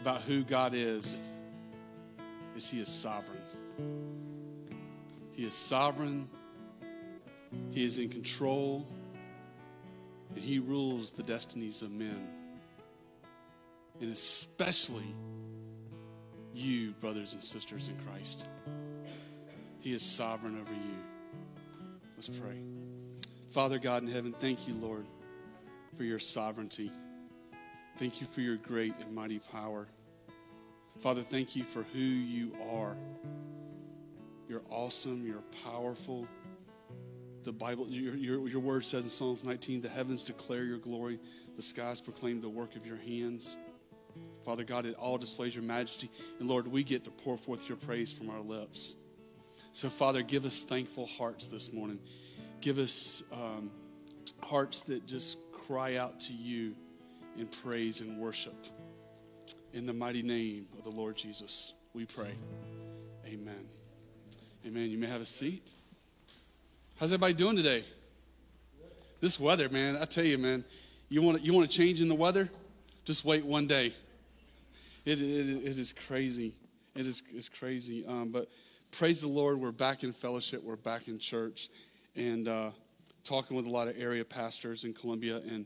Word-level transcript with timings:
about 0.00 0.22
who 0.22 0.42
God 0.42 0.72
is 0.74 1.36
is 2.56 2.68
He 2.68 2.80
is 2.80 2.88
sovereign. 2.88 3.42
He 5.32 5.44
is 5.44 5.54
sovereign, 5.54 6.28
He 7.70 7.84
is 7.84 7.98
in 7.98 8.08
control, 8.08 8.86
and 10.34 10.42
He 10.42 10.58
rules 10.58 11.10
the 11.10 11.22
destinies 11.22 11.82
of 11.82 11.90
men. 11.90 12.28
And 14.00 14.10
especially 14.10 15.14
you, 16.54 16.92
brothers 17.00 17.34
and 17.34 17.42
sisters 17.42 17.88
in 17.88 17.96
Christ. 18.06 18.46
He 19.80 19.92
is 19.92 20.02
sovereign 20.02 20.58
over 20.60 20.72
you. 20.72 20.96
Let's 22.16 22.28
pray. 22.28 22.56
Father 23.50 23.78
God 23.78 24.02
in 24.02 24.08
heaven, 24.08 24.34
thank 24.38 24.66
you, 24.66 24.74
Lord, 24.74 25.04
for 25.96 26.04
your 26.04 26.18
sovereignty. 26.18 26.90
Thank 27.96 28.20
you 28.20 28.26
for 28.26 28.40
your 28.40 28.56
great 28.56 28.94
and 29.00 29.14
mighty 29.14 29.38
power. 29.38 29.86
Father, 31.00 31.22
thank 31.22 31.56
you 31.56 31.64
for 31.64 31.82
who 31.82 31.98
you 31.98 32.52
are. 32.72 32.96
You're 34.48 34.62
awesome, 34.68 35.26
you're 35.26 35.42
powerful. 35.64 36.26
The 37.44 37.52
Bible, 37.52 37.86
your, 37.88 38.14
your, 38.16 38.48
your 38.48 38.60
word 38.60 38.84
says 38.84 39.04
in 39.04 39.10
Psalms 39.10 39.44
19, 39.44 39.80
the 39.80 39.88
heavens 39.88 40.24
declare 40.24 40.64
your 40.64 40.78
glory, 40.78 41.18
the 41.56 41.62
skies 41.62 42.00
proclaim 42.00 42.40
the 42.40 42.48
work 42.48 42.76
of 42.76 42.86
your 42.86 42.96
hands. 42.96 43.56
Father 44.44 44.64
God, 44.64 44.86
it 44.86 44.94
all 44.94 45.18
displays 45.18 45.54
your 45.54 45.64
majesty. 45.64 46.10
And 46.38 46.48
Lord, 46.48 46.66
we 46.66 46.82
get 46.82 47.04
to 47.04 47.10
pour 47.10 47.38
forth 47.38 47.68
your 47.68 47.78
praise 47.78 48.12
from 48.12 48.28
our 48.30 48.40
lips. 48.40 48.96
So, 49.72 49.88
Father, 49.88 50.22
give 50.22 50.44
us 50.46 50.62
thankful 50.62 51.06
hearts 51.06 51.48
this 51.48 51.72
morning. 51.72 51.98
Give 52.60 52.78
us 52.78 53.22
um, 53.32 53.70
hearts 54.42 54.80
that 54.80 55.06
just 55.06 55.38
cry 55.52 55.96
out 55.96 56.20
to 56.20 56.32
you 56.32 56.74
in 57.40 57.46
praise 57.46 58.02
and 58.02 58.18
worship. 58.18 58.54
In 59.72 59.86
the 59.86 59.94
mighty 59.94 60.22
name 60.22 60.66
of 60.76 60.84
the 60.84 60.90
Lord 60.90 61.16
Jesus, 61.16 61.72
we 61.94 62.04
pray. 62.04 62.34
Amen. 63.26 63.66
Amen. 64.66 64.90
You 64.90 64.98
may 64.98 65.06
have 65.06 65.22
a 65.22 65.26
seat. 65.26 65.70
How's 66.98 67.12
everybody 67.12 67.32
doing 67.32 67.56
today? 67.56 67.82
This 69.20 69.40
weather, 69.40 69.70
man, 69.70 69.96
I 69.98 70.04
tell 70.04 70.24
you, 70.24 70.36
man, 70.36 70.64
you 71.08 71.22
want, 71.22 71.42
you 71.42 71.54
want 71.54 71.68
to 71.68 71.74
change 71.74 72.02
in 72.02 72.08
the 72.08 72.14
weather? 72.14 72.46
Just 73.06 73.24
wait 73.24 73.42
one 73.42 73.66
day. 73.66 73.94
It, 75.06 75.22
it, 75.22 75.22
it 75.22 75.78
is 75.78 75.94
crazy. 75.94 76.52
It 76.94 77.08
is 77.08 77.22
it's 77.34 77.48
crazy. 77.48 78.04
Um, 78.06 78.28
but 78.28 78.48
praise 78.90 79.22
the 79.22 79.28
Lord, 79.28 79.58
we're 79.58 79.72
back 79.72 80.04
in 80.04 80.12
fellowship. 80.12 80.62
We're 80.62 80.76
back 80.76 81.08
in 81.08 81.18
church. 81.18 81.70
And 82.16 82.48
uh, 82.48 82.70
talking 83.24 83.56
with 83.56 83.66
a 83.66 83.70
lot 83.70 83.88
of 83.88 83.98
area 83.98 84.26
pastors 84.26 84.84
in 84.84 84.92
Columbia. 84.92 85.36
And 85.36 85.64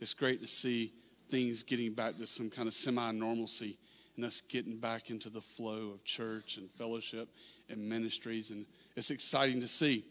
it's 0.00 0.12
great 0.12 0.42
to 0.42 0.46
see 0.46 0.92
things 1.28 1.62
getting 1.62 1.92
back 1.92 2.16
to 2.18 2.26
some 2.26 2.50
kind 2.50 2.68
of 2.68 2.74
semi 2.74 3.10
normalcy 3.12 3.76
and 4.16 4.24
us 4.24 4.40
getting 4.40 4.78
back 4.78 5.10
into 5.10 5.28
the 5.28 5.40
flow 5.40 5.90
of 5.92 6.04
church 6.04 6.56
and 6.56 6.70
fellowship 6.70 7.28
and 7.68 7.88
ministries. 7.88 8.50
And 8.50 8.66
it's 8.96 9.10
exciting 9.10 9.60
to 9.60 9.68
see. 9.68 10.04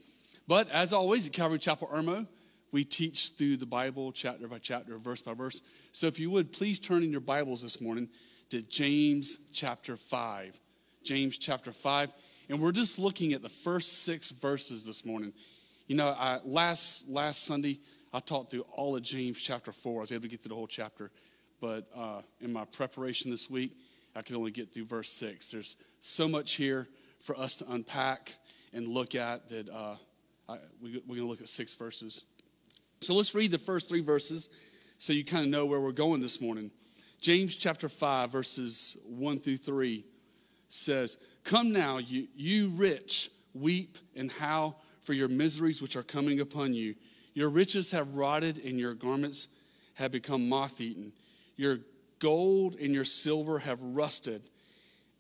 But 0.47 0.69
as 0.71 0.93
always 0.93 1.27
at 1.27 1.33
Calvary 1.33 1.59
Chapel 1.59 1.87
Irmo, 1.87 2.27
we 2.71 2.83
teach 2.83 3.33
through 3.37 3.57
the 3.57 3.65
Bible 3.65 4.11
chapter 4.11 4.47
by 4.47 4.57
chapter, 4.57 4.97
verse 4.97 5.21
by 5.21 5.33
verse. 5.33 5.61
So 5.91 6.07
if 6.07 6.19
you 6.19 6.31
would, 6.31 6.51
please 6.51 6.79
turn 6.79 7.03
in 7.03 7.11
your 7.11 7.21
Bibles 7.21 7.61
this 7.61 7.79
morning 7.79 8.09
to 8.49 8.61
James 8.61 9.37
chapter 9.53 9.95
5. 9.95 10.59
James 11.03 11.37
chapter 11.37 11.71
5. 11.71 12.13
And 12.49 12.59
we're 12.59 12.71
just 12.71 12.99
looking 12.99 13.33
at 13.33 13.41
the 13.41 13.49
first 13.49 14.03
six 14.03 14.31
verses 14.31 14.85
this 14.85 15.05
morning. 15.05 15.33
You 15.87 15.95
know, 15.95 16.07
I, 16.17 16.39
last, 16.43 17.07
last 17.09 17.43
Sunday, 17.43 17.79
I 18.13 18.19
taught 18.19 18.51
through 18.51 18.65
all 18.71 18.95
of 18.95 19.01
James 19.01 19.41
chapter 19.41 19.71
4. 19.71 19.99
I 19.99 20.01
was 20.01 20.11
able 20.11 20.21
to 20.21 20.27
get 20.27 20.41
through 20.41 20.49
the 20.49 20.55
whole 20.55 20.67
chapter. 20.67 21.09
But 21.59 21.87
uh, 21.95 22.21
in 22.41 22.53
my 22.53 22.65
preparation 22.65 23.31
this 23.31 23.49
week, 23.49 23.75
I 24.15 24.21
could 24.21 24.35
only 24.35 24.51
get 24.51 24.71
through 24.71 24.85
verse 24.85 25.09
6. 25.09 25.47
There's 25.47 25.77
so 25.99 26.27
much 26.27 26.53
here 26.53 26.87
for 27.21 27.37
us 27.39 27.55
to 27.55 27.71
unpack 27.71 28.35
and 28.73 28.87
look 28.87 29.15
at 29.15 29.49
that 29.49 29.69
uh, 29.69 29.95
I, 30.47 30.57
we, 30.81 31.01
we're 31.07 31.15
going 31.15 31.19
to 31.21 31.25
look 31.25 31.41
at 31.41 31.47
six 31.47 31.73
verses. 31.73 32.25
So 33.01 33.13
let's 33.13 33.33
read 33.33 33.51
the 33.51 33.57
first 33.57 33.89
three 33.89 34.01
verses 34.01 34.49
so 34.97 35.13
you 35.13 35.25
kind 35.25 35.43
of 35.43 35.49
know 35.49 35.65
where 35.65 35.79
we're 35.79 35.91
going 35.91 36.21
this 36.21 36.41
morning. 36.41 36.69
James 37.19 37.55
chapter 37.55 37.89
5, 37.89 38.31
verses 38.31 38.97
1 39.07 39.39
through 39.39 39.57
3 39.57 40.05
says, 40.67 41.17
Come 41.43 41.71
now, 41.71 41.97
you, 41.97 42.27
you 42.35 42.69
rich, 42.69 43.29
weep 43.53 43.97
and 44.15 44.31
howl 44.31 44.81
for 45.01 45.13
your 45.13 45.27
miseries 45.27 45.81
which 45.81 45.95
are 45.95 46.03
coming 46.03 46.41
upon 46.41 46.73
you. 46.73 46.95
Your 47.33 47.49
riches 47.49 47.91
have 47.91 48.15
rotted, 48.15 48.63
and 48.63 48.79
your 48.79 48.93
garments 48.93 49.47
have 49.95 50.11
become 50.11 50.49
moth 50.49 50.81
eaten. 50.81 51.11
Your 51.55 51.79
gold 52.19 52.75
and 52.75 52.93
your 52.93 53.05
silver 53.05 53.59
have 53.59 53.81
rusted, 53.81 54.41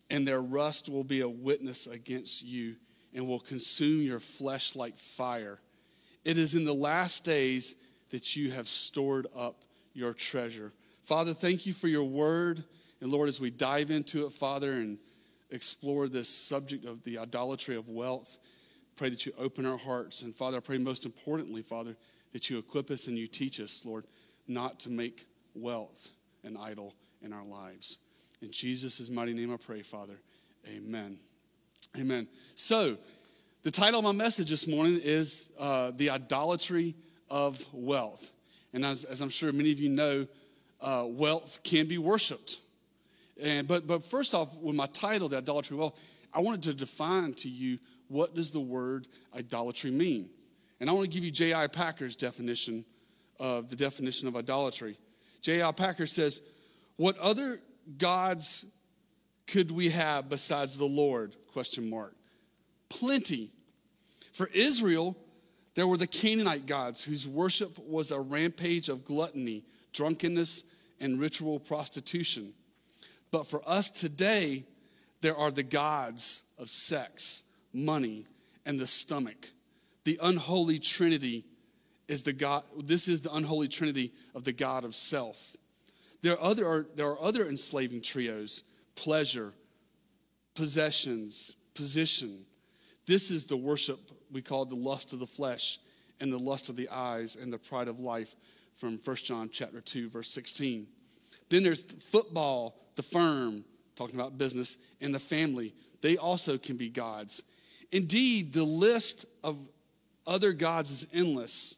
and 0.09 0.25
their 0.25 0.41
rust 0.41 0.89
will 0.89 1.03
be 1.03 1.21
a 1.21 1.29
witness 1.29 1.87
against 1.87 2.43
you 2.43 2.75
and 3.13 3.27
will 3.27 3.39
consume 3.39 4.01
your 4.01 4.19
flesh 4.19 4.75
like 4.75 4.97
fire. 4.97 5.59
It 6.23 6.37
is 6.37 6.55
in 6.55 6.65
the 6.65 6.73
last 6.73 7.25
days 7.25 7.75
that 8.09 8.35
you 8.35 8.51
have 8.51 8.67
stored 8.67 9.27
up 9.35 9.63
your 9.93 10.13
treasure. 10.13 10.71
Father, 11.03 11.33
thank 11.33 11.65
you 11.65 11.73
for 11.73 11.87
your 11.87 12.03
word. 12.03 12.63
And 13.01 13.11
Lord, 13.11 13.27
as 13.27 13.39
we 13.39 13.49
dive 13.49 13.91
into 13.91 14.25
it, 14.25 14.31
Father, 14.31 14.73
and 14.73 14.97
explore 15.51 16.07
this 16.07 16.29
subject 16.29 16.85
of 16.85 17.03
the 17.03 17.17
idolatry 17.17 17.75
of 17.75 17.89
wealth, 17.89 18.39
pray 18.95 19.09
that 19.09 19.25
you 19.25 19.33
open 19.37 19.65
our 19.65 19.77
hearts. 19.77 20.23
And 20.23 20.35
Father, 20.35 20.57
I 20.57 20.59
pray 20.59 20.77
most 20.77 21.05
importantly, 21.05 21.61
Father, 21.61 21.95
that 22.31 22.49
you 22.49 22.57
equip 22.57 22.89
us 22.91 23.07
and 23.07 23.17
you 23.17 23.27
teach 23.27 23.59
us, 23.59 23.85
Lord, 23.85 24.05
not 24.47 24.79
to 24.81 24.89
make 24.89 25.25
wealth 25.55 26.09
an 26.43 26.57
idol 26.57 26.93
in 27.21 27.33
our 27.33 27.43
lives. 27.45 27.99
In 28.41 28.51
Jesus' 28.51 29.09
mighty 29.09 29.33
name 29.33 29.53
I 29.53 29.57
pray, 29.57 29.81
Father. 29.81 30.19
Amen. 30.67 31.17
Amen. 31.97 32.27
So, 32.55 32.97
the 33.63 33.71
title 33.71 33.99
of 33.99 34.03
my 34.03 34.11
message 34.11 34.49
this 34.49 34.67
morning 34.67 34.99
is 35.01 35.53
uh, 35.57 35.91
The 35.95 36.09
Idolatry 36.09 36.95
of 37.29 37.65
Wealth. 37.71 38.31
And 38.73 38.83
as, 38.83 39.05
as, 39.05 39.21
I'm 39.21 39.29
sure 39.29 39.51
many 39.53 39.71
of 39.71 39.79
you 39.79 39.89
know, 39.89 40.27
uh, 40.81 41.05
wealth 41.07 41.61
can 41.63 41.87
be 41.87 41.97
worshiped. 41.97 42.59
And, 43.41 43.67
but, 43.67 43.87
but 43.87 44.03
first 44.03 44.33
off, 44.33 44.57
with 44.57 44.75
my 44.75 44.87
title, 44.87 45.29
The 45.29 45.37
Idolatry 45.37 45.75
of 45.75 45.79
Wealth, 45.79 46.01
I 46.33 46.41
wanted 46.41 46.63
to 46.63 46.73
define 46.73 47.33
to 47.35 47.49
you 47.49 47.79
what 48.13 48.35
does 48.35 48.51
the 48.51 48.59
word 48.59 49.07
idolatry 49.35 49.91
mean. 49.91 50.29
And 50.79 50.89
I 50.89 50.93
want 50.93 51.09
to 51.09 51.13
give 51.13 51.25
you 51.25 51.31
J.I. 51.31 51.67
Packer's 51.67 52.15
definition 52.15 52.85
of 53.39 53.69
the 53.69 53.75
definition 53.75 54.27
of 54.27 54.35
idolatry. 54.35 54.97
J.I. 55.41 55.71
Packer 55.71 56.05
says, 56.05 56.41
What 56.95 57.17
other 57.17 57.59
gods 57.97 58.71
could 59.47 59.71
we 59.71 59.89
have 59.89 60.29
besides 60.29 60.77
the 60.77 60.85
Lord? 60.85 61.35
Question 61.51 61.89
mark. 61.89 62.15
Plenty. 62.89 63.49
For 64.31 64.47
Israel, 64.53 65.17
there 65.75 65.87
were 65.87 65.97
the 65.97 66.07
Canaanite 66.07 66.67
gods 66.67 67.03
whose 67.03 67.27
worship 67.27 67.79
was 67.79 68.11
a 68.11 68.19
rampage 68.19 68.89
of 68.89 69.05
gluttony, 69.05 69.63
drunkenness, 69.91 70.71
and 70.99 71.19
ritual 71.19 71.59
prostitution. 71.59 72.53
But 73.31 73.47
for 73.47 73.67
us 73.67 73.89
today, 73.89 74.65
there 75.21 75.35
are 75.35 75.51
the 75.51 75.63
gods 75.63 76.51
of 76.59 76.69
sex, 76.69 77.43
money, 77.73 78.25
and 78.65 78.79
the 78.79 78.87
stomach. 78.87 79.51
The 80.05 80.19
unholy 80.21 80.79
trinity 80.79 81.45
is 82.07 82.23
the 82.23 82.33
God, 82.33 82.63
this 82.83 83.07
is 83.07 83.21
the 83.21 83.33
unholy 83.33 83.67
trinity 83.67 84.13
of 84.35 84.43
the 84.43 84.51
God 84.51 84.83
of 84.83 84.95
self. 84.95 85.55
There 86.21 86.33
are 86.33 86.41
other, 86.41 86.85
there 86.95 87.07
are 87.07 87.21
other 87.21 87.47
enslaving 87.47 88.01
trios 88.01 88.63
pleasure, 88.95 89.53
possessions, 90.53 91.57
position. 91.73 92.45
This 93.07 93.31
is 93.31 93.45
the 93.45 93.57
worship 93.57 93.99
we 94.31 94.41
call 94.41 94.65
the 94.65 94.75
lust 94.75 95.13
of 95.13 95.19
the 95.19 95.27
flesh 95.27 95.79
and 96.21 96.31
the 96.31 96.37
lust 96.37 96.69
of 96.69 96.75
the 96.75 96.89
eyes 96.89 97.35
and 97.35 97.51
the 97.51 97.57
pride 97.57 97.87
of 97.87 97.99
life 97.99 98.35
from 98.75 98.99
1 99.03 99.15
John 99.17 99.49
chapter 99.51 99.81
2 99.81 100.09
verse 100.09 100.29
16. 100.29 100.87
Then 101.49 101.63
there's 101.63 101.81
football, 101.81 102.77
the 102.95 103.03
firm, 103.03 103.65
talking 103.95 104.15
about 104.15 104.37
business, 104.37 104.85
and 105.01 105.13
the 105.13 105.19
family. 105.19 105.73
They 106.01 106.17
also 106.17 106.57
can 106.57 106.77
be 106.77 106.89
gods. 106.89 107.43
Indeed, 107.93 108.53
the 108.53 108.63
list 108.63 109.27
of 109.43 109.55
other 110.25 110.51
gods 110.51 110.89
is 110.89 111.07
endless. 111.13 111.77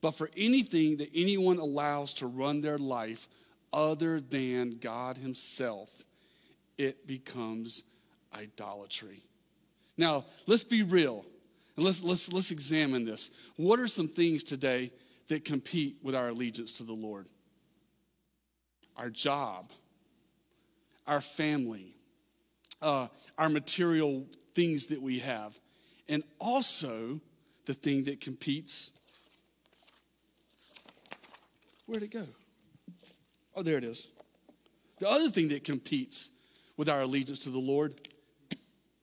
But 0.00 0.12
for 0.12 0.30
anything 0.34 0.96
that 0.96 1.10
anyone 1.14 1.58
allows 1.58 2.14
to 2.14 2.26
run 2.26 2.62
their 2.62 2.78
life 2.78 3.28
other 3.70 4.20
than 4.20 4.78
God 4.78 5.18
Himself, 5.18 6.04
it 6.78 7.06
becomes 7.06 7.84
idolatry. 8.34 9.22
Now, 9.98 10.24
let's 10.46 10.64
be 10.64 10.82
real 10.82 11.26
and 11.76 11.84
let's, 11.84 12.02
let's, 12.02 12.32
let's 12.32 12.50
examine 12.50 13.04
this. 13.04 13.30
What 13.56 13.78
are 13.78 13.86
some 13.86 14.08
things 14.08 14.42
today 14.42 14.90
that 15.28 15.44
compete 15.44 15.96
with 16.02 16.14
our 16.14 16.28
allegiance 16.28 16.72
to 16.74 16.84
the 16.84 16.94
Lord? 16.94 17.26
Our 18.96 19.10
job, 19.10 19.70
our 21.06 21.20
family, 21.20 21.94
uh, 22.82 23.08
our 23.38 23.48
material 23.48 24.26
things 24.54 24.86
that 24.86 25.00
we 25.00 25.18
have, 25.20 25.58
and 26.08 26.22
also 26.38 27.20
the 27.66 27.74
thing 27.74 28.04
that 28.04 28.20
competes. 28.20 28.92
Where'd 31.86 32.02
it 32.02 32.10
go? 32.10 32.26
Oh, 33.54 33.62
there 33.62 33.78
it 33.78 33.84
is. 33.84 34.08
The 35.00 35.08
other 35.08 35.28
thing 35.28 35.48
that 35.48 35.64
competes 35.64 36.30
with 36.76 36.88
our 36.88 37.02
allegiance 37.02 37.40
to 37.40 37.50
the 37.50 37.58
Lord 37.58 37.94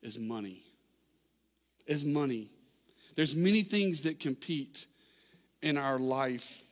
is 0.02 0.18
money. 0.18 0.62
Is 1.86 2.04
money. 2.04 2.50
There's 3.14 3.34
many 3.34 3.62
things 3.62 4.02
that 4.02 4.20
compete 4.20 4.86
in 5.62 5.76
our 5.76 5.98
life 5.98 6.62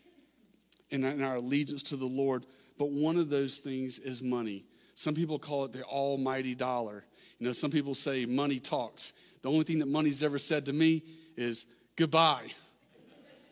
and 0.93 1.05
in 1.05 1.23
our 1.23 1.37
allegiance 1.37 1.83
to 1.85 1.97
the 1.97 2.07
Lord, 2.07 2.47
but 2.79 2.91
one 2.91 3.17
of 3.17 3.31
those 3.31 3.59
things 3.59 3.99
is 3.99 4.23
money. 4.23 4.65
Some 4.97 5.15
people 5.15 5.39
call 5.39 5.67
it 5.67 5.73
the 5.73 5.83
almighty 5.85 6.55
dollar. 6.55 7.05
You 7.39 7.47
know, 7.47 7.53
some 7.53 7.71
people 7.71 7.95
say 7.95 8.25
money 8.25 8.59
talks. 8.59 9.13
The 9.43 9.51
only 9.51 9.65
thing 9.65 9.79
that 9.81 9.89
money's 9.89 10.23
ever 10.23 10.39
said 10.39 10.65
to 10.67 10.73
me 10.73 11.03
is 11.37 11.67
goodbye. 11.97 12.51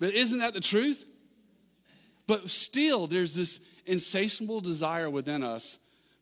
But 0.01 0.15
isn't 0.15 0.39
that 0.39 0.55
the 0.55 0.61
truth? 0.61 1.05
But 2.27 2.49
still, 2.49 3.07
there's 3.07 3.35
this 3.35 3.69
insatiable 3.85 4.63
desire 4.63 5.11
within 5.11 5.43
us 5.43 5.79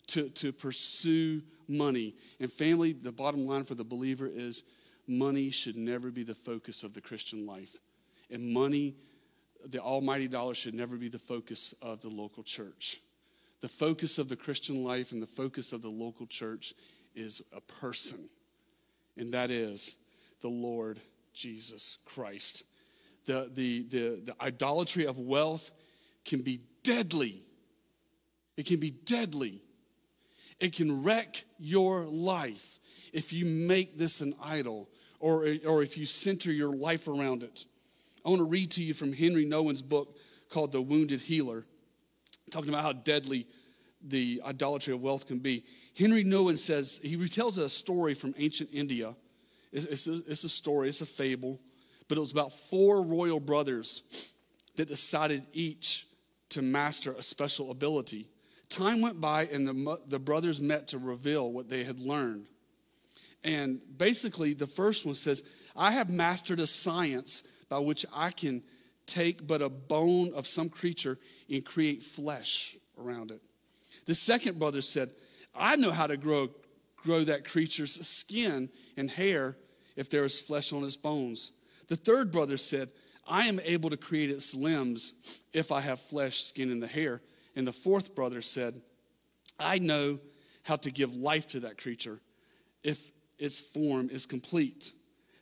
to, 0.09 0.29
to 0.31 0.53
pursue 0.53 1.41
money. 1.69 2.17
And 2.41 2.53
family, 2.53 2.93
the 2.93 3.13
bottom 3.13 3.47
line 3.47 3.63
for 3.63 3.77
the 3.77 3.85
believer 3.85 4.27
is 4.27 4.65
money 5.07 5.51
should 5.51 5.77
never 5.77 6.11
be 6.11 6.25
the 6.25 6.35
focus 6.35 6.83
of 6.83 6.95
the 6.95 7.01
Christian 7.01 7.47
life. 7.47 7.77
And 8.29 8.53
money, 8.53 8.97
the 9.65 9.79
almighty 9.79 10.27
dollar, 10.27 10.55
should 10.55 10.75
never 10.75 10.97
be 10.97 11.09
the 11.09 11.21
focus 11.21 11.77
of 11.81 12.01
the 12.01 12.09
local 12.09 12.43
church. 12.43 13.01
The 13.63 13.69
focus 13.69 14.19
of 14.19 14.29
the 14.29 14.37
Christian 14.37 14.85
life 14.85 15.13
and 15.13 15.23
the 15.23 15.27
focus 15.27 15.73
of 15.73 15.83
the 15.83 15.89
local 15.89 16.27
church 16.27 16.75
is 17.15 17.41
a 17.57 17.61
person, 17.61 18.29
and 19.17 19.33
that 19.33 19.51
is 19.51 19.97
the 20.41 20.49
Lord 20.49 20.99
Jesus 21.33 21.99
Christ. 22.05 22.65
The, 23.25 23.49
the, 23.55 23.85
the, 23.85 24.21
the 24.25 24.35
idolatry 24.41 25.07
of 25.07 25.17
wealth 25.19 25.71
can 26.25 26.43
be 26.43 26.61
deadly. 26.83 27.45
It 28.57 28.67
can 28.67 28.81
be 28.81 28.91
deadly. 28.91 29.63
It 30.59 30.75
can 30.75 31.05
wreck 31.05 31.45
your 31.59 32.05
life 32.07 32.81
if 33.13 33.33
you 33.33 33.47
make 33.47 33.97
this 33.97 34.21
an 34.23 34.35
idol 34.43 34.89
or, 35.21 35.47
or 35.65 35.85
if 35.85 35.97
you 35.97 36.05
center 36.05 36.51
your 36.51 36.75
life 36.75 37.07
around 37.07 37.45
it. 37.45 37.65
I 38.25 38.29
want 38.29 38.41
to 38.41 38.45
read 38.45 38.73
to 38.73 38.83
you 38.83 38.93
from 38.93 39.13
Henry 39.13 39.45
Nouwen's 39.45 39.83
book 39.83 40.17
called 40.49 40.73
The 40.73 40.83
Wounded 40.83 41.21
Healer, 41.21 41.65
talking 42.53 42.69
about 42.69 42.83
how 42.83 42.93
deadly 42.93 43.47
the 44.05 44.43
idolatry 44.45 44.93
of 44.93 45.01
wealth 45.01 45.27
can 45.27 45.39
be. 45.39 45.65
Henry 45.97 46.25
Nouwen 46.25 46.59
says, 46.59 47.01
he 47.03 47.17
retells 47.17 47.59
a 47.59 47.69
story 47.69 48.15
from 48.15 48.35
ancient 48.37 48.71
India. 48.73 49.15
It's, 49.73 49.87
it's, 49.87 50.07
a, 50.07 50.23
it's 50.27 50.45
a 50.45 50.49
story, 50.49 50.89
it's 50.89 51.01
a 51.01 51.07
fable, 51.07 51.61
but 52.09 52.19
it 52.19 52.21
was 52.21 52.33
about 52.33 52.53
four 52.53 53.03
royal 53.03 53.41
brothers 53.41 54.33
that 54.77 54.89
decided 54.89 55.47
each 55.53 56.07
to 56.51 56.63
master 56.63 57.13
a 57.13 57.23
special 57.23 57.71
ability. 57.71 58.29
Time 58.69 59.01
went 59.01 59.21
by, 59.21 59.47
and 59.47 59.67
the, 59.67 59.99
the 60.07 60.19
brothers 60.19 60.61
met 60.61 60.89
to 60.89 60.99
reveal 60.99 61.51
what 61.51 61.69
they 61.69 61.85
had 61.85 62.01
learned. 62.01 62.47
And 63.45 63.81
basically, 63.97 64.55
the 64.55 64.67
first 64.67 65.05
one 65.05 65.15
says, 65.15 65.67
I 65.75 65.91
have 65.93 66.11
mastered 66.11 66.61
a 66.61 66.67
science 66.67 67.43
by 67.69 67.79
which 67.79 68.07
I 68.15 68.31
can 68.31 68.63
take 69.07 69.47
but 69.47 69.63
a 69.63 69.69
bone 69.69 70.33
of 70.35 70.47
some 70.47 70.69
creature 70.69 71.19
and 71.51 71.65
create 71.65 72.03
flesh 72.03 72.77
around 72.99 73.31
it. 73.31 73.41
The 74.07 74.15
second 74.15 74.59
brother 74.59 74.81
said, 74.81 75.11
I 75.55 75.77
know 75.77 75.91
how 75.91 76.07
to 76.07 76.17
grow, 76.17 76.49
grow 76.97 77.25
that 77.25 77.45
creature's 77.45 77.95
skin 78.07 78.69
and 78.97 79.11
hair 79.11 79.57
if 79.97 80.09
there 80.09 80.25
is 80.25 80.41
flesh 80.41 80.73
on 80.73 80.85
its 80.85 80.97
bones. 80.97 81.53
The 81.89 81.97
third 81.97 82.33
brother 82.33 82.57
said, 82.57 82.91
I 83.29 83.47
am 83.47 83.61
able 83.61 83.91
to 83.91 83.97
create 83.97 84.31
its 84.31 84.55
limbs 84.55 85.43
if 85.53 85.71
I 85.71 85.81
have 85.81 86.01
flesh, 86.01 86.41
skin, 86.41 86.71
and 86.71 86.83
the 86.83 86.87
hair. 86.87 87.21
And 87.55 87.67
the 87.67 87.73
fourth 87.73 88.15
brother 88.15 88.41
said, 88.41 88.81
I 89.59 89.79
know 89.79 90.19
how 90.63 90.77
to 90.77 90.91
give 90.91 91.15
life 91.15 91.49
to 91.49 91.61
that 91.61 91.79
creature 91.79 92.21
if 92.83 93.13
its 93.39 93.61
form 93.61 94.09
is 94.11 94.27
complete. 94.27 94.93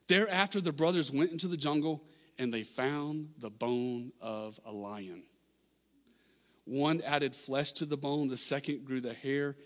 Thereafter, 0.08 0.60
the 0.60 0.72
brothers 0.72 1.12
went 1.12 1.30
into 1.30 1.46
the 1.46 1.56
jungle 1.56 2.02
and 2.40 2.52
they 2.52 2.62
found 2.62 3.28
the 3.38 3.50
bone 3.50 4.12
of 4.20 4.58
a 4.64 4.72
lion. 4.72 5.22
One 6.64 7.02
added 7.02 7.37
flesh 7.37 7.72
to 7.72 7.84
the 7.84 7.98
bone, 7.98 8.28
the 8.28 8.37
second 8.37 8.87
grew 8.87 9.02
the 9.02 9.12
hair 9.12 9.56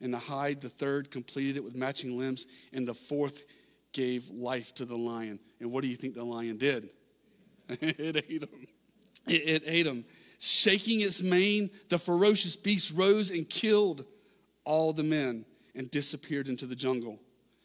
and 0.00 0.14
the 0.14 0.18
hide, 0.18 0.60
the 0.60 0.68
third 0.68 1.10
completed 1.10 1.56
it 1.56 1.64
with 1.64 1.74
matching 1.74 2.16
limbs, 2.16 2.46
and 2.72 2.86
the 2.86 2.94
fourth 2.94 3.44
gave 3.92 4.30
life 4.30 4.72
to 4.76 4.84
the 4.84 4.96
lion. 4.96 5.40
And 5.58 5.72
what 5.72 5.82
do 5.82 5.88
you 5.88 5.96
think 5.96 6.14
the 6.14 6.24
lion 6.24 6.56
did? 6.56 6.90
it 7.68 8.16
ate 8.16 8.42
him. 8.44 8.66
It, 9.26 9.48
it 9.48 9.62
ate 9.66 9.86
him. 9.86 10.04
Shaking 10.38 11.00
its 11.00 11.22
mane, 11.22 11.68
the 11.88 11.98
ferocious 11.98 12.54
beast 12.54 12.96
rose 12.96 13.30
and 13.30 13.48
killed 13.48 14.04
all 14.64 14.92
the 14.92 15.02
men 15.02 15.44
and 15.74 15.90
disappeared 15.90 16.48
into 16.48 16.66
the 16.66 16.76
jungle. 16.76 17.18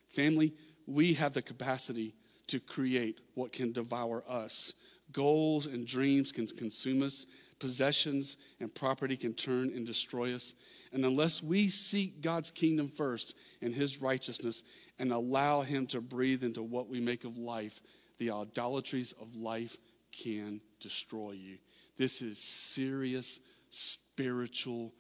Family, 0.10 0.54
we 0.88 1.14
have 1.14 1.34
the 1.34 1.42
capacity 1.42 2.16
to 2.48 2.60
create 2.60 3.20
what 3.34 3.52
can 3.52 3.72
devour 3.72 4.24
us. 4.28 4.74
Goals 5.12 5.68
and 5.68 5.86
dreams 5.86 6.32
can 6.32 6.48
consume 6.48 7.04
us, 7.04 7.26
possessions 7.60 8.38
and 8.60 8.74
property 8.74 9.16
can 9.16 9.34
turn 9.34 9.70
and 9.70 9.86
destroy 9.86 10.34
us. 10.34 10.56
And 10.92 11.06
unless 11.06 11.44
we 11.44 11.68
seek 11.68 12.22
God's 12.22 12.52
kingdom 12.52 12.88
first 12.88 13.38
and 13.62 13.74
his 13.74 14.02
righteousness 14.02 14.64
and 15.00 15.12
allow 15.12 15.62
him 15.62 15.88
to 15.88 16.02
breathe 16.02 16.44
into 16.44 16.64
what 16.64 16.90
we 16.90 17.00
make 17.00 17.24
of 17.24 17.38
life, 17.38 17.80
the 18.18 18.32
idolatries 18.32 19.12
of 19.14 19.36
life 19.36 19.78
can 20.12 20.62
destroy 20.80 21.32
you. 21.32 21.58
This 21.98 22.22
is 22.22 22.38
serious 22.40 23.42
spiritual 23.70 24.94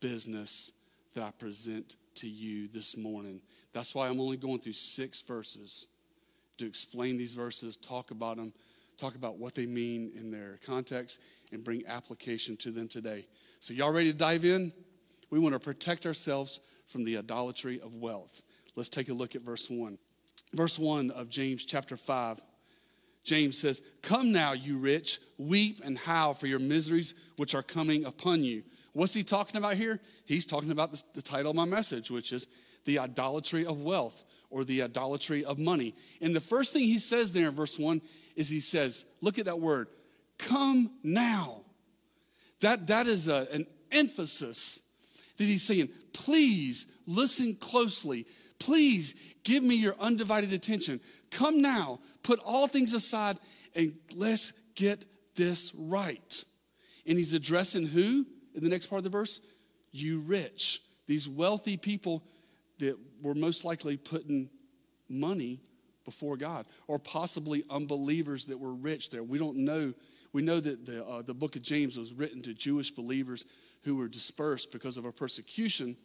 business 0.00 0.72
that 1.14 1.22
I 1.22 1.30
present 1.32 1.96
to 2.16 2.28
you 2.28 2.68
this 2.68 2.96
morning. 2.96 3.40
That's 3.72 3.94
why 3.94 4.08
I'm 4.08 4.20
only 4.20 4.36
going 4.36 4.60
through 4.60 4.72
six 4.72 5.22
verses 5.22 5.88
to 6.58 6.66
explain 6.66 7.16
these 7.16 7.32
verses, 7.32 7.76
talk 7.76 8.10
about 8.10 8.36
them, 8.36 8.52
talk 8.96 9.14
about 9.14 9.38
what 9.38 9.54
they 9.54 9.66
mean 9.66 10.12
in 10.16 10.30
their 10.30 10.58
context, 10.64 11.20
and 11.52 11.64
bring 11.64 11.84
application 11.86 12.56
to 12.58 12.70
them 12.70 12.88
today. 12.88 13.26
So, 13.60 13.74
y'all 13.74 13.92
ready 13.92 14.12
to 14.12 14.18
dive 14.18 14.44
in? 14.44 14.72
We 15.30 15.38
want 15.38 15.54
to 15.54 15.58
protect 15.58 16.06
ourselves 16.06 16.60
from 16.86 17.04
the 17.04 17.18
idolatry 17.18 17.80
of 17.80 17.94
wealth. 17.94 18.42
Let's 18.76 18.88
take 18.88 19.08
a 19.08 19.14
look 19.14 19.34
at 19.34 19.42
verse 19.42 19.70
1. 19.70 19.98
Verse 20.52 20.78
1 20.78 21.10
of 21.10 21.28
James 21.28 21.64
chapter 21.64 21.96
5. 21.96 22.40
James 23.24 23.58
says, 23.58 23.82
Come 24.02 24.32
now, 24.32 24.52
you 24.52 24.76
rich, 24.76 25.18
weep 25.38 25.80
and 25.84 25.98
howl 25.98 26.34
for 26.34 26.46
your 26.46 26.58
miseries 26.58 27.14
which 27.36 27.54
are 27.54 27.62
coming 27.62 28.04
upon 28.04 28.44
you. 28.44 28.62
What's 28.92 29.14
he 29.14 29.24
talking 29.24 29.56
about 29.56 29.74
here? 29.74 29.98
He's 30.26 30.46
talking 30.46 30.70
about 30.70 30.92
the, 30.92 31.02
the 31.14 31.22
title 31.22 31.50
of 31.50 31.56
my 31.56 31.64
message, 31.64 32.10
which 32.10 32.32
is 32.32 32.46
the 32.84 32.98
idolatry 32.98 33.66
of 33.66 33.82
wealth 33.82 34.22
or 34.54 34.64
the 34.64 34.82
idolatry 34.82 35.44
of 35.44 35.58
money. 35.58 35.96
And 36.22 36.34
the 36.34 36.40
first 36.40 36.72
thing 36.72 36.84
he 36.84 37.00
says 37.00 37.32
there 37.32 37.48
in 37.48 37.54
verse 37.54 37.76
1 37.76 38.00
is 38.36 38.48
he 38.48 38.60
says, 38.60 39.04
Look 39.20 39.40
at 39.40 39.46
that 39.46 39.58
word, 39.58 39.88
come 40.38 40.92
now. 41.02 41.62
That, 42.60 42.86
that 42.86 43.08
is 43.08 43.26
a, 43.26 43.48
an 43.52 43.66
emphasis 43.90 44.88
that 45.36 45.44
he's 45.44 45.64
saying, 45.64 45.88
Please 46.12 46.86
listen 47.04 47.56
closely. 47.56 48.26
Please 48.60 49.34
give 49.42 49.64
me 49.64 49.74
your 49.74 49.96
undivided 49.98 50.52
attention. 50.52 51.00
Come 51.32 51.60
now, 51.60 51.98
put 52.22 52.38
all 52.38 52.68
things 52.68 52.92
aside, 52.92 53.38
and 53.74 53.92
let's 54.14 54.52
get 54.76 55.04
this 55.34 55.74
right. 55.74 56.44
And 57.08 57.18
he's 57.18 57.34
addressing 57.34 57.86
who 57.86 58.24
in 58.54 58.62
the 58.62 58.70
next 58.70 58.86
part 58.86 58.98
of 58.98 59.04
the 59.04 59.10
verse? 59.10 59.40
You 59.90 60.20
rich. 60.20 60.80
These 61.08 61.28
wealthy 61.28 61.76
people 61.76 62.22
that 62.78 62.96
were 63.24 63.34
most 63.34 63.64
likely 63.64 63.96
putting 63.96 64.50
money 65.08 65.60
before 66.04 66.36
God, 66.36 66.66
or 66.86 66.98
possibly 66.98 67.64
unbelievers 67.70 68.44
that 68.46 68.58
were 68.58 68.74
rich 68.74 69.10
there. 69.10 69.22
We 69.22 69.38
don't 69.38 69.56
know. 69.56 69.94
We 70.32 70.42
know 70.42 70.60
that 70.60 70.84
the, 70.84 71.04
uh, 71.04 71.22
the 71.22 71.34
book 71.34 71.56
of 71.56 71.62
James 71.62 71.98
was 71.98 72.12
written 72.12 72.42
to 72.42 72.54
Jewish 72.54 72.90
believers 72.90 73.46
who 73.82 73.96
were 73.96 74.08
dispersed 74.08 74.72
because 74.72 74.96
of 74.96 75.04
a 75.04 75.12
persecution. 75.12 75.96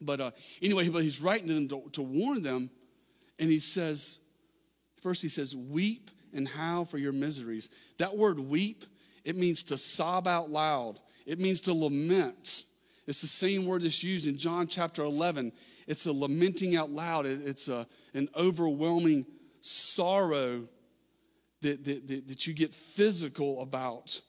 But 0.00 0.20
uh, 0.20 0.30
anyway, 0.62 0.88
but 0.88 1.02
he's 1.02 1.20
writing 1.20 1.48
to 1.48 1.54
them 1.54 1.68
to, 1.68 1.90
to 1.92 2.02
warn 2.02 2.42
them, 2.42 2.70
and 3.38 3.50
he 3.50 3.58
says, 3.58 4.20
First, 5.00 5.22
he 5.22 5.28
says, 5.28 5.54
Weep 5.54 6.10
and 6.32 6.48
howl 6.48 6.84
for 6.84 6.98
your 6.98 7.12
miseries. 7.12 7.70
That 7.98 8.16
word 8.16 8.40
weep, 8.40 8.84
it 9.24 9.36
means 9.36 9.64
to 9.64 9.76
sob 9.76 10.26
out 10.26 10.50
loud, 10.50 11.00
it 11.26 11.40
means 11.40 11.60
to 11.62 11.74
lament. 11.74 12.64
It's 13.06 13.20
the 13.20 13.26
same 13.26 13.66
word 13.66 13.82
that's 13.82 14.02
used 14.02 14.26
in 14.26 14.36
John 14.36 14.66
chapter 14.66 15.02
11. 15.02 15.52
It's 15.86 16.06
a 16.06 16.12
lamenting 16.12 16.76
out 16.76 16.90
loud, 16.90 17.26
it's 17.26 17.68
a, 17.68 17.86
an 18.14 18.28
overwhelming 18.36 19.26
sorrow 19.60 20.68
that, 21.62 21.84
that, 21.84 22.06
that, 22.06 22.28
that 22.28 22.46
you 22.46 22.54
get 22.54 22.74
physical 22.74 23.60
about. 23.60 24.20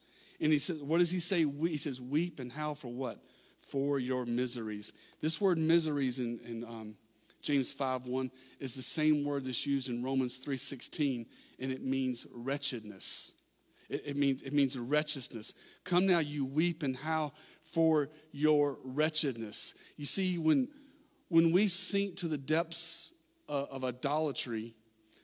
And 0.41 0.51
he 0.51 0.58
says, 0.58 0.82
What 0.82 1.00
does 1.00 1.12
he 1.12 1.20
say? 1.20 1.44
He 1.44 1.77
says, 1.77 2.01
Weep 2.01 2.39
and 2.39 2.51
howl 2.51 2.75
for 2.75 2.91
what? 2.91 3.20
For 3.62 4.00
your 4.00 4.25
miseries. 4.25 4.94
This 5.22 5.39
word 5.39 5.58
miseries 5.58 6.20
in, 6.20 6.39
in 6.46 6.63
um, 6.63 6.96
James 7.41 7.72
5 7.72 8.08
1 8.08 8.32
is 8.60 8.75
the 8.75 8.82
same 8.82 9.24
word 9.24 9.46
that's 9.46 9.65
used 9.65 9.89
in 9.89 10.03
Romans 10.03 10.38
3 10.38 10.58
16, 10.58 11.25
and 11.60 11.72
it 11.72 11.84
means 11.84 12.27
wretchedness. 12.34 13.34
It, 13.88 14.01
it, 14.08 14.17
means, 14.17 14.41
it 14.41 14.51
means 14.51 14.77
wretchedness. 14.77 15.53
Come 15.84 16.08
now, 16.08 16.20
you 16.20 16.44
weep 16.44 16.82
and 16.82 16.98
howl 16.98 17.36
for 17.66 18.10
your 18.32 18.78
wretchedness. 18.84 19.74
You 19.98 20.06
see, 20.06 20.38
when, 20.38 20.70
when 21.30 21.52
we 21.52 21.68
sink 21.68 22.18
to 22.18 22.28
the 22.28 22.38
depths 22.38 23.14
uh, 23.50 23.66
of 23.72 23.84
idolatry 23.84 24.76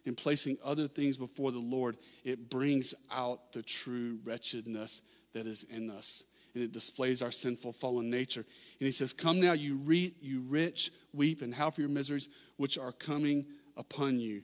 and 0.06 0.18
placing 0.18 0.58
other 0.66 0.88
things 0.88 1.18
before 1.18 1.52
the 1.52 1.60
Lord, 1.60 1.98
it 2.24 2.50
brings 2.50 2.94
out 3.12 3.54
the 3.54 3.62
true 3.62 4.20
wretchedness 4.24 5.04
that 5.34 5.46
is 5.46 5.64
in 5.64 5.90
us. 5.90 6.26
And 6.54 6.64
it 6.64 6.74
displays 6.74 7.22
our 7.22 7.32
sinful 7.32 7.72
fallen 7.74 8.10
nature. 8.10 8.42
And 8.42 8.86
he 8.86 8.92
says, 8.92 9.14
Come 9.14 9.40
now, 9.40 9.54
you, 9.54 9.78
re- 9.78 10.14
you 10.20 10.42
rich, 10.42 10.92
weep 11.14 11.42
and 11.42 11.54
howl 11.54 11.72
for 11.72 11.82
your 11.82 11.90
miseries, 11.90 12.28
which 12.58 12.78
are 12.78 12.92
coming 12.92 13.46
upon 13.78 14.20
you. 14.20 14.44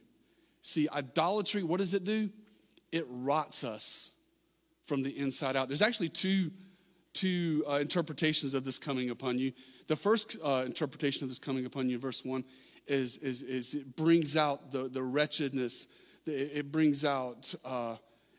See, 0.61 0.87
idolatry, 0.93 1.63
what 1.63 1.79
does 1.79 1.93
it 1.93 2.05
do? 2.05 2.29
It 2.91 3.05
rots 3.09 3.65
us 3.65 4.11
from 4.85 5.03
the 5.03 5.17
inside 5.17 5.57
out. 5.57 5.67
There's 5.67 5.81
actually 5.81 6.09
two 6.09 6.51
two 7.17 7.63
uh, 7.67 7.75
interpretations 7.75 8.53
of 8.53 8.63
this 8.63 8.77
coming 8.77 9.09
upon 9.09 9.39
you. 9.39 9.51
The 9.87 9.95
first 9.95 10.37
uh, 10.43 10.63
interpretation 10.65 11.23
of 11.23 11.29
this 11.29 11.39
coming 11.39 11.65
upon 11.65 11.89
you, 11.89 11.97
verse 11.97 12.23
1, 12.23 12.43
is, 12.87 13.17
is, 13.17 13.41
is 13.41 13.73
it 13.73 13.95
brings 13.95 14.37
out 14.37 14.71
the, 14.71 14.87
the 14.87 15.01
wretchedness, 15.01 15.87
it 16.27 16.71
brings 16.71 17.05
out, 17.05 17.55
uh, 17.65 17.95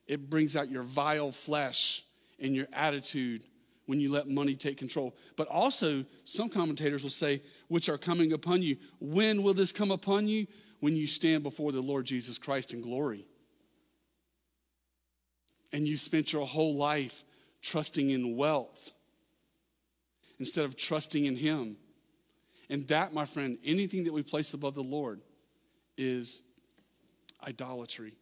it 0.07 0.31
brings 0.31 0.57
out 0.57 0.71
your 0.71 0.85
vile 0.85 1.33
flesh 1.33 2.05
and 2.39 2.55
your 2.55 2.69
attitude 2.73 3.43
when 3.87 3.99
you 3.99 4.13
let 4.13 4.29
money 4.29 4.55
take 4.55 4.77
control. 4.77 5.17
But 5.37 5.49
also, 5.49 6.05
some 6.25 6.49
commentators 6.49 7.03
will 7.03 7.11
say, 7.11 7.43
which 7.69 7.89
are 7.89 7.99
coming 7.99 8.33
upon 8.33 8.63
you. 8.63 8.77
When 9.01 9.43
will 9.43 9.55
this 9.55 9.73
come 9.73 9.91
upon 9.91 10.29
you? 10.29 10.47
When 10.81 10.95
you 10.95 11.07
stand 11.09 11.43
before 11.43 11.73
the 11.73 11.81
Lord 11.81 12.05
Jesus 12.05 12.39
Christ 12.39 12.73
in 12.73 12.81
glory. 12.81 13.27
And 15.73 15.89
you 15.89 15.97
spent 15.97 16.33
your 16.33 16.47
whole 16.47 16.77
life 16.77 17.25
trusting 17.63 18.11
in 18.11 18.37
wealth 18.37 18.91
instead 20.39 20.65
of 20.65 20.77
trusting 20.77 21.25
in 21.25 21.37
Him. 21.37 21.77
And 22.71 22.87
that, 22.89 23.13
my 23.13 23.25
friend, 23.25 23.59
anything 23.65 24.05
that 24.05 24.13
we 24.13 24.23
place 24.23 24.55
above 24.55 24.75
the 24.75 24.83
Lord 24.83 25.21
is 25.97 26.43
idolatry. 27.47 28.15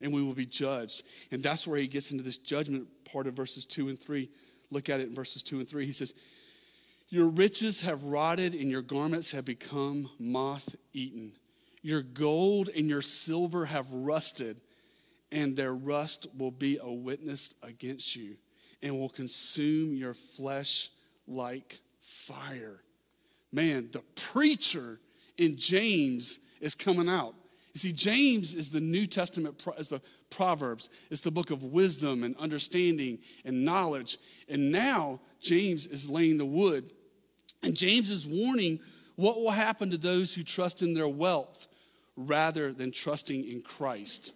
And 0.00 0.12
we 0.12 0.22
will 0.22 0.34
be 0.34 0.46
judged. 0.46 1.02
And 1.30 1.42
that's 1.42 1.66
where 1.66 1.78
he 1.78 1.86
gets 1.86 2.12
into 2.12 2.22
this 2.22 2.38
judgment 2.38 2.86
part 3.10 3.26
of 3.26 3.34
verses 3.34 3.64
2 3.64 3.88
and 3.88 3.98
3. 3.98 4.28
Look 4.70 4.88
at 4.88 5.00
it 5.00 5.08
in 5.08 5.14
verses 5.14 5.42
2 5.42 5.60
and 5.60 5.68
3. 5.68 5.86
He 5.86 5.92
says, 5.92 6.14
Your 7.08 7.28
riches 7.28 7.82
have 7.82 8.04
rotted, 8.04 8.54
and 8.54 8.70
your 8.70 8.82
garments 8.82 9.32
have 9.32 9.44
become 9.44 10.10
moth 10.18 10.74
eaten. 10.92 11.32
Your 11.82 12.02
gold 12.02 12.70
and 12.74 12.88
your 12.88 13.02
silver 13.02 13.66
have 13.66 13.90
rusted 13.90 14.60
and 15.34 15.56
their 15.56 15.74
rust 15.74 16.28
will 16.38 16.52
be 16.52 16.78
a 16.80 16.90
witness 16.90 17.56
against 17.62 18.14
you 18.14 18.36
and 18.82 18.98
will 18.98 19.08
consume 19.08 19.94
your 19.94 20.14
flesh 20.14 20.90
like 21.26 21.80
fire. 22.00 22.80
Man, 23.52 23.88
the 23.92 24.02
preacher 24.14 25.00
in 25.36 25.56
James 25.56 26.38
is 26.60 26.76
coming 26.76 27.08
out. 27.08 27.34
You 27.74 27.80
see, 27.80 27.92
James 27.92 28.54
is 28.54 28.70
the 28.70 28.80
New 28.80 29.06
Testament, 29.06 29.60
is 29.76 29.88
the 29.88 30.00
Proverbs. 30.30 30.90
It's 31.10 31.20
the 31.20 31.32
book 31.32 31.50
of 31.50 31.64
wisdom 31.64 32.22
and 32.22 32.36
understanding 32.36 33.18
and 33.44 33.64
knowledge. 33.64 34.18
And 34.48 34.70
now 34.70 35.20
James 35.40 35.88
is 35.88 36.08
laying 36.08 36.38
the 36.38 36.44
wood. 36.44 36.88
And 37.64 37.76
James 37.76 38.12
is 38.12 38.24
warning 38.24 38.78
what 39.16 39.36
will 39.36 39.50
happen 39.50 39.90
to 39.90 39.98
those 39.98 40.32
who 40.32 40.44
trust 40.44 40.82
in 40.82 40.94
their 40.94 41.08
wealth 41.08 41.66
rather 42.16 42.72
than 42.72 42.92
trusting 42.92 43.48
in 43.48 43.62
Christ. 43.62 44.32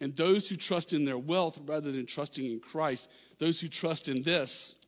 And 0.00 0.16
those 0.16 0.48
who 0.48 0.56
trust 0.56 0.92
in 0.92 1.04
their 1.04 1.18
wealth 1.18 1.58
rather 1.64 1.92
than 1.92 2.06
trusting 2.06 2.44
in 2.44 2.60
Christ, 2.60 3.10
those 3.38 3.60
who 3.60 3.68
trust 3.68 4.08
in 4.08 4.22
this 4.22 4.84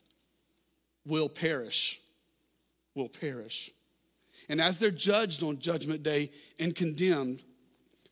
will 1.04 1.28
perish. 1.28 2.00
Will 2.94 3.08
perish. 3.08 3.70
And 4.48 4.60
as 4.60 4.78
they're 4.78 4.90
judged 4.90 5.42
on 5.42 5.58
Judgment 5.58 6.02
Day 6.02 6.30
and 6.58 6.75
condemned 6.75 7.42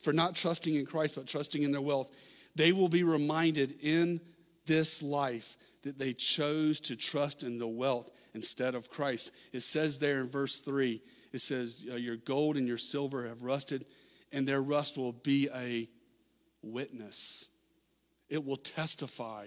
for 0.00 0.12
not 0.12 0.34
trusting 0.34 0.74
in 0.74 0.86
Christ 0.86 1.14
but 1.16 1.26
trusting 1.26 1.62
in 1.62 1.72
their 1.72 1.80
wealth, 1.80 2.10
they 2.54 2.72
will 2.72 2.88
be 2.88 3.02
reminded 3.02 3.76
in 3.80 4.20
this 4.66 5.02
life 5.02 5.56
that 5.82 5.98
they 5.98 6.12
chose 6.12 6.80
to 6.80 6.96
trust 6.96 7.42
in 7.42 7.58
the 7.58 7.66
wealth 7.66 8.10
instead 8.34 8.74
of 8.74 8.90
Christ. 8.90 9.32
It 9.52 9.60
says 9.60 9.98
there 9.98 10.20
in 10.20 10.28
verse 10.28 10.60
3 10.60 11.00
it 11.32 11.40
says, 11.40 11.86
uh, 11.90 11.96
Your 11.96 12.16
gold 12.16 12.56
and 12.56 12.66
your 12.66 12.78
silver 12.78 13.26
have 13.26 13.42
rusted, 13.42 13.84
and 14.32 14.46
their 14.46 14.62
rust 14.62 14.96
will 14.96 15.12
be 15.12 15.48
a 15.54 15.88
witness, 16.64 17.48
it 18.28 18.44
will 18.44 18.56
testify. 18.56 19.46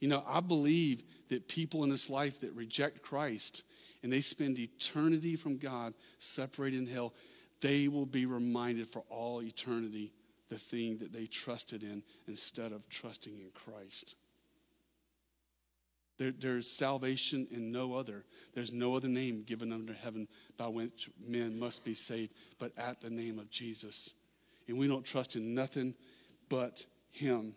You 0.00 0.08
know, 0.08 0.22
I 0.26 0.40
believe 0.40 1.02
that 1.28 1.48
people 1.48 1.84
in 1.84 1.90
this 1.90 2.10
life 2.10 2.40
that 2.40 2.52
reject 2.52 3.02
Christ 3.02 3.62
and 4.02 4.12
they 4.12 4.20
spend 4.20 4.58
eternity 4.58 5.36
from 5.36 5.56
God 5.56 5.94
separated 6.18 6.80
in 6.80 6.86
hell, 6.86 7.14
they 7.60 7.88
will 7.88 8.06
be 8.06 8.26
reminded 8.26 8.86
for 8.86 9.02
all 9.08 9.42
eternity 9.42 10.12
the 10.48 10.58
thing 10.58 10.98
that 10.98 11.12
they 11.12 11.26
trusted 11.26 11.82
in 11.82 12.02
instead 12.28 12.72
of 12.72 12.88
trusting 12.88 13.36
in 13.38 13.50
Christ. 13.54 14.16
There, 16.18 16.32
there's 16.38 16.70
salvation 16.70 17.46
in 17.50 17.72
no 17.72 17.94
other. 17.94 18.24
There's 18.54 18.72
no 18.72 18.94
other 18.94 19.08
name 19.08 19.42
given 19.42 19.72
under 19.72 19.92
heaven 19.92 20.28
by 20.56 20.68
which 20.68 21.10
men 21.26 21.58
must 21.58 21.84
be 21.84 21.94
saved, 21.94 22.34
but 22.58 22.72
at 22.78 23.00
the 23.00 23.10
name 23.10 23.38
of 23.38 23.50
Jesus. 23.50 24.14
And 24.68 24.78
we 24.78 24.88
don't 24.88 25.04
trust 25.04 25.36
in 25.36 25.54
nothing 25.54 25.94
but 26.48 26.84
him. 27.10 27.54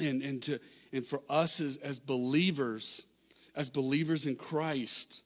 And, 0.00 0.22
and, 0.22 0.42
to, 0.44 0.60
and 0.92 1.06
for 1.06 1.20
us 1.28 1.60
as, 1.60 1.76
as 1.78 1.98
believers, 1.98 3.06
as 3.54 3.70
believers 3.70 4.26
in 4.26 4.36
Christ, 4.36 5.22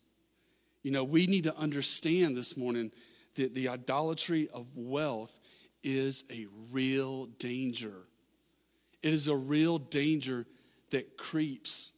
you 0.83 0.91
know, 0.91 1.05
we 1.05 1.27
need 1.27 1.45
to 1.45 1.57
understand 1.57 2.37
this 2.37 2.57
morning 2.57 2.93
that 3.37 3.55
the 3.55 3.69
idolatry 3.69 4.49
of 4.53 4.67
wealth 4.75 5.39
is 5.83 6.25
a 6.31 6.47
real 6.71 7.27
danger. 7.39 7.95
It 9.03 9.13
is 9.13 9.29
a 9.29 9.37
real 9.37 9.79
danger 9.79 10.47
that 10.91 11.17
creeps 11.17 11.97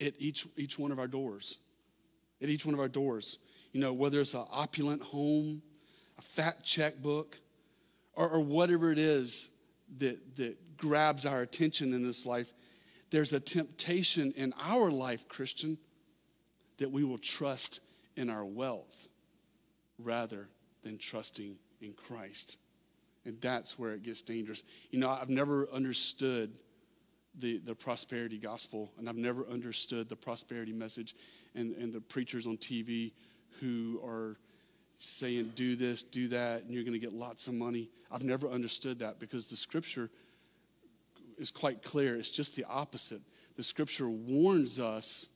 at 0.00 0.14
each, 0.18 0.46
each 0.56 0.78
one 0.78 0.92
of 0.92 0.98
our 0.98 1.08
doors. 1.08 1.58
At 2.42 2.48
each 2.48 2.64
one 2.64 2.74
of 2.74 2.80
our 2.80 2.88
doors. 2.88 3.38
You 3.72 3.80
know, 3.80 3.92
whether 3.92 4.20
it's 4.20 4.34
an 4.34 4.44
opulent 4.50 5.02
home, 5.02 5.62
a 6.18 6.22
fat 6.22 6.62
checkbook, 6.64 7.38
or, 8.18 8.28
or 8.28 8.40
whatever 8.40 8.90
it 8.90 8.98
is 8.98 9.50
that, 9.98 10.36
that 10.36 10.76
grabs 10.76 11.24
our 11.24 11.40
attention 11.40 11.94
in 11.94 12.02
this 12.02 12.26
life, 12.26 12.52
there's 13.10 13.32
a 13.32 13.40
temptation 13.40 14.34
in 14.36 14.52
our 14.60 14.90
life, 14.90 15.28
Christian, 15.28 15.78
that 16.78 16.90
we 16.90 17.04
will 17.04 17.18
trust 17.18 17.80
in 18.16 18.28
our 18.28 18.44
wealth 18.44 19.06
rather 20.00 20.48
than 20.82 20.98
trusting 20.98 21.56
in 21.80 21.92
Christ. 21.92 22.58
And 23.24 23.40
that's 23.40 23.78
where 23.78 23.92
it 23.92 24.02
gets 24.02 24.22
dangerous. 24.22 24.64
You 24.90 24.98
know, 24.98 25.10
I've 25.10 25.30
never 25.30 25.68
understood 25.72 26.58
the, 27.38 27.58
the 27.58 27.74
prosperity 27.74 28.38
gospel, 28.38 28.90
and 28.98 29.08
I've 29.08 29.16
never 29.16 29.46
understood 29.46 30.08
the 30.08 30.16
prosperity 30.16 30.72
message 30.72 31.14
and, 31.54 31.72
and 31.76 31.92
the 31.92 32.00
preachers 32.00 32.48
on 32.48 32.56
TV 32.56 33.12
who 33.60 34.00
are 34.04 34.36
saying, 34.98 35.52
do 35.54 35.76
this, 35.76 36.02
do 36.02 36.28
that, 36.28 36.64
and 36.64 36.72
you're 36.72 36.82
going 36.82 36.92
to 36.92 36.98
get 36.98 37.12
lots 37.12 37.46
of 37.46 37.54
money. 37.54 37.88
I've 38.10 38.24
never 38.24 38.48
understood 38.48 38.98
that 38.98 39.20
because 39.20 39.46
the 39.46 39.56
scripture 39.56 40.10
is 41.38 41.50
quite 41.50 41.82
clear. 41.82 42.16
It's 42.16 42.32
just 42.32 42.56
the 42.56 42.64
opposite. 42.64 43.20
The 43.56 43.62
scripture 43.62 44.08
warns 44.08 44.80
us 44.80 45.28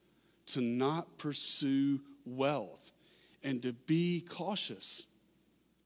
to 0.47 0.61
not 0.61 1.17
pursue 1.17 2.01
wealth 2.27 2.91
and 3.45 3.63
to 3.63 3.73
be 3.73 4.25
cautious 4.29 5.07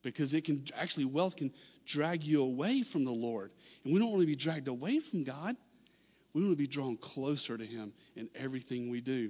because 0.01 0.33
it 0.33 0.43
can 0.43 0.63
actually, 0.75 1.05
wealth 1.05 1.35
can 1.35 1.51
drag 1.85 2.23
you 2.23 2.41
away 2.41 2.81
from 2.81 3.05
the 3.05 3.11
Lord. 3.11 3.53
And 3.83 3.93
we 3.93 3.99
don't 3.99 4.09
want 4.09 4.21
to 4.21 4.27
be 4.27 4.35
dragged 4.35 4.67
away 4.67 4.99
from 4.99 5.23
God. 5.23 5.55
We 6.33 6.41
want 6.41 6.53
to 6.53 6.57
be 6.57 6.67
drawn 6.67 6.97
closer 6.97 7.57
to 7.57 7.65
Him 7.65 7.93
in 8.15 8.27
everything 8.35 8.89
we 8.89 9.01
do. 9.01 9.29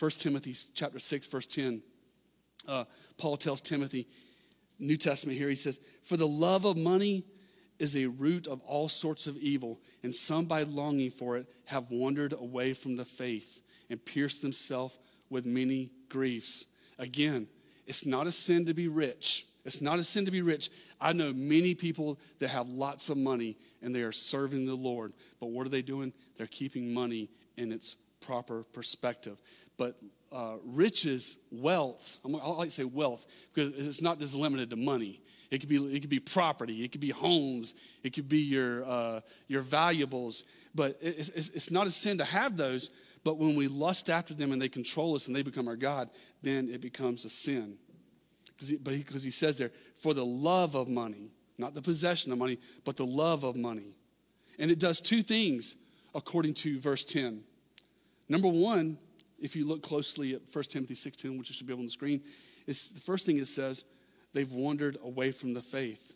1 0.00 0.10
Timothy 0.12 0.54
chapter 0.74 0.98
6, 0.98 1.26
verse 1.28 1.46
10 1.46 1.80
uh, 2.66 2.84
Paul 3.18 3.36
tells 3.36 3.60
Timothy, 3.60 4.06
New 4.78 4.96
Testament 4.96 5.38
here, 5.38 5.48
he 5.48 5.54
says, 5.54 5.80
For 6.02 6.16
the 6.16 6.26
love 6.26 6.64
of 6.64 6.76
money 6.76 7.24
is 7.78 7.96
a 7.96 8.06
root 8.06 8.46
of 8.46 8.60
all 8.62 8.88
sorts 8.88 9.26
of 9.26 9.36
evil, 9.38 9.80
and 10.02 10.14
some 10.14 10.46
by 10.46 10.62
longing 10.62 11.10
for 11.10 11.36
it 11.36 11.46
have 11.66 11.90
wandered 11.90 12.32
away 12.32 12.72
from 12.72 12.96
the 12.96 13.04
faith 13.04 13.62
and 13.90 14.04
pierced 14.04 14.42
themselves 14.42 14.98
with 15.30 15.46
many 15.46 15.90
griefs. 16.08 16.66
Again, 16.98 17.48
it's 17.86 18.06
not 18.06 18.26
a 18.26 18.30
sin 18.30 18.64
to 18.66 18.74
be 18.74 18.88
rich. 18.88 19.46
It's 19.64 19.80
not 19.80 19.98
a 19.98 20.02
sin 20.02 20.24
to 20.26 20.30
be 20.30 20.42
rich. 20.42 20.70
I 21.00 21.12
know 21.12 21.32
many 21.32 21.74
people 21.74 22.18
that 22.38 22.48
have 22.48 22.68
lots 22.68 23.08
of 23.08 23.16
money 23.16 23.56
and 23.82 23.94
they 23.94 24.02
are 24.02 24.12
serving 24.12 24.66
the 24.66 24.74
Lord. 24.74 25.12
But 25.40 25.50
what 25.50 25.66
are 25.66 25.70
they 25.70 25.82
doing? 25.82 26.12
They're 26.36 26.46
keeping 26.46 26.92
money 26.92 27.30
in 27.56 27.72
its 27.72 27.96
proper 28.20 28.64
perspective. 28.72 29.40
But 29.78 29.96
uh, 30.34 30.56
riches, 30.64 31.44
wealth. 31.50 32.18
I 32.24 32.28
like 32.28 32.68
to 32.68 32.74
say 32.74 32.84
wealth 32.84 33.26
because 33.52 33.72
it's 33.86 34.02
not 34.02 34.18
just 34.18 34.34
limited 34.34 34.70
to 34.70 34.76
money. 34.76 35.20
It 35.50 35.58
could 35.60 35.68
be 35.68 35.76
it 35.76 36.00
could 36.00 36.10
be 36.10 36.20
property. 36.20 36.84
It 36.84 36.90
could 36.90 37.00
be 37.00 37.10
homes. 37.10 37.74
It 38.02 38.12
could 38.12 38.28
be 38.28 38.40
your 38.40 38.84
uh, 38.84 39.20
your 39.46 39.62
valuables. 39.62 40.44
But 40.74 40.98
it's, 41.00 41.28
it's, 41.28 41.50
it's 41.50 41.70
not 41.70 41.86
a 41.86 41.90
sin 41.90 42.18
to 42.18 42.24
have 42.24 42.56
those. 42.56 42.90
But 43.22 43.38
when 43.38 43.54
we 43.54 43.68
lust 43.68 44.10
after 44.10 44.34
them 44.34 44.52
and 44.52 44.60
they 44.60 44.68
control 44.68 45.14
us 45.14 45.28
and 45.28 45.36
they 45.36 45.42
become 45.42 45.68
our 45.68 45.76
God, 45.76 46.10
then 46.42 46.68
it 46.68 46.80
becomes 46.80 47.24
a 47.24 47.30
sin. 47.30 47.78
He, 48.60 48.76
but 48.76 48.94
because 48.94 49.22
he, 49.22 49.28
he 49.28 49.32
says 49.32 49.56
there, 49.56 49.70
for 49.96 50.12
the 50.12 50.24
love 50.24 50.74
of 50.74 50.88
money, 50.88 51.30
not 51.56 51.74
the 51.74 51.80
possession 51.80 52.32
of 52.32 52.38
money, 52.38 52.58
but 52.84 52.96
the 52.96 53.06
love 53.06 53.44
of 53.44 53.56
money. 53.56 53.94
And 54.58 54.70
it 54.70 54.78
does 54.78 55.00
two 55.00 55.22
things 55.22 55.76
according 56.14 56.54
to 56.54 56.78
verse 56.78 57.04
10. 57.04 57.42
Number 58.28 58.48
one, 58.48 58.98
if 59.38 59.56
you 59.56 59.66
look 59.66 59.82
closely 59.82 60.34
at 60.34 60.40
1 60.52 60.64
Timothy 60.64 60.94
6.10, 60.94 61.38
which 61.38 61.48
should 61.48 61.66
be 61.66 61.72
on 61.72 61.84
the 61.84 61.90
screen, 61.90 62.22
is 62.66 62.90
the 62.90 63.00
first 63.00 63.26
thing 63.26 63.38
it 63.38 63.48
says, 63.48 63.84
they've 64.32 64.52
wandered 64.52 64.98
away 65.02 65.32
from 65.32 65.54
the 65.54 65.62
faith. 65.62 66.14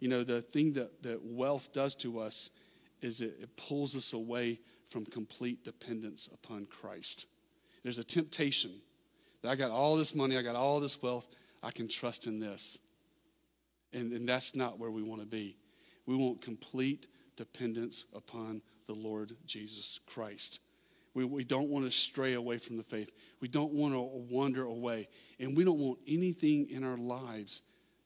You 0.00 0.08
know, 0.08 0.22
the 0.22 0.40
thing 0.40 0.72
that, 0.74 1.02
that 1.02 1.24
wealth 1.24 1.72
does 1.72 1.94
to 1.96 2.18
us 2.20 2.50
is 3.00 3.20
it, 3.20 3.36
it 3.40 3.56
pulls 3.56 3.96
us 3.96 4.12
away 4.12 4.60
from 4.88 5.04
complete 5.04 5.64
dependence 5.64 6.28
upon 6.28 6.66
Christ. 6.66 7.26
There's 7.82 7.98
a 7.98 8.04
temptation 8.04 8.72
that 9.42 9.50
I 9.50 9.56
got 9.56 9.70
all 9.70 9.96
this 9.96 10.14
money, 10.14 10.36
I 10.36 10.42
got 10.42 10.56
all 10.56 10.80
this 10.80 11.02
wealth, 11.02 11.28
I 11.62 11.70
can 11.70 11.88
trust 11.88 12.26
in 12.26 12.40
this. 12.40 12.78
And, 13.92 14.12
and 14.12 14.28
that's 14.28 14.54
not 14.54 14.78
where 14.78 14.90
we 14.90 15.02
want 15.02 15.20
to 15.20 15.26
be. 15.26 15.56
We 16.06 16.16
want 16.16 16.40
complete 16.40 17.08
dependence 17.36 18.04
upon 18.14 18.62
the 18.86 18.92
Lord 18.94 19.32
Jesus 19.46 20.00
Christ. 20.06 20.60
We, 21.16 21.24
we 21.24 21.44
don't 21.44 21.70
want 21.70 21.86
to 21.86 21.90
stray 21.90 22.34
away 22.34 22.58
from 22.58 22.76
the 22.76 22.82
faith. 22.82 23.10
We 23.40 23.48
don't 23.48 23.72
want 23.72 23.94
to 23.94 24.00
wander 24.00 24.64
away. 24.64 25.08
And 25.40 25.56
we 25.56 25.64
don't 25.64 25.78
want 25.78 25.98
anything 26.06 26.68
in 26.68 26.84
our 26.84 26.98
lives 26.98 27.62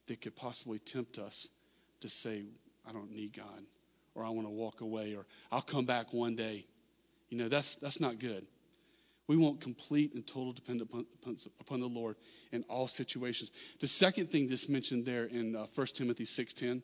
that 0.07 0.21
could 0.21 0.37
possibly 0.37 0.79
tempt 0.79 1.19
us 1.19 1.49
to 2.03 2.09
say, 2.09 2.45
I 2.89 2.93
don't 2.93 3.11
need 3.11 3.37
God, 3.37 3.65
or 4.15 4.25
I 4.25 4.29
want 4.29 4.47
to 4.47 4.53
walk 4.53 4.81
away, 4.81 5.15
or 5.15 5.27
I'll 5.51 5.61
come 5.61 5.87
back 5.87 6.13
one 6.13 6.37
day. 6.37 6.67
You 7.31 7.39
know, 7.39 7.49
that's, 7.49 7.75
that's 7.75 7.99
not 7.99 8.21
good. 8.21 8.47
We 9.27 9.37
want 9.37 9.61
complete 9.61 10.15
and 10.15 10.25
total 10.25 10.53
dependence 10.53 10.89
upon, 10.93 11.37
upon, 11.59 11.81
the 11.81 11.89
Lord 11.89 12.15
in 12.53 12.63
all 12.69 12.87
situations. 12.87 13.51
The 13.81 13.89
second 13.89 14.31
thing 14.31 14.47
that's 14.47 14.69
mentioned 14.69 15.05
there 15.05 15.25
in 15.25 15.57
uh, 15.57 15.67
1 15.75 15.87
Timothy 15.95 16.25
6.10, 16.25 16.81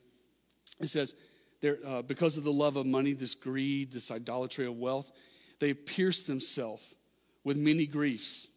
it 0.81 0.87
says, 0.87 1.15
there, 1.61 1.77
uh, 1.87 2.01
because 2.01 2.37
of 2.37 2.43
the 2.43 2.51
love 2.51 2.75
of 2.75 2.85
money, 2.85 3.13
this 3.13 3.33
greed, 3.33 3.93
this 3.93 4.11
idolatry 4.11 4.65
of 4.65 4.75
wealth, 4.75 5.09
they 5.59 5.73
pierce 5.73 6.23
themselves 6.23 6.95
with 7.43 7.57
many 7.57 7.85
griefs. 7.85 8.49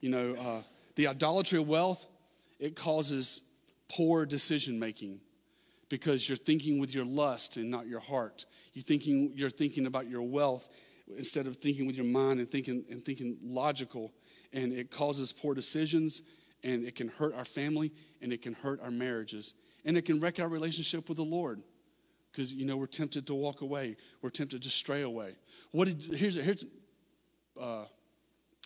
You 0.00 0.10
know, 0.10 0.34
uh, 0.34 0.62
the 0.94 1.08
idolatry 1.08 1.58
of 1.58 1.68
wealth, 1.68 2.06
it 2.58 2.74
causes 2.76 3.48
poor 3.88 4.26
decision 4.26 4.78
making 4.78 5.20
because 5.88 6.28
you're 6.28 6.36
thinking 6.36 6.80
with 6.80 6.94
your 6.94 7.04
lust 7.04 7.56
and 7.56 7.70
not 7.70 7.86
your 7.86 8.00
heart. 8.00 8.44
You're 8.74 8.82
thinking, 8.82 9.32
you're 9.36 9.50
thinking 9.50 9.86
about 9.86 10.08
your 10.08 10.22
wealth 10.22 10.68
instead 11.16 11.46
of 11.46 11.56
thinking 11.56 11.86
with 11.86 11.96
your 11.96 12.06
mind 12.06 12.40
and 12.40 12.48
thinking 12.48 12.84
and 12.90 13.04
thinking 13.04 13.36
logical 13.42 14.12
and 14.52 14.72
it 14.72 14.90
causes 14.90 15.32
poor 15.32 15.54
decisions 15.54 16.22
and 16.64 16.84
it 16.84 16.94
can 16.94 17.08
hurt 17.08 17.34
our 17.34 17.44
family 17.44 17.92
and 18.22 18.32
it 18.32 18.42
can 18.42 18.54
hurt 18.54 18.80
our 18.82 18.90
marriages 18.90 19.54
and 19.84 19.96
it 19.96 20.04
can 20.04 20.18
wreck 20.18 20.40
our 20.40 20.48
relationship 20.48 21.08
with 21.08 21.16
the 21.16 21.24
lord 21.24 21.60
because 22.36 22.52
you 22.52 22.66
know 22.66 22.76
we're 22.76 22.86
tempted 22.86 23.26
to 23.26 23.34
walk 23.34 23.62
away. 23.62 23.96
We're 24.20 24.28
tempted 24.28 24.62
to 24.62 24.68
stray 24.68 25.00
away. 25.00 25.36
What 25.70 25.88
did 25.88 26.14
here's 26.14 26.34
here's 26.34 26.66
uh, 27.58 27.86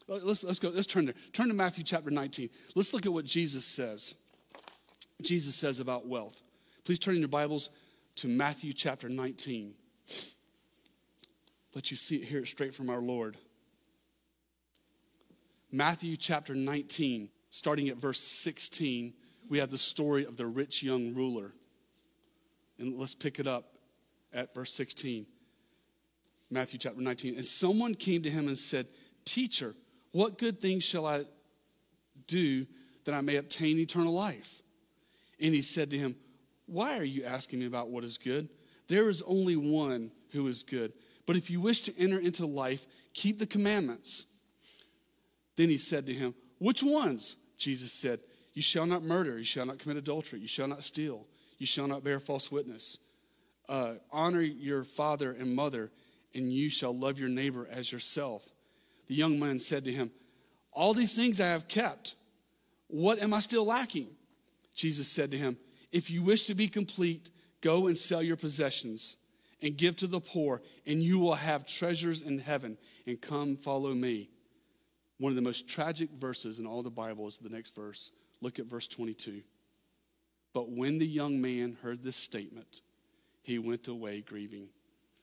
let's 0.09 0.43
let's 0.43 0.59
go 0.59 0.71
let's 0.71 0.89
turn 0.89 1.05
there. 1.05 1.15
Turn 1.33 1.47
to 1.49 1.55
matthew 1.55 1.85
chapter 1.85 2.11
19 2.11 2.51
let's 2.75 2.93
look 2.93 3.07
at 3.07 3.13
what 3.13 3.25
jesus 3.25 3.65
says. 3.65 4.17
Jesus 5.23 5.55
says 5.55 5.79
about 5.79 6.09
wealth. 6.09 6.43
Please 6.85 6.99
turn 6.99 7.15
in 7.15 7.21
your 7.21 7.29
bibles 7.29 7.71
to 8.17 8.27
matthew 8.27 8.73
chapter 8.73 9.09
19 9.09 9.75
let 11.73 11.93
you 11.93 11.97
see 11.97 12.17
it, 12.17 12.25
hear 12.25 12.41
it 12.41 12.49
straight 12.49 12.75
from 12.75 12.91
our 12.91 12.99
Lord. 12.99 13.37
Matthew 15.71 16.17
chapter 16.17 16.53
19, 16.57 17.29
starting 17.51 17.89
at 17.91 17.97
verse 17.97 18.21
16, 18.21 19.13
we 19.49 19.59
have 19.59 19.71
the 19.71 19.79
story 19.79 20.27
of 20.27 20.37
the 20.37 20.47
rich 20.47 20.83
young 20.83 21.15
ruler. 21.15 21.53
And 22.81 22.99
let's 22.99 23.15
pick 23.15 23.39
it 23.39 23.47
up 23.47 23.75
at 24.33 24.55
verse 24.55 24.73
16. 24.73 25.27
Matthew 26.51 26.79
chapter 26.79 27.01
19. 27.01 27.37
And 27.37 27.45
someone 27.45 27.95
came 27.95 28.23
to 28.23 28.31
him 28.31 28.49
and 28.49 28.59
said, 28.59 28.87
Teacher, 29.25 29.75
what 30.13 30.39
good 30.39 30.61
things 30.61 30.83
shall 30.83 31.07
I 31.07 31.23
do 32.27 32.67
that 33.05 33.15
I 33.15 33.21
may 33.21 33.37
obtain 33.37 33.79
eternal 33.79 34.13
life? 34.13 34.63
And 35.41 35.55
he 35.55 35.63
said 35.63 35.91
to 35.91 35.99
him, 35.99 36.17
Why 36.67 36.99
are 36.99 37.05
you 37.05 37.25
asking 37.25 37.61
me 37.61 37.67
about 37.67 37.91
what 37.91 38.03
is 38.03 38.19
good? 38.19 38.49
There 38.89 39.09
is 39.09 39.23
only 39.23 39.57
one 39.57 40.11
who 40.33 40.47
is 40.49 40.63
good. 40.63 40.93
But 41.27 41.37
if 41.37 41.51
you 41.51 41.61
wish 41.61 41.83
to 41.83 41.93
enter 41.99 42.19
into 42.19 42.47
life, 42.47 42.87
keep 43.15 43.39
the 43.39 43.47
commandments. 43.47 44.27
Then 45.57 45.69
he 45.69 45.79
said 45.79 46.07
to 46.07 46.15
him, 46.15 46.35
Which 46.59 46.83
ones? 46.83 47.37
Jesus 47.57 47.93
said, 47.93 48.21
You 48.55 48.63
shall 48.63 48.87
not 48.87 49.03
murder, 49.03 49.37
you 49.37 49.45
shall 49.45 49.67
not 49.67 49.79
commit 49.79 49.99
adultery, 49.99 50.41
you 50.41 50.49
shall 50.49 50.67
not 50.67 50.83
steal, 50.83 51.27
you 51.61 51.67
shall 51.67 51.87
not 51.87 52.03
bear 52.03 52.19
false 52.19 52.51
witness. 52.51 52.99
Uh, 53.69 53.95
honor 54.11 54.41
your 54.41 54.83
father 54.83 55.31
and 55.31 55.55
mother, 55.55 55.93
and 56.35 56.51
you 56.51 56.71
shall 56.71 56.97
love 56.97 57.21
your 57.21 57.29
neighbor 57.29 57.69
as 57.71 57.93
yourself. 57.93 58.51
The 59.07 59.15
young 59.15 59.39
man 59.39 59.59
said 59.59 59.85
to 59.85 59.93
him, 59.93 60.11
All 60.73 60.95
these 60.95 61.15
things 61.15 61.39
I 61.39 61.49
have 61.49 61.69
kept. 61.69 62.15
What 62.89 63.21
am 63.21 63.35
I 63.35 63.41
still 63.41 63.67
lacking? 63.67 64.09
Jesus 64.75 65.07
said 65.07 65.31
to 65.33 65.37
him, 65.37 65.59
If 65.93 66.11
you 66.11 66.23
wish 66.23 66.45
to 66.45 66.55
be 66.55 66.67
complete, 66.67 67.29
go 67.61 67.89
and 67.89 67.97
sell 67.97 68.23
your 68.23 68.37
possessions 68.39 69.19
and 69.61 69.77
give 69.77 69.97
to 69.97 70.07
the 70.07 70.21
poor, 70.21 70.63
and 70.87 71.03
you 71.03 71.19
will 71.19 71.35
have 71.35 71.67
treasures 71.67 72.23
in 72.23 72.39
heaven. 72.39 72.79
And 73.07 73.21
come 73.21 73.57
follow 73.57 73.93
me. 73.93 74.31
One 75.19 75.31
of 75.31 75.37
the 75.37 75.43
most 75.43 75.69
tragic 75.69 76.09
verses 76.19 76.59
in 76.59 76.67
all 76.67 76.83
the 76.83 76.89
Bible 76.89 77.29
is 77.29 77.37
the 77.37 77.51
next 77.51 77.77
verse. 77.77 78.13
Look 78.41 78.59
at 78.59 78.65
verse 78.65 78.89
22. 78.89 79.43
But 80.53 80.71
when 80.71 80.99
the 80.99 81.07
young 81.07 81.41
man 81.41 81.77
heard 81.83 82.03
this 82.03 82.17
statement, 82.17 82.81
he 83.43 83.59
went 83.59 83.89
away 83.89 84.21
grieving, 84.21 84.69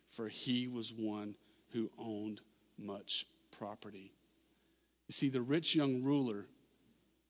for 0.09 0.27
he 0.27 0.67
was 0.67 0.93
one 0.93 1.35
who 1.73 1.91
owned 1.97 2.41
much 2.77 3.25
property. 3.57 4.13
You 5.07 5.13
see, 5.13 5.29
the 5.29 5.41
rich 5.41 5.75
young 5.75 6.03
ruler, 6.03 6.45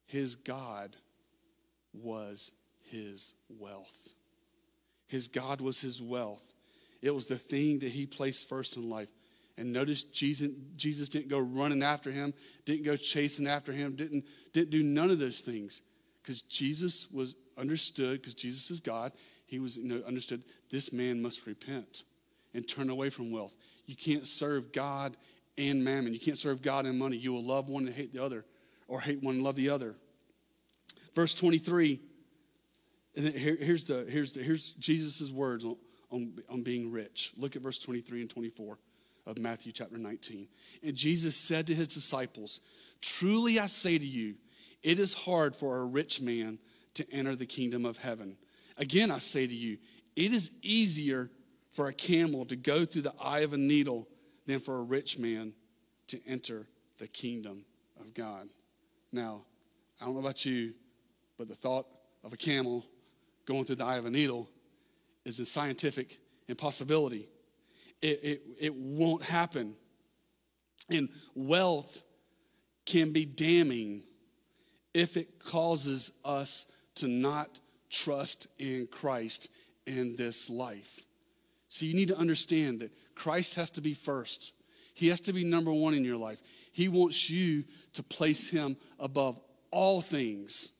his 0.05 0.35
God 0.35 0.95
was 1.93 2.51
his 2.89 3.33
wealth. 3.49 4.13
His 5.07 5.27
God 5.27 5.61
was 5.61 5.81
his 5.81 6.01
wealth. 6.01 6.53
It 7.01 7.13
was 7.13 7.27
the 7.27 7.37
thing 7.37 7.79
that 7.79 7.91
he 7.91 8.05
placed 8.05 8.49
first 8.49 8.77
in 8.77 8.89
life. 8.89 9.09
And 9.57 9.73
notice 9.73 10.03
Jesus, 10.03 10.51
Jesus 10.75 11.09
didn't 11.09 11.29
go 11.29 11.39
running 11.39 11.81
after 11.81 12.11
him, 12.11 12.33
didn't 12.65 12.85
go 12.85 12.95
chasing 12.95 13.47
after 13.47 13.71
him, 13.71 13.95
didn't, 13.95 14.25
didn't 14.53 14.69
do 14.69 14.83
none 14.83 15.09
of 15.09 15.17
those 15.17 15.39
things. 15.39 15.81
Because 16.21 16.41
Jesus 16.43 17.09
was 17.11 17.35
understood, 17.57 18.21
because 18.21 18.33
Jesus 18.33 18.71
is 18.71 18.79
God, 18.79 19.11
he 19.45 19.59
was 19.59 19.77
you 19.77 19.87
know, 19.87 20.03
understood 20.07 20.43
this 20.71 20.91
man 20.93 21.21
must 21.21 21.47
repent 21.47 22.03
and 22.53 22.67
turn 22.67 22.89
away 22.89 23.09
from 23.09 23.31
wealth. 23.31 23.55
You 23.85 23.95
can't 23.95 24.27
serve 24.27 24.71
God 24.71 25.15
and 25.57 25.83
mammon. 25.83 26.13
You 26.13 26.19
can't 26.19 26.37
serve 26.37 26.61
God 26.61 26.85
and 26.85 26.97
money. 26.97 27.17
You 27.17 27.33
will 27.33 27.43
love 27.43 27.69
one 27.69 27.85
and 27.87 27.95
hate 27.95 28.13
the 28.13 28.23
other, 28.23 28.45
or 28.87 29.01
hate 29.01 29.23
one 29.23 29.35
and 29.35 29.43
love 29.43 29.55
the 29.55 29.69
other. 29.69 29.95
Verse 31.15 31.33
23, 31.33 31.99
and 33.15 33.29
here, 33.29 33.57
here's, 33.59 33.85
the, 33.85 34.05
here's, 34.07 34.33
the, 34.33 34.43
here's 34.43 34.71
Jesus' 34.73 35.31
words 35.31 35.65
on, 36.11 36.33
on 36.49 36.61
being 36.61 36.91
rich. 36.91 37.33
Look 37.37 37.55
at 37.55 37.61
verse 37.61 37.79
23 37.79 38.21
and 38.21 38.29
24 38.29 38.77
of 39.25 39.39
Matthew 39.39 39.71
chapter 39.71 39.97
19. 39.97 40.47
And 40.83 40.95
Jesus 40.95 41.35
said 41.35 41.67
to 41.67 41.75
his 41.75 41.87
disciples, 41.87 42.61
Truly 43.01 43.59
I 43.59 43.65
say 43.65 43.97
to 43.97 44.05
you, 44.05 44.35
it 44.83 44.99
is 44.99 45.13
hard 45.13 45.55
for 45.55 45.77
a 45.77 45.85
rich 45.85 46.21
man 46.21 46.59
to 46.97 47.11
enter 47.11 47.35
the 47.35 47.45
kingdom 47.45 47.85
of 47.85 47.97
heaven. 47.97 48.37
Again, 48.77 49.11
I 49.11 49.17
say 49.19 49.47
to 49.47 49.55
you, 49.55 49.77
it 50.15 50.33
is 50.33 50.51
easier 50.61 51.29
for 51.71 51.87
a 51.87 51.93
camel 51.93 52.45
to 52.45 52.55
go 52.55 52.85
through 52.85 53.03
the 53.03 53.13
eye 53.21 53.39
of 53.39 53.53
a 53.53 53.57
needle 53.57 54.07
than 54.45 54.59
for 54.59 54.77
a 54.77 54.81
rich 54.81 55.19
man 55.19 55.53
to 56.07 56.19
enter 56.27 56.67
the 56.97 57.07
kingdom 57.07 57.65
of 57.99 58.13
God. 58.13 58.49
Now, 59.11 59.41
I 60.01 60.05
don't 60.05 60.15
know 60.15 60.21
about 60.21 60.45
you, 60.45 60.73
but 61.37 61.47
the 61.47 61.55
thought 61.55 61.85
of 62.23 62.33
a 62.33 62.37
camel 62.37 62.85
going 63.45 63.63
through 63.63 63.75
the 63.77 63.85
eye 63.85 63.97
of 63.97 64.05
a 64.05 64.09
needle 64.09 64.49
is 65.25 65.39
a 65.39 65.45
scientific 65.45 66.17
impossibility. 66.47 67.29
It, 68.01 68.19
it, 68.23 68.41
it 68.59 68.75
won't 68.75 69.23
happen. 69.23 69.75
And 70.89 71.09
wealth 71.35 72.03
can 72.85 73.11
be 73.11 73.25
damning 73.25 74.03
if 74.93 75.17
it 75.17 75.39
causes 75.39 76.19
us 76.23 76.71
to 76.97 77.07
not 77.07 77.59
trust 77.89 78.47
in 78.59 78.87
Christ 78.87 79.51
in 79.85 80.15
this 80.15 80.49
life. 80.49 81.05
So 81.69 81.85
you 81.85 81.93
need 81.93 82.09
to 82.09 82.17
understand 82.17 82.79
that 82.79 82.91
Christ 83.15 83.55
has 83.55 83.69
to 83.71 83.81
be 83.81 83.93
first. 83.93 84.53
He 84.93 85.07
has 85.09 85.21
to 85.21 85.33
be 85.33 85.43
number 85.43 85.71
one 85.71 85.93
in 85.93 86.03
your 86.03 86.17
life. 86.17 86.41
He 86.71 86.87
wants 86.87 87.29
you 87.29 87.63
to 87.93 88.03
place 88.03 88.49
him 88.49 88.77
above 88.99 89.39
all 89.71 90.01
things. 90.01 90.73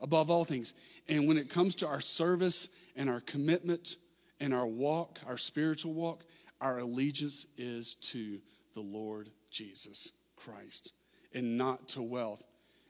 Above 0.00 0.30
all 0.30 0.44
things. 0.44 0.74
And 1.08 1.28
when 1.28 1.38
it 1.38 1.50
comes 1.50 1.74
to 1.76 1.86
our 1.86 2.00
service 2.00 2.76
and 2.96 3.08
our 3.08 3.20
commitment 3.20 3.96
and 4.40 4.52
our 4.52 4.66
walk, 4.66 5.20
our 5.26 5.38
spiritual 5.38 5.94
walk, 5.94 6.24
our 6.60 6.78
allegiance 6.78 7.46
is 7.56 7.94
to 7.96 8.40
the 8.74 8.80
Lord 8.80 9.30
Jesus 9.50 10.12
Christ 10.36 10.92
and 11.32 11.56
not 11.56 11.88
to 11.88 12.02
wealth. 12.02 12.42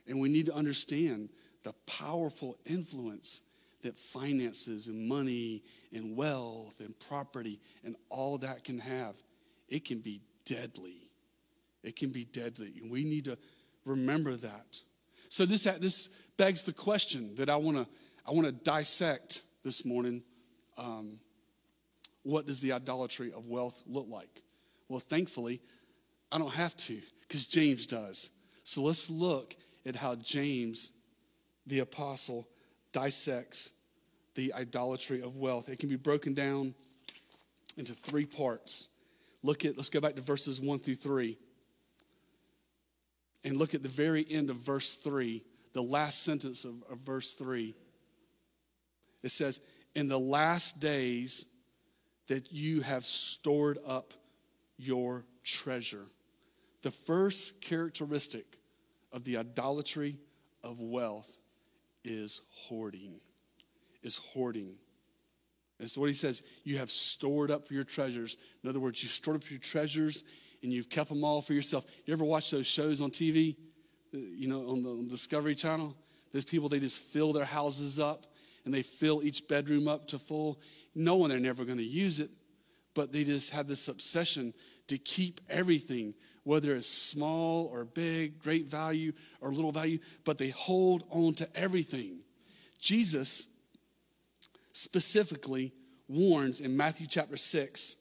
And 0.07 0.19
we 0.19 0.29
need 0.29 0.47
to 0.47 0.53
understand 0.53 1.29
the 1.65 1.73
powerful 1.87 2.57
influence 2.65 3.41
that 3.81 3.99
finances 3.99 4.87
and 4.87 5.09
money 5.09 5.61
and 5.91 6.15
wealth 6.15 6.79
and 6.79 6.97
property 7.09 7.59
and 7.83 7.95
all 8.09 8.37
that 8.37 8.63
can 8.63 8.79
have. 8.79 9.15
It 9.67 9.83
can 9.83 9.99
be 9.99 10.21
deadly. 10.45 11.09
It 11.83 11.95
can 11.95 12.11
be 12.11 12.23
deadly. 12.23 12.71
And 12.81 12.89
we 12.89 13.03
need 13.03 13.25
to 13.25 13.37
remember 13.83 14.35
that. 14.37 14.79
So 15.29 15.45
this, 15.45 15.63
this 15.63 16.07
begs 16.37 16.63
the 16.63 16.73
question 16.73 17.35
that 17.35 17.49
I 17.49 17.57
want 17.57 17.77
to 17.77 17.87
I 18.27 18.31
want 18.31 18.47
to 18.47 18.51
dissect 18.51 19.43
this 19.63 19.85
morning. 19.85 20.23
Um, 20.79 21.19
what 22.23 22.47
does 22.47 22.59
the 22.59 22.71
idolatry 22.71 23.31
of 23.31 23.45
wealth 23.45 23.83
look 23.85 24.07
like? 24.09 24.41
Well, 24.89 24.99
thankfully, 24.99 25.61
I 26.31 26.39
don't 26.39 26.53
have 26.53 26.75
to 26.77 26.99
because 27.21 27.47
James 27.47 27.85
does. 27.85 28.31
So 28.63 28.81
let's 28.81 29.11
look 29.11 29.55
at 29.85 29.95
how 29.95 30.15
James, 30.15 30.91
the 31.67 31.79
apostle, 31.79 32.47
dissects 32.91 33.73
the 34.35 34.53
idolatry 34.53 35.21
of 35.21 35.37
wealth. 35.37 35.69
It 35.69 35.79
can 35.79 35.89
be 35.89 35.95
broken 35.95 36.33
down 36.33 36.73
into 37.77 37.93
three 37.93 38.25
parts. 38.25 38.89
Look 39.43 39.65
at, 39.65 39.77
let's 39.77 39.89
go 39.89 39.99
back 39.99 40.15
to 40.15 40.21
verses 40.21 40.59
one 40.59 40.79
through 40.79 40.95
three. 40.95 41.37
And 43.43 43.57
look 43.57 43.73
at 43.73 43.83
the 43.83 43.89
very 43.89 44.25
end 44.29 44.49
of 44.49 44.57
verse 44.57 44.95
three, 44.95 45.43
the 45.73 45.83
last 45.83 46.23
sentence 46.23 46.65
of, 46.65 46.75
of 46.89 46.99
verse 46.99 47.33
three. 47.33 47.75
It 49.23 49.29
says, 49.29 49.61
In 49.93 50.07
the 50.07 50.19
last 50.19 50.79
days 50.79 51.45
that 52.27 52.51
you 52.51 52.81
have 52.81 53.05
stored 53.05 53.77
up 53.85 54.13
your 54.77 55.25
treasure. 55.43 56.05
The 56.81 56.91
first 56.91 57.61
characteristic 57.61 58.45
of 59.11 59.23
the 59.23 59.37
idolatry 59.37 60.17
of 60.63 60.79
wealth 60.79 61.37
is 62.05 62.41
hoarding. 62.51 63.19
Is 64.03 64.17
hoarding. 64.17 64.75
And 65.79 65.91
so 65.91 65.99
what 65.99 66.07
he 66.07 66.13
says, 66.13 66.43
you 66.63 66.77
have 66.77 66.89
stored 66.89 67.51
up 67.51 67.67
for 67.67 67.73
your 67.73 67.83
treasures. 67.83 68.37
In 68.63 68.69
other 68.69 68.79
words, 68.79 69.03
you've 69.03 69.11
stored 69.11 69.37
up 69.37 69.49
your 69.49 69.59
treasures 69.59 70.23
and 70.63 70.71
you've 70.71 70.89
kept 70.89 71.09
them 71.09 71.23
all 71.23 71.41
for 71.41 71.53
yourself. 71.53 71.85
You 72.05 72.13
ever 72.13 72.23
watch 72.23 72.49
those 72.51 72.65
shows 72.65 73.01
on 73.01 73.11
TV? 73.11 73.57
Uh, 74.13 74.17
you 74.17 74.47
know, 74.47 74.69
on 74.69 74.83
the, 74.83 74.89
on 74.89 75.03
the 75.05 75.11
Discovery 75.11 75.55
Channel? 75.55 75.95
There's 76.31 76.45
people, 76.45 76.69
they 76.69 76.79
just 76.79 77.01
fill 77.01 77.33
their 77.33 77.45
houses 77.45 77.99
up 77.99 78.25
and 78.63 78.73
they 78.73 78.81
fill 78.81 79.23
each 79.23 79.47
bedroom 79.47 79.87
up 79.87 80.07
to 80.07 80.19
full, 80.19 80.59
knowing 80.95 81.29
they're 81.29 81.39
never 81.39 81.65
going 81.65 81.77
to 81.77 81.83
use 81.83 82.19
it, 82.19 82.29
but 82.93 83.11
they 83.11 83.23
just 83.23 83.53
have 83.53 83.67
this 83.67 83.87
obsession 83.87 84.53
to 84.87 84.97
keep 84.97 85.39
everything, 85.49 86.13
whether 86.45 86.75
it's 86.75 86.87
small 86.87 87.69
or 87.73 87.83
big, 87.83 88.39
great 88.39 88.67
value 88.67 89.11
or 89.41 89.51
little 89.51 89.71
value, 89.71 89.99
but 90.23 90.37
they 90.37 90.49
hold 90.49 91.03
on 91.09 91.33
to 91.33 91.47
everything. 91.55 92.19
Jesus 92.79 93.57
specifically 94.71 95.73
warns 96.07 96.61
in 96.61 96.77
Matthew 96.77 97.07
chapter 97.07 97.35
6 97.35 97.95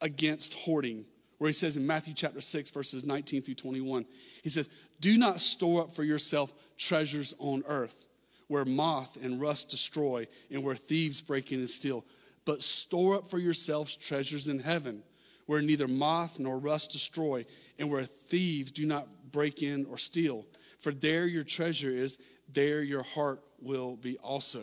against 0.00 0.54
hoarding, 0.54 1.04
where 1.38 1.48
he 1.48 1.54
says 1.54 1.76
in 1.76 1.86
Matthew 1.86 2.12
chapter 2.12 2.40
6, 2.40 2.70
verses 2.70 3.06
19 3.06 3.42
through 3.42 3.54
21, 3.54 4.04
he 4.42 4.48
says, 4.48 4.68
Do 5.00 5.16
not 5.16 5.40
store 5.40 5.82
up 5.82 5.94
for 5.94 6.02
yourself 6.02 6.52
treasures 6.76 7.34
on 7.38 7.62
earth, 7.68 8.06
where 8.48 8.64
moth 8.64 9.16
and 9.24 9.40
rust 9.40 9.70
destroy, 9.70 10.26
and 10.50 10.64
where 10.64 10.74
thieves 10.74 11.20
break 11.20 11.52
in 11.52 11.60
and 11.60 11.70
steal, 11.70 12.04
but 12.44 12.62
store 12.62 13.14
up 13.14 13.30
for 13.30 13.38
yourselves 13.38 13.94
treasures 13.94 14.48
in 14.48 14.58
heaven 14.58 15.04
where 15.46 15.60
neither 15.60 15.88
moth 15.88 16.38
nor 16.38 16.58
rust 16.58 16.92
destroy, 16.92 17.44
and 17.78 17.90
where 17.90 18.04
thieves 18.04 18.72
do 18.72 18.86
not 18.86 19.08
break 19.32 19.62
in 19.62 19.84
or 19.86 19.98
steal. 19.98 20.46
For 20.80 20.92
there 20.92 21.26
your 21.26 21.44
treasure 21.44 21.90
is, 21.90 22.20
there 22.52 22.82
your 22.82 23.02
heart 23.02 23.42
will 23.60 23.96
be 23.96 24.16
also. 24.18 24.62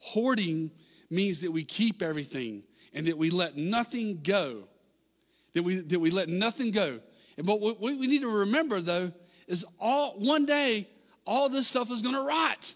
Hoarding 0.00 0.70
means 1.10 1.40
that 1.40 1.52
we 1.52 1.64
keep 1.64 2.02
everything 2.02 2.62
and 2.94 3.06
that 3.06 3.18
we 3.18 3.30
let 3.30 3.56
nothing 3.56 4.20
go. 4.22 4.64
That 5.54 5.62
we, 5.62 5.76
that 5.76 5.98
we 5.98 6.10
let 6.10 6.28
nothing 6.28 6.70
go. 6.70 7.00
And 7.36 7.46
but 7.46 7.60
what 7.60 7.80
we 7.80 7.96
need 7.96 8.22
to 8.22 8.40
remember 8.40 8.80
though 8.80 9.12
is 9.46 9.64
all 9.80 10.14
one 10.18 10.46
day 10.46 10.88
all 11.26 11.48
this 11.48 11.68
stuff 11.68 11.90
is 11.90 12.02
to 12.02 12.10
rot. 12.10 12.74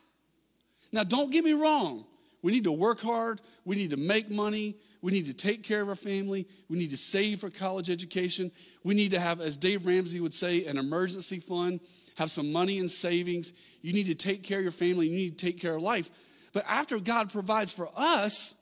Now 0.92 1.04
don't 1.04 1.30
get 1.30 1.44
me 1.44 1.52
wrong. 1.52 2.04
We 2.42 2.52
need 2.52 2.64
to 2.64 2.72
work 2.72 3.00
hard. 3.00 3.40
We 3.64 3.76
need 3.76 3.90
to 3.90 3.96
make 3.96 4.30
money. 4.30 4.76
We 5.02 5.10
need 5.10 5.26
to 5.26 5.34
take 5.34 5.64
care 5.64 5.82
of 5.82 5.88
our 5.88 5.96
family. 5.96 6.46
We 6.68 6.78
need 6.78 6.90
to 6.90 6.96
save 6.96 7.40
for 7.40 7.50
college 7.50 7.90
education. 7.90 8.52
We 8.84 8.94
need 8.94 9.10
to 9.10 9.20
have, 9.20 9.40
as 9.40 9.56
Dave 9.56 9.84
Ramsey 9.84 10.20
would 10.20 10.32
say, 10.32 10.64
an 10.66 10.78
emergency 10.78 11.40
fund, 11.40 11.80
have 12.16 12.30
some 12.30 12.52
money 12.52 12.78
in 12.78 12.86
savings. 12.86 13.52
You 13.82 13.92
need 13.92 14.06
to 14.06 14.14
take 14.14 14.44
care 14.44 14.58
of 14.58 14.64
your 14.64 14.72
family. 14.72 15.08
You 15.08 15.16
need 15.16 15.38
to 15.38 15.46
take 15.46 15.60
care 15.60 15.74
of 15.74 15.82
life. 15.82 16.08
But 16.52 16.64
after 16.68 17.00
God 17.00 17.32
provides 17.32 17.72
for 17.72 17.90
us, 17.96 18.54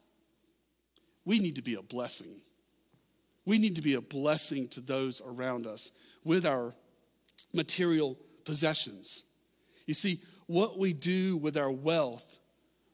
we 1.27 1.39
need 1.39 1.57
to 1.57 1.63
be 1.63 1.75
a 1.75 1.83
blessing. 1.83 2.41
We 3.45 3.59
need 3.59 3.77
to 3.77 3.83
be 3.83 3.95
a 3.95 4.01
blessing 4.01 4.69
to 4.69 4.81
those 4.81 5.21
around 5.21 5.67
us 5.67 5.93
with 6.25 6.47
our 6.47 6.73
material 7.53 8.17
possessions. 8.45 9.25
You 9.87 9.95
see, 9.95 10.21
what 10.47 10.79
we 10.79 10.95
do 10.95 11.37
with 11.37 11.59
our 11.59 11.71
wealth 11.71 12.39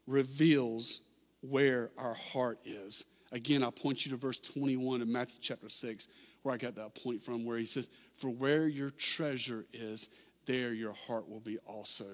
reveals 0.07 1.01
where 1.43 1.91
our 1.97 2.15
heart 2.15 2.59
is. 2.65 3.05
Again, 3.33 3.63
I'll 3.63 3.73
point 3.73 4.07
you 4.07 4.13
to 4.13 4.17
verse 4.17 4.39
21 4.39 5.03
of 5.03 5.09
Matthew 5.09 5.39
chapter 5.41 5.69
6, 5.69 6.09
where 6.43 6.55
I 6.55 6.59
got 6.59 6.77
that 6.77 6.95
point 6.95 7.23
from, 7.23 7.45
where 7.45 7.59
he 7.59 7.65
says, 7.65 7.89
For 8.17 8.29
where 8.29 8.69
your 8.69 8.91
treasure 8.91 9.67
is, 9.73 10.11
there 10.47 10.73
your 10.73 10.93
heart 10.93 11.29
will 11.29 11.41
be 11.41 11.59
also. 11.67 12.05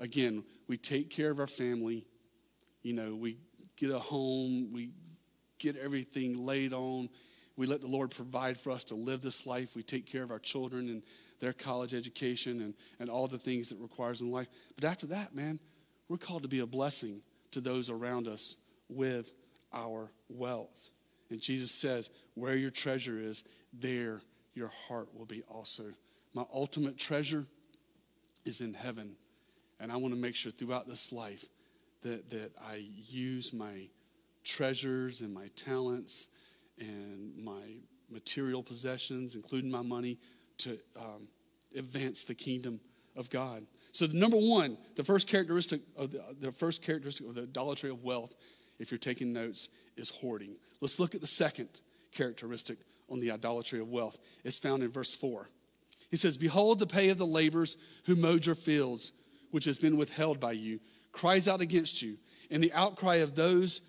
Again, 0.00 0.44
we 0.68 0.76
take 0.76 1.10
care 1.10 1.30
of 1.30 1.40
our 1.40 1.46
family. 1.46 2.06
You 2.82 2.94
know, 2.94 3.14
we 3.14 3.36
get 3.76 3.90
a 3.90 3.98
home, 3.98 4.72
we 4.72 4.90
get 5.58 5.76
everything 5.76 6.44
laid 6.44 6.72
on. 6.72 7.08
We 7.56 7.66
let 7.66 7.80
the 7.80 7.88
Lord 7.88 8.12
provide 8.12 8.56
for 8.56 8.70
us 8.70 8.84
to 8.84 8.94
live 8.94 9.20
this 9.20 9.44
life. 9.44 9.74
We 9.74 9.82
take 9.82 10.06
care 10.06 10.22
of 10.22 10.30
our 10.30 10.38
children 10.38 10.88
and 10.88 11.02
their 11.40 11.52
college 11.52 11.92
education 11.92 12.60
and, 12.60 12.74
and 13.00 13.10
all 13.10 13.26
the 13.26 13.38
things 13.38 13.68
that 13.70 13.78
requires 13.80 14.20
in 14.20 14.30
life. 14.30 14.46
But 14.76 14.84
after 14.84 15.06
that, 15.08 15.34
man, 15.34 15.58
we're 16.08 16.18
called 16.18 16.42
to 16.42 16.48
be 16.48 16.60
a 16.60 16.66
blessing 16.66 17.20
to 17.50 17.60
those 17.60 17.90
around 17.90 18.28
us 18.28 18.56
with 18.88 19.32
our 19.72 20.10
wealth. 20.28 20.90
And 21.30 21.40
Jesus 21.40 21.70
says, 21.70 22.10
Where 22.34 22.56
your 22.56 22.70
treasure 22.70 23.18
is, 23.20 23.44
there 23.72 24.20
your 24.54 24.70
heart 24.88 25.08
will 25.14 25.26
be 25.26 25.42
also. 25.48 25.84
My 26.34 26.44
ultimate 26.52 26.98
treasure 26.98 27.46
is 28.44 28.60
in 28.60 28.74
heaven. 28.74 29.16
And 29.80 29.92
I 29.92 29.96
want 29.96 30.14
to 30.14 30.20
make 30.20 30.34
sure 30.34 30.50
throughout 30.50 30.88
this 30.88 31.12
life 31.12 31.44
that, 32.02 32.30
that 32.30 32.52
I 32.60 32.84
use 33.08 33.52
my 33.52 33.88
treasures 34.44 35.20
and 35.20 35.32
my 35.32 35.46
talents 35.54 36.28
and 36.78 37.36
my 37.36 37.76
material 38.10 38.62
possessions, 38.62 39.34
including 39.34 39.70
my 39.70 39.82
money, 39.82 40.18
to 40.58 40.78
um, 40.96 41.28
advance 41.76 42.24
the 42.24 42.34
kingdom 42.34 42.80
of 43.16 43.30
God. 43.30 43.64
So, 43.92 44.06
number 44.12 44.36
one, 44.36 44.78
the 44.96 45.02
first 45.02 45.28
characteristic 45.28 45.80
of 45.96 46.10
the, 46.10 46.22
the 46.40 46.52
first 46.52 46.82
characteristic 46.82 47.26
of 47.26 47.34
the 47.34 47.42
idolatry 47.42 47.90
of 47.90 48.02
wealth 48.02 48.34
if 48.78 48.90
you're 48.90 48.98
taking 48.98 49.32
notes, 49.32 49.68
is 49.96 50.10
hoarding. 50.10 50.56
Let's 50.80 51.00
look 51.00 51.14
at 51.14 51.20
the 51.20 51.26
second 51.26 51.68
characteristic 52.12 52.78
on 53.10 53.20
the 53.20 53.30
idolatry 53.30 53.80
of 53.80 53.88
wealth. 53.88 54.18
It's 54.44 54.58
found 54.58 54.82
in 54.82 54.90
verse 54.90 55.14
4. 55.14 55.48
He 56.10 56.16
says, 56.16 56.36
Behold, 56.36 56.78
the 56.78 56.86
pay 56.86 57.10
of 57.10 57.18
the 57.18 57.26
laborers 57.26 57.76
who 58.06 58.16
mowed 58.16 58.46
your 58.46 58.54
fields, 58.54 59.12
which 59.50 59.64
has 59.64 59.78
been 59.78 59.96
withheld 59.96 60.40
by 60.40 60.52
you, 60.52 60.80
cries 61.12 61.48
out 61.48 61.60
against 61.60 62.02
you. 62.02 62.16
And 62.50 62.62
the 62.62 62.72
outcry 62.72 63.16
of 63.16 63.34
those 63.34 63.80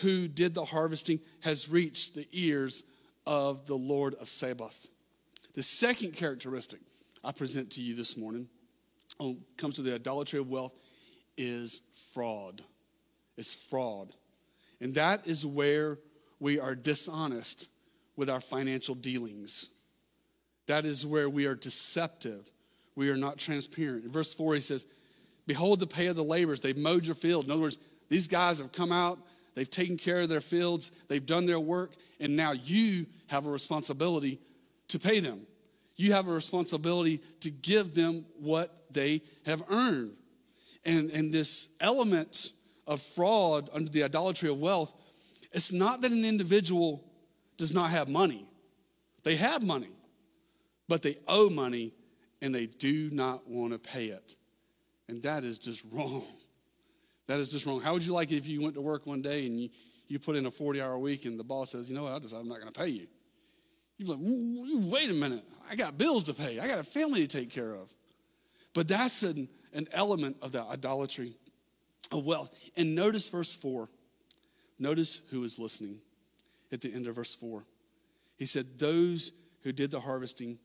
who 0.00 0.28
did 0.28 0.54
the 0.54 0.64
harvesting 0.64 1.20
has 1.40 1.68
reached 1.68 2.14
the 2.14 2.26
ears 2.32 2.84
of 3.26 3.66
the 3.66 3.76
Lord 3.76 4.14
of 4.14 4.28
Sabaoth. 4.28 4.88
The 5.54 5.62
second 5.62 6.12
characteristic 6.12 6.80
I 7.22 7.32
present 7.32 7.72
to 7.72 7.82
you 7.82 7.94
this 7.94 8.16
morning 8.16 8.48
oh, 9.20 9.36
comes 9.58 9.76
to 9.76 9.82
the 9.82 9.94
idolatry 9.94 10.38
of 10.38 10.48
wealth 10.48 10.74
is 11.36 11.82
fraud 12.14 12.62
is 13.36 13.54
fraud. 13.54 14.12
And 14.80 14.94
that 14.94 15.26
is 15.26 15.46
where 15.46 15.98
we 16.40 16.58
are 16.58 16.74
dishonest 16.74 17.68
with 18.16 18.28
our 18.28 18.40
financial 18.40 18.94
dealings. 18.94 19.70
That 20.66 20.84
is 20.84 21.06
where 21.06 21.30
we 21.30 21.46
are 21.46 21.54
deceptive. 21.54 22.50
We 22.94 23.10
are 23.10 23.16
not 23.16 23.38
transparent. 23.38 24.04
In 24.04 24.12
verse 24.12 24.34
4, 24.34 24.54
he 24.54 24.60
says, 24.60 24.86
Behold 25.46 25.80
the 25.80 25.86
pay 25.86 26.06
of 26.06 26.16
the 26.16 26.22
laborers. 26.22 26.60
They've 26.60 26.76
mowed 26.76 27.06
your 27.06 27.14
field. 27.14 27.46
In 27.46 27.50
other 27.50 27.62
words, 27.62 27.78
these 28.08 28.28
guys 28.28 28.58
have 28.58 28.72
come 28.72 28.92
out, 28.92 29.18
they've 29.54 29.68
taken 29.68 29.96
care 29.96 30.20
of 30.20 30.28
their 30.28 30.40
fields, 30.40 30.90
they've 31.08 31.24
done 31.24 31.46
their 31.46 31.60
work, 31.60 31.92
and 32.20 32.36
now 32.36 32.52
you 32.52 33.06
have 33.26 33.46
a 33.46 33.50
responsibility 33.50 34.38
to 34.88 34.98
pay 34.98 35.20
them. 35.20 35.46
You 35.96 36.12
have 36.12 36.28
a 36.28 36.32
responsibility 36.32 37.20
to 37.40 37.50
give 37.50 37.94
them 37.94 38.24
what 38.38 38.84
they 38.90 39.22
have 39.46 39.62
earned. 39.70 40.12
And, 40.84 41.10
and 41.10 41.32
this 41.32 41.74
element 41.80 42.52
of 42.86 43.00
fraud 43.00 43.70
under 43.72 43.90
the 43.90 44.04
idolatry 44.04 44.48
of 44.48 44.58
wealth, 44.58 44.94
it's 45.52 45.72
not 45.72 46.00
that 46.00 46.12
an 46.12 46.24
individual 46.24 47.04
does 47.56 47.74
not 47.74 47.90
have 47.90 48.08
money. 48.08 48.46
They 49.22 49.36
have 49.36 49.62
money, 49.62 49.90
but 50.88 51.02
they 51.02 51.18
owe 51.28 51.48
money 51.48 51.92
and 52.40 52.54
they 52.54 52.66
do 52.66 53.10
not 53.12 53.48
want 53.48 53.72
to 53.72 53.78
pay 53.78 54.06
it. 54.06 54.36
And 55.08 55.22
that 55.22 55.44
is 55.44 55.58
just 55.58 55.84
wrong. 55.92 56.24
That 57.28 57.38
is 57.38 57.52
just 57.52 57.66
wrong. 57.66 57.80
How 57.80 57.92
would 57.92 58.04
you 58.04 58.12
like 58.12 58.32
it 58.32 58.36
if 58.36 58.46
you 58.46 58.60
went 58.60 58.74
to 58.74 58.80
work 58.80 59.06
one 59.06 59.20
day 59.20 59.46
and 59.46 59.60
you, 59.60 59.68
you 60.08 60.18
put 60.18 60.34
in 60.36 60.46
a 60.46 60.50
40 60.50 60.82
hour 60.82 60.98
week 60.98 61.24
and 61.24 61.38
the 61.38 61.44
boss 61.44 61.70
says, 61.70 61.88
you 61.88 61.94
know 61.94 62.02
what, 62.04 62.12
I 62.12 62.18
just, 62.18 62.34
I'm 62.34 62.48
not 62.48 62.60
going 62.60 62.72
to 62.72 62.78
pay 62.78 62.88
you? 62.88 63.06
You're 63.96 64.16
like, 64.16 64.18
wait 64.92 65.10
a 65.10 65.14
minute. 65.14 65.44
I 65.70 65.76
got 65.76 65.96
bills 65.96 66.24
to 66.24 66.34
pay. 66.34 66.58
I 66.58 66.66
got 66.66 66.78
a 66.78 66.84
family 66.84 67.26
to 67.26 67.38
take 67.38 67.50
care 67.50 67.74
of. 67.74 67.92
But 68.74 68.88
that's 68.88 69.22
an, 69.22 69.48
an 69.72 69.86
element 69.92 70.36
of 70.42 70.52
the 70.52 70.64
idolatry 70.64 71.36
of 72.10 72.24
wealth. 72.24 72.54
And 72.76 72.94
notice 72.94 73.28
verse 73.28 73.54
4. 73.54 73.88
Notice 74.78 75.22
who 75.30 75.44
is 75.44 75.58
listening 75.58 75.98
at 76.72 76.80
the 76.80 76.92
end 76.92 77.06
of 77.06 77.16
verse 77.16 77.34
4. 77.34 77.64
He 78.36 78.46
said, 78.46 78.66
Those 78.78 79.32
who 79.62 79.72
did 79.72 79.90
the 79.90 80.00
harvesting 80.00 80.58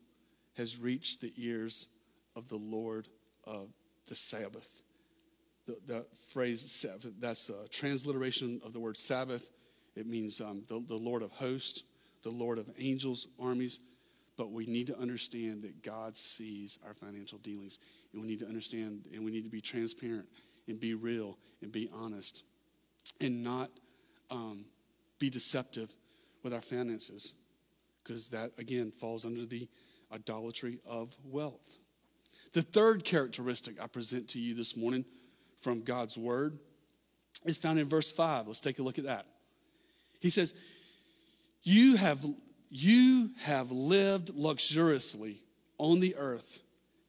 has 0.56 0.80
reached 0.80 1.22
the 1.22 1.34
ears 1.38 1.88
of 2.36 2.48
the 2.50 2.58
Lord 2.58 3.08
of 3.44 3.70
the 4.08 4.16
Sabaoth. 4.16 4.82
The, 5.68 5.78
the 5.86 6.06
phrase 6.30 6.62
Sabaoth, 6.72 7.14
that's 7.20 7.50
a 7.50 7.68
transliteration 7.70 8.62
of 8.66 8.74
the 8.74 8.80
word 8.80 8.98
Sabbath. 8.98 9.52
It 9.96 10.08
means 10.08 10.42
um, 10.42 10.64
the, 10.68 10.84
the 10.88 10.96
Lord 10.96 11.22
of 11.22 11.32
hosts, 11.32 11.84
the 12.24 12.30
Lord 12.30 12.58
of 12.58 12.70
angels, 12.80 13.28
armies. 13.40 13.80
But 14.38 14.52
we 14.52 14.68
need 14.68 14.88
to 14.88 14.98
understand 15.00 15.64
that 15.64 15.82
God 15.82 16.16
sees 16.16 16.78
our 16.86 16.94
financial 16.94 17.40
dealings. 17.40 17.80
And 18.14 18.22
we 18.22 18.28
need 18.28 18.40
to 18.40 18.48
understand 18.48 19.08
and 19.14 19.26
we 19.26 19.32
need 19.32 19.44
to 19.44 19.50
be 19.50 19.62
transparent 19.62 20.28
and 20.68 20.80
be 20.80 20.94
real 20.94 21.38
and 21.62 21.72
be 21.72 21.90
honest 21.94 22.44
and 23.22 23.44
not 23.44 23.70
um, 24.30 24.66
be 25.20 25.30
deceptive 25.30 25.94
with 26.44 26.54
our 26.54 26.62
finances 26.62 27.34
because 28.04 28.30
that, 28.30 28.52
again, 28.58 28.92
falls 28.92 29.26
under 29.26 29.46
the 29.46 29.68
idolatry 30.14 30.80
of 30.86 31.16
wealth. 31.26 31.78
The 32.54 32.62
third 32.62 33.04
characteristic 33.04 33.82
I 33.82 33.88
present 33.88 34.30
to 34.30 34.40
you 34.40 34.54
this 34.54 34.78
morning 34.78 35.06
from 35.60 35.82
God's 35.82 36.18
word 36.18 36.58
is 37.46 37.58
found 37.58 37.80
in 37.80 37.88
verse 37.88 38.12
5. 38.12 38.48
Let's 38.48 38.60
take 38.60 38.80
a 38.80 38.84
look 38.84 38.98
at 38.98 39.06
that. 39.06 39.26
He 40.20 40.30
says, 40.30 40.54
You 41.64 41.98
have, 41.98 42.26
you 42.70 43.32
have 43.42 43.72
lived 43.72 44.32
luxuriously 44.34 45.42
on 45.78 46.00
the 46.00 46.16
earth 46.16 46.60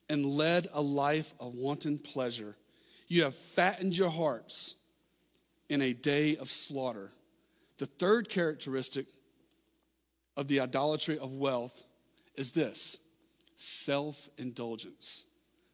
and 0.08 0.24
led 0.24 0.66
a 0.72 0.80
life 0.80 1.32
of 1.38 1.54
wanton 1.54 1.98
pleasure. 1.98 2.56
You 3.08 3.24
have 3.24 3.34
fattened 3.34 3.96
your 3.96 4.10
hearts 4.10 4.76
in 5.68 5.82
a 5.82 5.92
day 5.92 6.36
of 6.36 6.50
slaughter. 6.50 7.10
The 7.78 7.86
third 7.86 8.28
characteristic 8.28 9.06
of 10.36 10.48
the 10.48 10.60
idolatry 10.60 11.18
of 11.18 11.32
wealth 11.32 11.82
is 12.36 12.52
this 12.52 13.00
self 13.56 14.28
indulgence. 14.38 15.24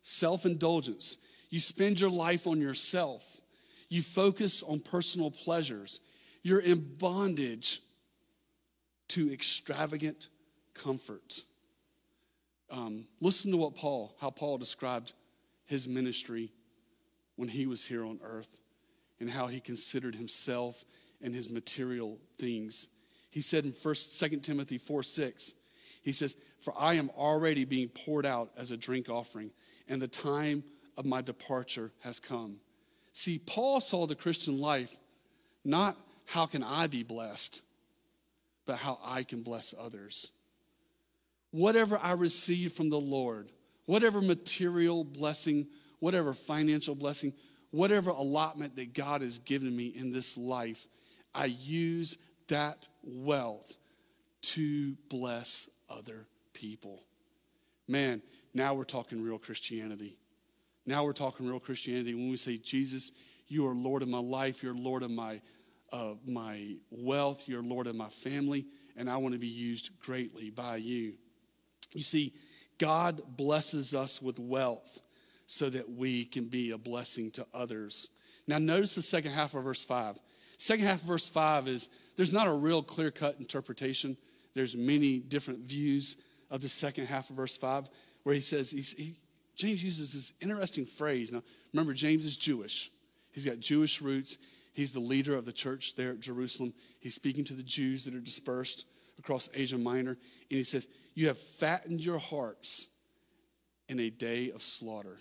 Self 0.02 0.46
indulgence. 0.46 1.18
You 1.50 1.60
spend 1.60 2.00
your 2.00 2.10
life 2.10 2.46
on 2.46 2.60
yourself, 2.60 3.40
you 3.88 4.02
focus 4.02 4.62
on 4.62 4.80
personal 4.80 5.30
pleasures, 5.30 6.00
you're 6.42 6.60
in 6.60 6.96
bondage 6.98 7.80
to 9.08 9.32
extravagant 9.32 10.28
comfort. 10.74 11.42
Um, 12.70 13.06
listen 13.20 13.52
to 13.52 13.56
what 13.56 13.76
Paul, 13.76 14.16
how 14.20 14.30
Paul 14.30 14.58
described 14.58 15.12
his 15.66 15.86
ministry 15.86 16.50
when 17.36 17.48
he 17.48 17.66
was 17.66 17.84
here 17.84 18.04
on 18.04 18.20
earth 18.22 18.58
and 19.20 19.30
how 19.30 19.46
he 19.46 19.60
considered 19.60 20.14
himself 20.14 20.84
and 21.22 21.34
his 21.34 21.50
material 21.50 22.18
things. 22.36 22.88
He 23.30 23.40
said 23.40 23.64
in 23.64 23.72
1st, 23.72 24.30
2 24.30 24.36
Timothy 24.40 24.78
4 24.78 25.02
6, 25.02 25.54
he 26.02 26.12
says, 26.12 26.36
For 26.60 26.74
I 26.78 26.94
am 26.94 27.10
already 27.16 27.64
being 27.64 27.88
poured 27.88 28.26
out 28.26 28.50
as 28.56 28.70
a 28.70 28.76
drink 28.76 29.08
offering, 29.08 29.50
and 29.88 30.00
the 30.00 30.08
time 30.08 30.62
of 30.96 31.06
my 31.06 31.22
departure 31.22 31.90
has 32.00 32.20
come. 32.20 32.60
See, 33.12 33.40
Paul 33.44 33.80
saw 33.80 34.06
the 34.06 34.14
Christian 34.14 34.60
life 34.60 34.96
not 35.64 35.96
how 36.26 36.46
can 36.46 36.62
I 36.62 36.86
be 36.86 37.02
blessed, 37.02 37.62
but 38.66 38.76
how 38.76 38.98
I 39.04 39.22
can 39.22 39.42
bless 39.42 39.74
others. 39.78 40.30
Whatever 41.50 41.98
I 42.02 42.12
receive 42.12 42.72
from 42.72 42.90
the 42.90 43.00
Lord, 43.00 43.50
whatever 43.86 44.20
material 44.20 45.04
blessing, 45.04 45.68
whatever 46.04 46.34
financial 46.34 46.94
blessing, 46.94 47.32
whatever 47.70 48.10
allotment 48.10 48.76
that 48.76 48.92
God 48.92 49.22
has 49.22 49.38
given 49.38 49.74
me 49.74 49.86
in 49.86 50.12
this 50.12 50.36
life, 50.36 50.86
I 51.34 51.46
use 51.46 52.18
that 52.48 52.86
wealth 53.02 53.74
to 54.42 54.96
bless 55.08 55.70
other 55.88 56.26
people. 56.52 57.04
Man, 57.88 58.20
now 58.52 58.74
we're 58.74 58.84
talking 58.84 59.22
real 59.22 59.38
Christianity. 59.38 60.18
Now 60.84 61.04
we're 61.04 61.14
talking 61.14 61.46
real 61.46 61.58
Christianity 61.58 62.12
when 62.12 62.28
we 62.28 62.36
say, 62.36 62.58
Jesus, 62.58 63.12
you 63.48 63.66
are 63.66 63.74
Lord 63.74 64.02
of 64.02 64.08
my 64.08 64.18
life, 64.18 64.62
you're 64.62 64.74
Lord 64.74 65.04
of 65.04 65.10
my, 65.10 65.40
uh, 65.90 66.16
my 66.26 66.76
wealth, 66.90 67.48
you're 67.48 67.62
Lord 67.62 67.86
of 67.86 67.96
my 67.96 68.08
family, 68.08 68.66
and 68.94 69.08
I 69.08 69.16
want 69.16 69.32
to 69.32 69.40
be 69.40 69.46
used 69.46 69.98
greatly 70.00 70.50
by 70.50 70.76
you. 70.76 71.14
You 71.94 72.02
see, 72.02 72.34
God 72.76 73.22
blesses 73.38 73.94
us 73.94 74.20
with 74.20 74.38
wealth 74.38 75.00
so 75.46 75.68
that 75.70 75.90
we 75.90 76.24
can 76.24 76.44
be 76.44 76.70
a 76.70 76.78
blessing 76.78 77.30
to 77.32 77.46
others. 77.52 78.10
Now, 78.46 78.58
notice 78.58 78.94
the 78.94 79.02
second 79.02 79.32
half 79.32 79.54
of 79.54 79.64
verse 79.64 79.84
5. 79.84 80.18
Second 80.58 80.86
half 80.86 81.00
of 81.02 81.08
verse 81.08 81.28
5 81.28 81.68
is 81.68 81.88
there's 82.16 82.32
not 82.32 82.46
a 82.46 82.52
real 82.52 82.82
clear 82.82 83.10
cut 83.10 83.36
interpretation. 83.38 84.16
There's 84.54 84.76
many 84.76 85.18
different 85.18 85.60
views 85.60 86.22
of 86.50 86.60
the 86.60 86.68
second 86.68 87.06
half 87.06 87.30
of 87.30 87.36
verse 87.36 87.56
5 87.56 87.88
where 88.22 88.34
he 88.34 88.40
says, 88.40 88.70
he, 88.70 89.14
James 89.56 89.84
uses 89.84 90.12
this 90.12 90.32
interesting 90.40 90.86
phrase. 90.86 91.32
Now, 91.32 91.42
remember, 91.72 91.92
James 91.92 92.24
is 92.24 92.36
Jewish, 92.36 92.90
he's 93.32 93.44
got 93.44 93.60
Jewish 93.60 94.00
roots. 94.00 94.38
He's 94.74 94.90
the 94.90 95.00
leader 95.00 95.36
of 95.36 95.44
the 95.44 95.52
church 95.52 95.94
there 95.94 96.10
at 96.10 96.20
Jerusalem. 96.20 96.74
He's 97.00 97.14
speaking 97.14 97.44
to 97.44 97.54
the 97.54 97.62
Jews 97.62 98.04
that 98.04 98.14
are 98.14 98.20
dispersed 98.20 98.86
across 99.20 99.48
Asia 99.54 99.78
Minor. 99.78 100.10
And 100.10 100.18
he 100.48 100.64
says, 100.64 100.88
You 101.14 101.28
have 101.28 101.38
fattened 101.38 102.04
your 102.04 102.18
hearts 102.18 102.88
in 103.88 104.00
a 104.00 104.10
day 104.10 104.50
of 104.50 104.62
slaughter. 104.62 105.18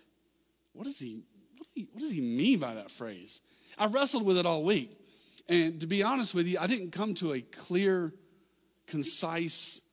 What 0.73 0.85
does 0.85 0.99
he, 0.99 1.23
what, 1.57 1.67
he, 1.73 1.87
what 1.91 2.01
does 2.01 2.11
he 2.11 2.21
mean 2.21 2.59
by 2.59 2.73
that 2.73 2.91
phrase? 2.91 3.41
I 3.77 3.87
wrestled 3.87 4.25
with 4.25 4.37
it 4.37 4.45
all 4.45 4.63
week. 4.63 4.91
And 5.49 5.79
to 5.81 5.87
be 5.87 6.03
honest 6.03 6.33
with 6.33 6.47
you, 6.47 6.57
I 6.59 6.67
didn't 6.67 6.91
come 6.91 7.13
to 7.15 7.33
a 7.33 7.41
clear, 7.41 8.13
concise 8.87 9.89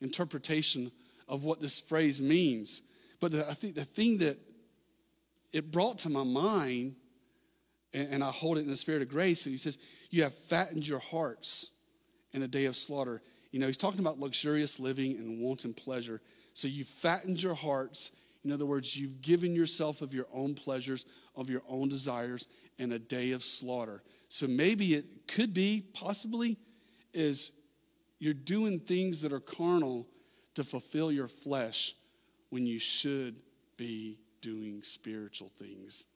interpretation 0.00 0.90
of 1.28 1.44
what 1.44 1.60
this 1.60 1.80
phrase 1.80 2.22
means. 2.22 2.82
But 3.20 3.34
I 3.34 3.54
think 3.54 3.74
the 3.74 3.84
thing 3.84 4.18
that 4.18 4.38
it 5.52 5.70
brought 5.70 5.98
to 5.98 6.10
my 6.10 6.24
mind, 6.24 6.96
and, 7.92 8.24
I 8.24 8.30
hold 8.30 8.58
it 8.58 8.62
in 8.62 8.68
the 8.68 8.76
spirit 8.76 9.02
of 9.02 9.08
grace, 9.08 9.46
and 9.46 9.52
he 9.52 9.58
says, 9.58 9.78
You 10.10 10.24
have 10.24 10.34
fattened 10.34 10.86
your 10.86 10.98
hearts 10.98 11.70
in 12.32 12.42
a 12.42 12.48
day 12.48 12.64
of 12.64 12.74
slaughter. 12.74 13.22
You 13.52 13.60
know, 13.60 13.66
he's 13.66 13.76
talking 13.76 14.00
about 14.00 14.18
luxurious 14.18 14.80
living 14.80 15.12
and 15.12 15.40
wanton 15.40 15.74
pleasure. 15.74 16.20
So 16.54 16.66
you 16.66 16.84
fattened 16.84 17.40
your 17.40 17.54
hearts. 17.54 18.10
In 18.44 18.52
other 18.52 18.66
words, 18.66 18.96
you've 18.96 19.22
given 19.22 19.54
yourself 19.54 20.02
of 20.02 20.12
your 20.12 20.26
own 20.32 20.54
pleasures, 20.54 21.06
of 21.34 21.48
your 21.48 21.62
own 21.68 21.88
desires 21.88 22.46
and 22.78 22.92
a 22.92 22.98
day 22.98 23.32
of 23.32 23.42
slaughter. 23.42 24.02
So 24.28 24.46
maybe 24.46 24.94
it 24.94 25.04
could 25.26 25.54
be, 25.54 25.84
possibly, 25.94 26.58
is 27.14 27.52
you're 28.18 28.34
doing 28.34 28.80
things 28.80 29.22
that 29.22 29.32
are 29.32 29.40
carnal 29.40 30.06
to 30.54 30.64
fulfill 30.64 31.10
your 31.10 31.28
flesh 31.28 31.94
when 32.50 32.66
you 32.66 32.78
should 32.78 33.36
be 33.76 34.18
doing 34.40 34.82
spiritual 34.82 35.48
things. 35.48 36.06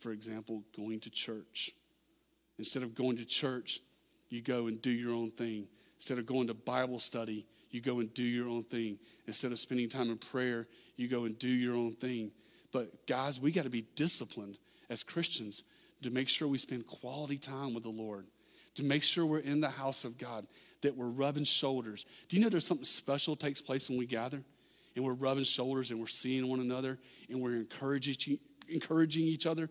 For 0.00 0.12
example, 0.12 0.62
going 0.76 1.00
to 1.00 1.10
church. 1.10 1.72
Instead 2.58 2.82
of 2.82 2.94
going 2.94 3.16
to 3.16 3.24
church, 3.24 3.80
you 4.28 4.42
go 4.42 4.66
and 4.66 4.80
do 4.80 4.90
your 4.90 5.14
own 5.14 5.30
thing. 5.30 5.66
Instead 5.96 6.18
of 6.18 6.26
going 6.26 6.46
to 6.46 6.54
Bible 6.54 6.98
study, 6.98 7.46
you 7.70 7.80
go 7.80 8.00
and 8.00 8.12
do 8.14 8.22
your 8.22 8.48
own 8.48 8.62
thing. 8.62 8.98
Instead 9.26 9.52
of 9.52 9.58
spending 9.58 9.88
time 9.88 10.10
in 10.10 10.18
prayer, 10.18 10.66
you 11.00 11.08
go 11.08 11.24
and 11.24 11.38
do 11.38 11.48
your 11.48 11.74
own 11.74 11.92
thing. 11.92 12.30
But 12.72 13.06
guys, 13.06 13.40
we 13.40 13.50
got 13.50 13.64
to 13.64 13.70
be 13.70 13.86
disciplined 13.96 14.58
as 14.88 15.02
Christians 15.02 15.64
to 16.02 16.10
make 16.10 16.28
sure 16.28 16.48
we 16.48 16.58
spend 16.58 16.86
quality 16.86 17.38
time 17.38 17.74
with 17.74 17.82
the 17.82 17.90
Lord, 17.90 18.26
to 18.74 18.84
make 18.84 19.02
sure 19.02 19.26
we're 19.26 19.38
in 19.38 19.60
the 19.60 19.70
house 19.70 20.04
of 20.04 20.18
God, 20.18 20.46
that 20.82 20.96
we're 20.96 21.08
rubbing 21.08 21.44
shoulders. 21.44 22.06
Do 22.28 22.36
you 22.36 22.42
know 22.42 22.48
there's 22.48 22.66
something 22.66 22.84
special 22.84 23.36
takes 23.36 23.60
place 23.60 23.88
when 23.88 23.98
we 23.98 24.06
gather 24.06 24.42
and 24.96 25.04
we're 25.04 25.14
rubbing 25.14 25.44
shoulders 25.44 25.90
and 25.90 26.00
we're 26.00 26.06
seeing 26.06 26.48
one 26.48 26.60
another 26.60 26.98
and 27.28 27.40
we're 27.40 27.56
encouraging, 27.56 28.38
encouraging 28.68 29.24
each 29.24 29.46
other? 29.46 29.68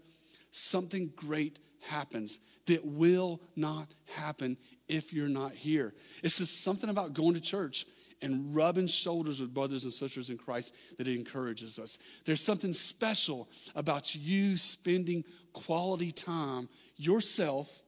Something 0.51 1.11
great 1.15 1.59
happens 1.81 2.39
that 2.65 2.85
will 2.85 3.39
not 3.55 3.87
happen 4.15 4.57
if 4.87 5.13
you're 5.13 5.27
not 5.27 5.53
here. 5.53 5.93
It's 6.23 6.37
just 6.37 6.63
something 6.63 6.89
about 6.89 7.13
going 7.13 7.33
to 7.33 7.41
church 7.41 7.85
and 8.21 8.55
rubbing 8.55 8.87
shoulders 8.87 9.39
with 9.39 9.53
brothers 9.53 9.85
and 9.85 9.93
sisters 9.93 10.29
in 10.29 10.37
Christ 10.37 10.75
that 10.97 11.07
it 11.07 11.15
encourages 11.15 11.79
us. 11.79 11.99
There's 12.25 12.41
something 12.41 12.73
special 12.73 13.49
about 13.75 14.15
you 14.15 14.57
spending 14.57 15.23
quality 15.53 16.11
time 16.11 16.67
yourself 16.97 17.81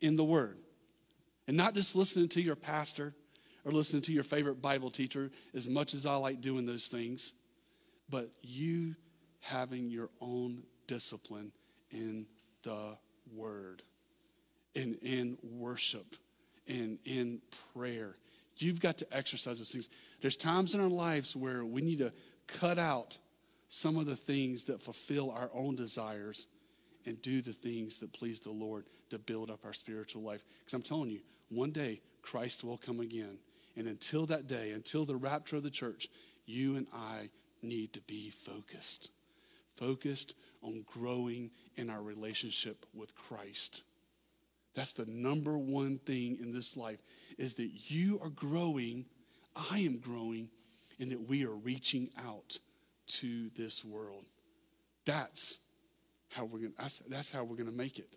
in 0.00 0.16
the 0.16 0.24
Word 0.24 0.58
and 1.48 1.56
not 1.56 1.74
just 1.74 1.96
listening 1.96 2.28
to 2.30 2.40
your 2.40 2.56
pastor 2.56 3.14
or 3.64 3.72
listening 3.72 4.02
to 4.02 4.12
your 4.12 4.24
favorite 4.24 4.60
Bible 4.60 4.90
teacher, 4.90 5.30
as 5.54 5.68
much 5.68 5.94
as 5.94 6.04
I 6.04 6.16
like 6.16 6.40
doing 6.40 6.66
those 6.66 6.88
things, 6.88 7.34
but 8.10 8.30
you 8.42 8.96
having 9.40 9.88
your 9.88 10.08
own 10.20 10.62
discipline 10.86 11.52
in 11.90 12.26
the 12.62 12.96
Word, 13.32 13.82
and 14.74 14.96
in 15.02 15.38
worship, 15.42 16.16
and 16.66 16.98
in 17.04 17.40
prayer. 17.72 18.16
You've 18.62 18.80
got 18.80 18.98
to 18.98 19.06
exercise 19.12 19.58
those 19.58 19.70
things. 19.70 19.88
There's 20.20 20.36
times 20.36 20.74
in 20.74 20.80
our 20.80 20.88
lives 20.88 21.34
where 21.34 21.64
we 21.64 21.82
need 21.82 21.98
to 21.98 22.12
cut 22.46 22.78
out 22.78 23.18
some 23.68 23.96
of 23.96 24.06
the 24.06 24.16
things 24.16 24.64
that 24.64 24.82
fulfill 24.82 25.30
our 25.30 25.50
own 25.54 25.76
desires 25.76 26.46
and 27.06 27.20
do 27.22 27.40
the 27.40 27.52
things 27.52 27.98
that 27.98 28.12
please 28.12 28.40
the 28.40 28.50
Lord 28.50 28.84
to 29.10 29.18
build 29.18 29.50
up 29.50 29.64
our 29.64 29.72
spiritual 29.72 30.22
life. 30.22 30.44
Because 30.60 30.74
I'm 30.74 30.82
telling 30.82 31.10
you, 31.10 31.20
one 31.48 31.70
day 31.70 32.00
Christ 32.22 32.64
will 32.64 32.78
come 32.78 33.00
again. 33.00 33.38
And 33.76 33.86
until 33.86 34.26
that 34.26 34.46
day, 34.46 34.72
until 34.72 35.04
the 35.04 35.16
rapture 35.16 35.56
of 35.56 35.62
the 35.62 35.70
church, 35.70 36.08
you 36.46 36.76
and 36.76 36.86
I 36.92 37.30
need 37.62 37.92
to 37.94 38.00
be 38.02 38.30
focused. 38.30 39.10
Focused 39.76 40.34
on 40.62 40.84
growing 40.86 41.50
in 41.76 41.88
our 41.90 42.02
relationship 42.02 42.84
with 42.94 43.14
Christ. 43.16 43.82
That's 44.74 44.92
the 44.92 45.06
number 45.06 45.58
one 45.58 45.98
thing 45.98 46.38
in 46.40 46.52
this 46.52 46.76
life 46.76 46.98
is 47.38 47.54
that 47.54 47.90
you 47.90 48.18
are 48.22 48.30
growing, 48.30 49.04
I 49.70 49.78
am 49.80 49.98
growing, 49.98 50.48
and 50.98 51.10
that 51.10 51.28
we 51.28 51.44
are 51.44 51.54
reaching 51.54 52.08
out 52.26 52.56
to 53.06 53.50
this 53.50 53.84
world. 53.84 54.24
That's 55.04 55.58
how 56.30 56.44
we're 56.44 56.60
going 56.60 56.72
that's, 57.08 57.30
how 57.30 57.44
we're 57.44 57.56
to 57.68 57.76
make 57.76 57.98
it. 57.98 58.16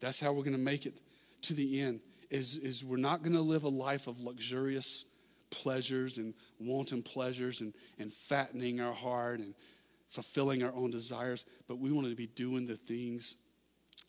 That's 0.00 0.20
how 0.20 0.32
we're 0.32 0.42
to 0.56 0.58
make 0.58 0.86
it 0.86 1.00
to 1.42 1.54
the 1.54 1.80
end. 1.80 2.00
Is, 2.30 2.56
is 2.56 2.84
we're 2.84 2.96
not 2.96 3.22
to 3.36 3.40
live 3.40 3.62
a 3.62 3.68
life 3.68 4.08
of 4.08 4.20
luxurious 4.20 5.04
pleasures 5.50 6.18
and 6.18 6.34
wanton 6.58 7.02
pleasures 7.02 7.60
and, 7.60 7.72
and 8.00 8.12
fattening 8.12 8.80
our 8.80 8.92
heart 8.92 9.38
and 9.38 9.54
fulfilling 10.08 10.62
our 10.62 10.72
own 10.74 10.90
desires, 10.90 11.46
but 11.68 11.78
we 11.78 11.92
want 11.92 12.08
to 12.08 12.16
be 12.16 12.26
doing 12.26 12.66
the 12.66 12.76
things 12.76 13.36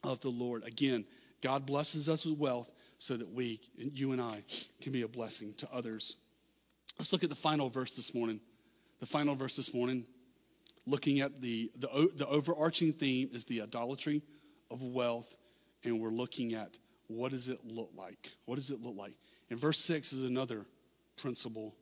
of 0.03 0.19
the 0.21 0.29
Lord. 0.29 0.63
Again, 0.63 1.05
God 1.41 1.65
blesses 1.65 2.09
us 2.09 2.25
with 2.25 2.37
wealth 2.37 2.71
so 2.97 3.15
that 3.15 3.29
we, 3.29 3.61
you 3.77 4.11
and 4.11 4.21
I, 4.21 4.43
can 4.81 4.91
be 4.91 5.03
a 5.03 5.07
blessing 5.07 5.53
to 5.57 5.67
others. 5.71 6.17
Let's 6.97 7.13
look 7.13 7.23
at 7.23 7.29
the 7.29 7.35
final 7.35 7.69
verse 7.69 7.95
this 7.95 8.15
morning. 8.15 8.39
The 8.99 9.05
final 9.05 9.35
verse 9.35 9.55
this 9.55 9.73
morning, 9.73 10.05
looking 10.87 11.19
at 11.19 11.39
the, 11.39 11.71
the, 11.77 12.09
the 12.15 12.27
overarching 12.27 12.93
theme 12.93 13.29
is 13.31 13.45
the 13.45 13.61
idolatry 13.61 14.23
of 14.71 14.81
wealth, 14.81 15.35
and 15.83 15.99
we're 15.99 16.09
looking 16.09 16.53
at 16.53 16.77
what 17.07 17.31
does 17.31 17.49
it 17.49 17.59
look 17.63 17.91
like? 17.95 18.31
What 18.45 18.55
does 18.55 18.71
it 18.71 18.81
look 18.81 18.95
like? 18.97 19.13
And 19.49 19.59
verse 19.59 19.79
6 19.79 20.13
is 20.13 20.23
another 20.23 20.65
principle 21.15 21.75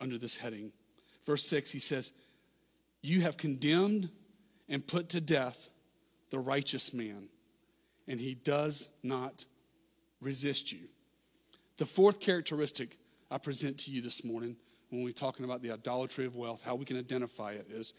under 0.00 0.18
this 0.18 0.36
heading. 0.36 0.72
Verse 1.24 1.44
6, 1.44 1.70
he 1.70 1.78
says, 1.78 2.12
You 3.02 3.22
have 3.22 3.36
condemned 3.36 4.10
and 4.68 4.86
put 4.86 5.08
to 5.10 5.20
death 5.20 5.70
the 6.30 6.38
righteous 6.38 6.92
man 6.92 7.28
and 8.08 8.20
he 8.20 8.34
does 8.34 8.90
not 9.02 9.44
resist 10.20 10.72
you. 10.72 10.88
The 11.78 11.86
fourth 11.86 12.20
characteristic 12.20 12.98
I 13.30 13.38
present 13.38 13.78
to 13.80 13.90
you 13.90 14.00
this 14.00 14.24
morning 14.24 14.56
when 14.90 15.02
we're 15.02 15.12
talking 15.12 15.44
about 15.44 15.62
the 15.62 15.72
idolatry 15.72 16.26
of 16.26 16.36
wealth, 16.36 16.62
how 16.62 16.74
we 16.74 16.84
can 16.84 16.98
identify 16.98 17.52
it 17.52 17.66
is 17.70 17.92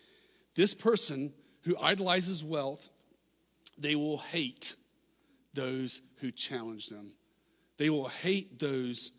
this 0.56 0.74
person 0.74 1.34
who 1.64 1.78
idolizes 1.80 2.44
wealth, 2.44 2.90
they 3.78 3.96
will 3.96 4.18
hate 4.18 4.76
those 5.54 6.02
who 6.20 6.32
challenge 6.32 6.88
them. 6.88 7.12
They 7.78 7.90
will 7.90 8.08
hate 8.08 8.58
those 8.58 9.12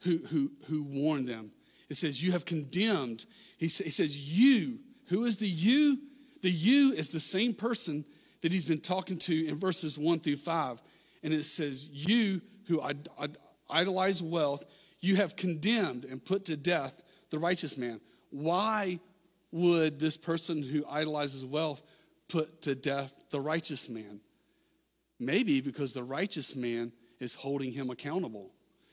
who, 0.00 0.18
who, 0.26 0.50
who 0.66 0.82
warn 0.82 1.24
them. 1.24 1.52
It 1.88 1.96
says, 1.96 2.22
You 2.22 2.32
have 2.32 2.44
condemned. 2.44 3.24
He, 3.58 3.68
sa- 3.68 3.84
he 3.84 3.90
says, 3.90 4.20
You. 4.20 4.78
Who 5.06 5.24
is 5.24 5.36
the 5.36 5.48
you? 5.48 5.98
The 6.42 6.50
you 6.50 6.92
is 6.92 7.08
the 7.08 7.20
same 7.20 7.54
person 7.54 8.04
that 8.44 8.52
he's 8.52 8.66
been 8.66 8.78
talking 8.78 9.16
to 9.16 9.46
in 9.46 9.56
verses 9.56 9.98
1 9.98 10.20
through 10.20 10.36
5. 10.36 10.82
And 11.22 11.32
it 11.32 11.44
says, 11.44 11.88
You 11.90 12.42
who 12.66 12.82
idolize 13.70 14.22
wealth, 14.22 14.66
you 15.00 15.16
have 15.16 15.34
condemned 15.34 16.04
and 16.04 16.22
put 16.22 16.44
to 16.44 16.56
death 16.58 17.02
the 17.30 17.38
righteous 17.38 17.78
man. 17.78 18.02
Why 18.28 19.00
would 19.50 19.98
this 19.98 20.18
person 20.18 20.62
who 20.62 20.84
idolizes 20.86 21.42
wealth 21.42 21.82
put 22.28 22.60
to 22.60 22.74
death 22.74 23.14
the 23.30 23.40
righteous 23.40 23.88
man? 23.88 24.20
Maybe 25.18 25.62
because 25.62 25.94
the 25.94 26.02
righteous 26.02 26.54
man 26.54 26.92
is 27.20 27.32
holding 27.32 27.72
him 27.72 27.88
accountable. 27.88 28.50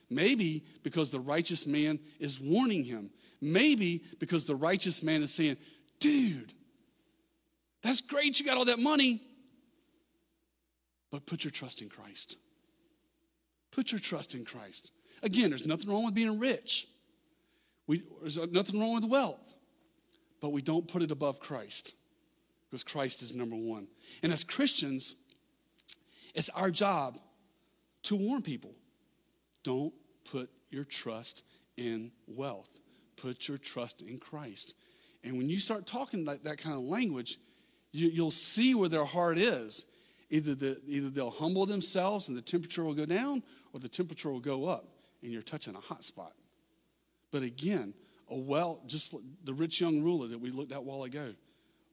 Maybe 0.10 0.64
because 0.82 1.12
the 1.12 1.20
righteous 1.20 1.68
man 1.68 2.00
is 2.22 2.40
warning 2.40 2.86
him. 2.86 3.10
Maybe 3.42 4.02
because 4.18 4.46
the 4.46 4.56
righteous 4.56 5.04
man 5.04 5.22
is 5.22 5.34
saying, 5.34 5.58
Dude, 6.00 6.54
that's 7.84 8.00
great, 8.00 8.40
you 8.40 8.46
got 8.46 8.56
all 8.56 8.66
that 8.66 8.80
money, 8.80 9.22
but 11.12 11.26
put 11.26 11.44
your 11.44 11.52
trust 11.52 11.82
in 11.82 11.90
Christ. 11.90 12.38
Put 13.72 13.92
your 13.92 14.00
trust 14.00 14.36
in 14.36 14.46
Christ. 14.46 14.92
Again, 15.24 15.50
there's 15.50 15.68
nothing 15.68 15.90
wrong 15.90 16.06
with 16.06 16.14
being 16.14 16.40
rich. 16.40 16.88
We, 17.88 18.04
there's 18.22 18.38
nothing 18.52 18.80
wrong 18.80 18.96
with 18.96 19.06
wealth. 19.06 19.56
But 20.40 20.52
we 20.52 20.62
don't 20.62 20.88
put 20.88 21.04
it 21.04 21.12
above 21.12 21.40
Christ 21.40 21.94
because 22.70 22.84
Christ 22.84 23.22
is 23.22 23.36
number 23.36 23.56
one. 23.56 23.88
And 24.24 24.32
as 24.32 24.44
Christians, 24.44 25.16
it's 26.34 26.50
our 26.50 26.72
job 26.72 27.20
to 28.04 28.16
warn 28.16 28.42
people 28.42 28.74
don't 29.64 29.94
put 30.30 30.50
your 30.70 30.84
trust 30.84 31.44
in 31.78 32.12
wealth, 32.28 32.80
put 33.16 33.48
your 33.48 33.58
trust 33.58 34.02
in 34.02 34.18
Christ. 34.18 34.76
And 35.24 35.38
when 35.38 35.50
you 35.50 35.58
start 35.60 35.86
talking 35.86 36.26
that, 36.26 36.44
that 36.46 36.58
kind 36.58 36.76
of 36.76 36.82
language, 36.82 37.38
you, 37.92 38.10
you'll 38.10 38.32
see 38.32 38.74
where 38.74 38.90
their 38.90 39.06
heart 39.06 39.38
is. 39.38 39.86
Either, 40.32 40.56
the, 40.56 40.80
either 40.88 41.10
they'll 41.10 41.30
humble 41.30 41.66
themselves 41.66 42.30
and 42.30 42.38
the 42.38 42.42
temperature 42.42 42.86
will 42.86 42.94
go 42.94 43.06
down, 43.06 43.44
or 43.74 43.80
the 43.82 43.90
temperature 43.90 44.32
will 44.32 44.40
go 44.40 44.66
up 44.66 44.88
and 45.22 45.32
you're 45.32 45.42
touching 45.42 45.76
a 45.76 45.80
hot 45.80 46.04
spot. 46.04 46.34
But 47.32 47.44
again, 47.44 47.94
a 48.30 48.36
well, 48.36 48.82
just 48.88 49.14
the 49.44 49.54
rich 49.54 49.82
young 49.82 50.02
ruler 50.02 50.28
that 50.28 50.40
we 50.40 50.50
looked 50.50 50.72
at 50.72 50.84
while 50.84 51.04
ago, 51.04 51.34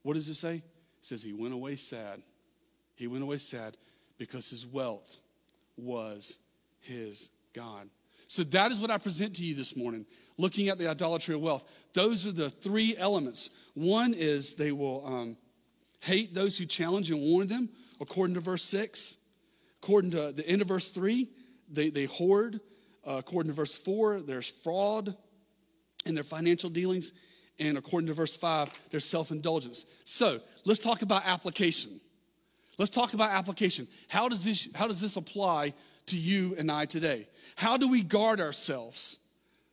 what 0.02 0.14
does 0.14 0.28
it 0.28 0.36
say? 0.36 0.54
It 0.54 0.62
says 1.02 1.22
he 1.22 1.32
went 1.32 1.52
away 1.52 1.74
sad. 1.74 2.22
He 2.94 3.08
went 3.08 3.24
away 3.24 3.38
sad 3.38 3.76
because 4.18 4.48
his 4.50 4.64
wealth 4.64 5.16
was 5.76 6.38
his 6.80 7.30
God. 7.52 7.88
So 8.28 8.44
that 8.44 8.70
is 8.70 8.78
what 8.78 8.90
I 8.90 8.98
present 8.98 9.34
to 9.36 9.44
you 9.44 9.54
this 9.54 9.76
morning, 9.76 10.06
looking 10.36 10.68
at 10.68 10.78
the 10.78 10.88
idolatry 10.88 11.34
of 11.34 11.40
wealth. 11.40 11.68
Those 11.92 12.24
are 12.24 12.32
the 12.32 12.50
three 12.50 12.94
elements. 12.96 13.50
One 13.74 14.14
is 14.14 14.54
they 14.54 14.70
will 14.70 15.04
um, 15.04 15.36
hate 16.00 16.34
those 16.34 16.56
who 16.56 16.66
challenge 16.66 17.10
and 17.10 17.20
warn 17.20 17.48
them 17.48 17.68
according 18.00 18.34
to 18.34 18.40
verse 18.40 18.62
6. 18.64 19.16
According 19.82 20.10
to 20.12 20.32
the 20.32 20.46
end 20.46 20.62
of 20.62 20.68
verse 20.68 20.88
3, 20.90 21.28
they, 21.70 21.90
they 21.90 22.04
hoard. 22.04 22.60
Uh, 23.06 23.16
according 23.18 23.50
to 23.50 23.56
verse 23.56 23.78
4, 23.78 24.20
there's 24.20 24.48
fraud 24.48 25.14
in 26.06 26.14
their 26.14 26.24
financial 26.24 26.70
dealings. 26.70 27.12
And 27.58 27.76
according 27.76 28.06
to 28.08 28.12
verse 28.14 28.36
5, 28.36 28.88
there's 28.90 29.04
self 29.04 29.30
indulgence. 29.30 29.86
So 30.04 30.40
let's 30.64 30.80
talk 30.80 31.02
about 31.02 31.26
application. 31.26 32.00
Let's 32.78 32.90
talk 32.90 33.14
about 33.14 33.30
application. 33.30 33.88
How 34.08 34.28
does, 34.28 34.44
this, 34.44 34.68
how 34.74 34.86
does 34.86 35.00
this 35.00 35.16
apply 35.16 35.74
to 36.06 36.16
you 36.16 36.54
and 36.56 36.70
I 36.70 36.84
today? 36.84 37.26
How 37.56 37.76
do 37.76 37.90
we 37.90 38.02
guard 38.02 38.40
ourselves 38.40 39.18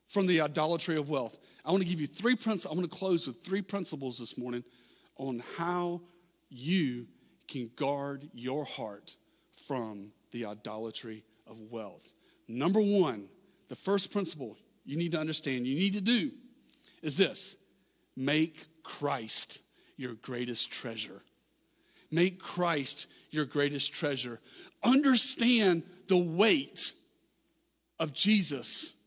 from 0.07 0.25
the 0.25 0.41
idolatry 0.41 0.97
of 0.97 1.09
wealth? 1.09 1.37
I 1.63 1.71
want 1.71 1.83
to 1.83 1.89
give 1.89 2.01
you 2.01 2.07
three 2.07 2.35
principles. 2.35 2.65
I 2.65 2.79
want 2.79 2.91
to 2.91 2.97
close 2.97 3.27
with 3.27 3.37
three 3.37 3.61
principles 3.61 4.17
this 4.17 4.37
morning 4.37 4.63
on 5.17 5.43
how 5.57 6.01
you 6.49 7.05
can 7.47 7.69
guard 7.75 8.27
your 8.33 8.65
heart 8.65 9.15
from 9.67 10.11
the 10.31 10.45
idolatry 10.45 11.23
of 11.47 11.59
wealth. 11.71 12.13
Number 12.47 12.81
one, 12.81 13.27
the 13.67 13.75
first 13.75 14.11
principle 14.11 14.57
you 14.85 14.97
need 14.97 15.11
to 15.13 15.19
understand, 15.19 15.65
you 15.65 15.75
need 15.75 15.93
to 15.93 16.01
do 16.01 16.31
is 17.01 17.17
this 17.17 17.57
make 18.15 18.67
Christ 18.83 19.61
your 19.97 20.13
greatest 20.13 20.71
treasure. 20.71 21.21
Make 22.11 22.39
Christ 22.39 23.07
your 23.31 23.45
greatest 23.45 23.93
treasure. 23.93 24.39
Understand 24.83 25.83
the 26.07 26.17
weight 26.17 26.93
of 27.99 28.13
Jesus 28.13 29.01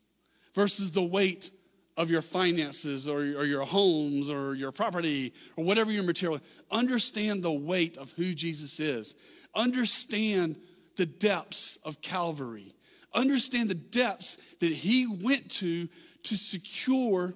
versus 0.55 0.91
the 0.91 1.03
weight 1.03 1.51
of 1.99 2.11
your 2.12 2.22
finances 2.22 3.09
or, 3.09 3.18
or 3.18 3.44
your 3.44 3.64
homes 3.64 4.30
or 4.30 4.55
your 4.55 4.70
property 4.70 5.34
or 5.57 5.64
whatever 5.64 5.90
your 5.90 6.05
material. 6.05 6.40
Understand 6.70 7.42
the 7.42 7.53
weight 7.53 7.99
of 7.99 8.12
who 8.12 8.32
Jesus 8.32 8.78
is. 8.78 9.16
Understand 9.53 10.57
the 10.96 11.07
depths 11.07 11.76
of 11.84 12.01
Calvary. 12.01 12.72
Understand 13.12 13.68
the 13.68 13.74
depths 13.74 14.36
that 14.61 14.70
he 14.70 15.09
went 15.09 15.51
to 15.51 15.88
to 16.22 16.36
secure 16.36 17.34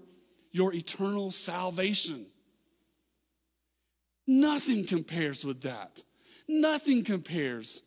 your 0.53 0.73
eternal 0.73 1.33
salvation. 1.33 2.25
Nothing 4.29 4.87
compares 4.87 5.45
with 5.45 5.63
that. 5.63 6.03
Nothing 6.47 7.03
compares 7.03 7.83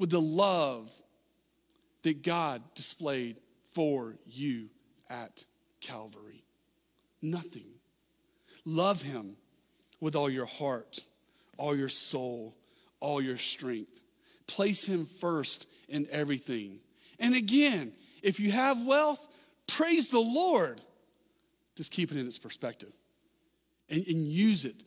with 0.00 0.10
the 0.10 0.20
love 0.20 0.90
that 2.02 2.24
God 2.24 2.62
displayed 2.74 3.38
for 3.74 4.16
you 4.26 4.70
at 5.08 5.44
Calvary. 5.84 6.44
Nothing. 7.22 7.66
Love 8.64 9.02
him 9.02 9.36
with 10.00 10.16
all 10.16 10.30
your 10.30 10.46
heart, 10.46 11.00
all 11.58 11.76
your 11.76 11.88
soul, 11.88 12.54
all 13.00 13.20
your 13.20 13.36
strength. 13.36 14.00
Place 14.46 14.86
him 14.86 15.04
first 15.04 15.68
in 15.88 16.06
everything. 16.10 16.80
And 17.18 17.34
again, 17.34 17.92
if 18.22 18.40
you 18.40 18.50
have 18.52 18.84
wealth, 18.86 19.26
praise 19.66 20.10
the 20.10 20.20
Lord. 20.20 20.80
Just 21.76 21.92
keep 21.92 22.12
it 22.12 22.18
in 22.18 22.26
its 22.26 22.38
perspective 22.38 22.92
and, 23.90 24.04
and 24.06 24.26
use 24.26 24.64
it. 24.64 24.82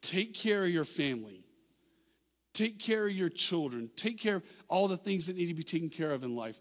Take 0.00 0.34
care 0.34 0.64
of 0.64 0.70
your 0.70 0.84
family. 0.84 1.44
Take 2.52 2.78
care 2.78 3.06
of 3.06 3.12
your 3.12 3.28
children. 3.28 3.90
Take 3.96 4.18
care 4.18 4.36
of 4.36 4.42
all 4.68 4.88
the 4.88 4.96
things 4.96 5.26
that 5.26 5.36
need 5.36 5.46
to 5.46 5.54
be 5.54 5.62
taken 5.62 5.88
care 5.88 6.12
of 6.12 6.24
in 6.24 6.34
life. 6.34 6.58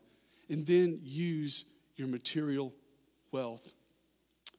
And 0.49 0.65
then 0.65 0.99
use 1.01 1.65
your 1.95 2.07
material 2.07 2.73
wealth 3.31 3.73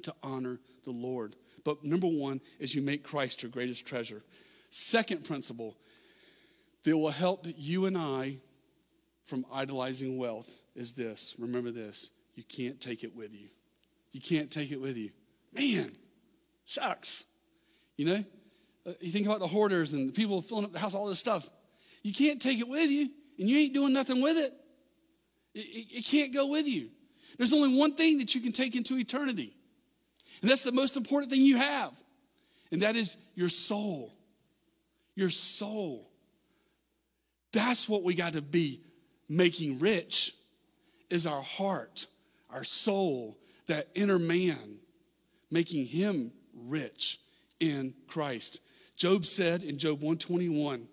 to 0.04 0.14
honor 0.22 0.58
the 0.84 0.90
Lord. 0.90 1.36
But 1.64 1.84
number 1.84 2.06
one 2.06 2.40
is 2.58 2.74
you 2.74 2.82
make 2.82 3.02
Christ 3.02 3.42
your 3.42 3.50
greatest 3.50 3.86
treasure. 3.86 4.22
Second 4.70 5.24
principle 5.24 5.76
that 6.84 6.96
will 6.96 7.10
help 7.10 7.46
you 7.56 7.86
and 7.86 7.98
I 7.98 8.38
from 9.24 9.44
idolizing 9.52 10.18
wealth 10.18 10.54
is 10.74 10.92
this. 10.92 11.34
Remember 11.38 11.70
this 11.70 12.10
you 12.34 12.44
can't 12.44 12.80
take 12.80 13.04
it 13.04 13.14
with 13.14 13.34
you. 13.34 13.48
You 14.12 14.20
can't 14.20 14.50
take 14.50 14.72
it 14.72 14.80
with 14.80 14.96
you. 14.96 15.10
Man, 15.52 15.90
shucks. 16.64 17.24
You 17.96 18.06
know, 18.06 18.24
uh, 18.86 18.92
you 19.00 19.10
think 19.10 19.26
about 19.26 19.40
the 19.40 19.46
hoarders 19.46 19.92
and 19.92 20.08
the 20.08 20.12
people 20.12 20.40
filling 20.40 20.64
up 20.64 20.72
the 20.72 20.78
house, 20.78 20.94
all 20.94 21.06
this 21.06 21.18
stuff. 21.18 21.48
You 22.02 22.14
can't 22.14 22.40
take 22.40 22.58
it 22.58 22.68
with 22.68 22.90
you, 22.90 23.10
and 23.38 23.48
you 23.48 23.58
ain't 23.58 23.74
doing 23.74 23.92
nothing 23.92 24.22
with 24.22 24.38
it. 24.38 24.54
It, 25.54 25.58
it, 25.60 25.98
it 25.98 26.06
can't 26.06 26.32
go 26.32 26.46
with 26.46 26.66
you. 26.66 26.88
There's 27.36 27.52
only 27.52 27.76
one 27.76 27.94
thing 27.94 28.18
that 28.18 28.34
you 28.34 28.40
can 28.40 28.52
take 28.52 28.74
into 28.76 28.96
eternity, 28.96 29.54
and 30.40 30.50
that's 30.50 30.64
the 30.64 30.72
most 30.72 30.96
important 30.96 31.30
thing 31.30 31.42
you 31.42 31.56
have, 31.56 31.92
and 32.72 32.82
that 32.82 32.96
is 32.96 33.16
your 33.34 33.48
soul. 33.48 34.14
Your 35.14 35.30
soul. 35.30 36.08
That's 37.52 37.88
what 37.88 38.04
we 38.04 38.14
got 38.14 38.34
to 38.34 38.42
be 38.42 38.80
making 39.28 39.78
rich 39.78 40.34
is 41.10 41.26
our 41.26 41.42
heart, 41.42 42.06
our 42.50 42.64
soul, 42.64 43.38
that 43.66 43.88
inner 43.94 44.18
man, 44.18 44.78
making 45.50 45.86
him 45.86 46.32
rich 46.54 47.20
in 47.58 47.94
Christ. 48.06 48.60
Job 48.96 49.24
said 49.24 49.62
in 49.62 49.78
Job 49.78 50.00
121, 50.00 50.86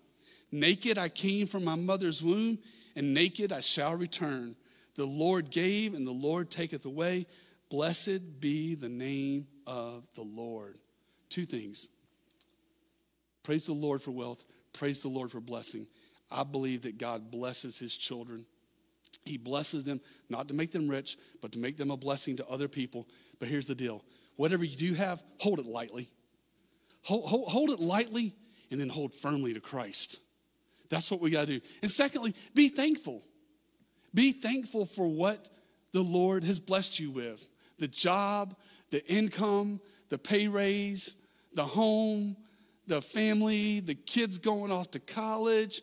Naked 0.50 0.98
I 0.98 1.08
came 1.08 1.46
from 1.46 1.64
my 1.64 1.74
mother's 1.74 2.22
womb, 2.22 2.58
and 2.96 3.14
naked 3.14 3.52
I 3.52 3.60
shall 3.60 3.94
return. 3.94 4.56
The 4.94 5.04
Lord 5.04 5.50
gave, 5.50 5.94
and 5.94 6.06
the 6.06 6.12
Lord 6.12 6.50
taketh 6.50 6.86
away. 6.86 7.26
Blessed 7.70 8.40
be 8.40 8.74
the 8.74 8.88
name 8.88 9.46
of 9.66 10.06
the 10.14 10.22
Lord. 10.22 10.78
Two 11.28 11.44
things. 11.44 11.88
Praise 13.42 13.66
the 13.66 13.72
Lord 13.72 14.02
for 14.02 14.10
wealth, 14.10 14.44
praise 14.72 15.02
the 15.02 15.08
Lord 15.08 15.30
for 15.30 15.40
blessing. 15.40 15.86
I 16.30 16.44
believe 16.44 16.82
that 16.82 16.98
God 16.98 17.30
blesses 17.30 17.78
his 17.78 17.96
children. 17.96 18.44
He 19.24 19.38
blesses 19.38 19.84
them 19.84 20.00
not 20.28 20.48
to 20.48 20.54
make 20.54 20.72
them 20.72 20.88
rich, 20.88 21.16
but 21.40 21.52
to 21.52 21.58
make 21.58 21.76
them 21.76 21.90
a 21.90 21.96
blessing 21.96 22.36
to 22.36 22.46
other 22.46 22.68
people. 22.68 23.08
But 23.38 23.48
here's 23.48 23.66
the 23.66 23.74
deal 23.74 24.02
whatever 24.36 24.64
you 24.64 24.76
do 24.76 24.94
have, 24.94 25.22
hold 25.38 25.58
it 25.58 25.66
lightly. 25.66 26.10
Hold, 27.02 27.24
hold, 27.24 27.48
hold 27.48 27.70
it 27.70 27.80
lightly 27.80 28.34
and 28.70 28.80
then 28.80 28.88
hold 28.88 29.14
firmly 29.14 29.54
to 29.54 29.60
Christ. 29.60 30.20
That's 30.90 31.10
what 31.10 31.20
we 31.20 31.30
got 31.30 31.46
to 31.46 31.58
do. 31.58 31.66
And 31.82 31.90
secondly, 31.90 32.34
be 32.54 32.68
thankful. 32.68 33.22
Be 34.14 34.32
thankful 34.32 34.86
for 34.86 35.06
what 35.06 35.48
the 35.92 36.02
Lord 36.02 36.44
has 36.44 36.60
blessed 36.60 36.98
you 37.00 37.10
with 37.10 37.46
the 37.78 37.88
job, 37.88 38.54
the 38.90 39.06
income, 39.10 39.80
the 40.08 40.18
pay 40.18 40.48
raise, 40.48 41.22
the 41.54 41.64
home, 41.64 42.36
the 42.86 43.02
family, 43.02 43.80
the 43.80 43.94
kids 43.94 44.38
going 44.38 44.72
off 44.72 44.90
to 44.92 45.00
college. 45.00 45.82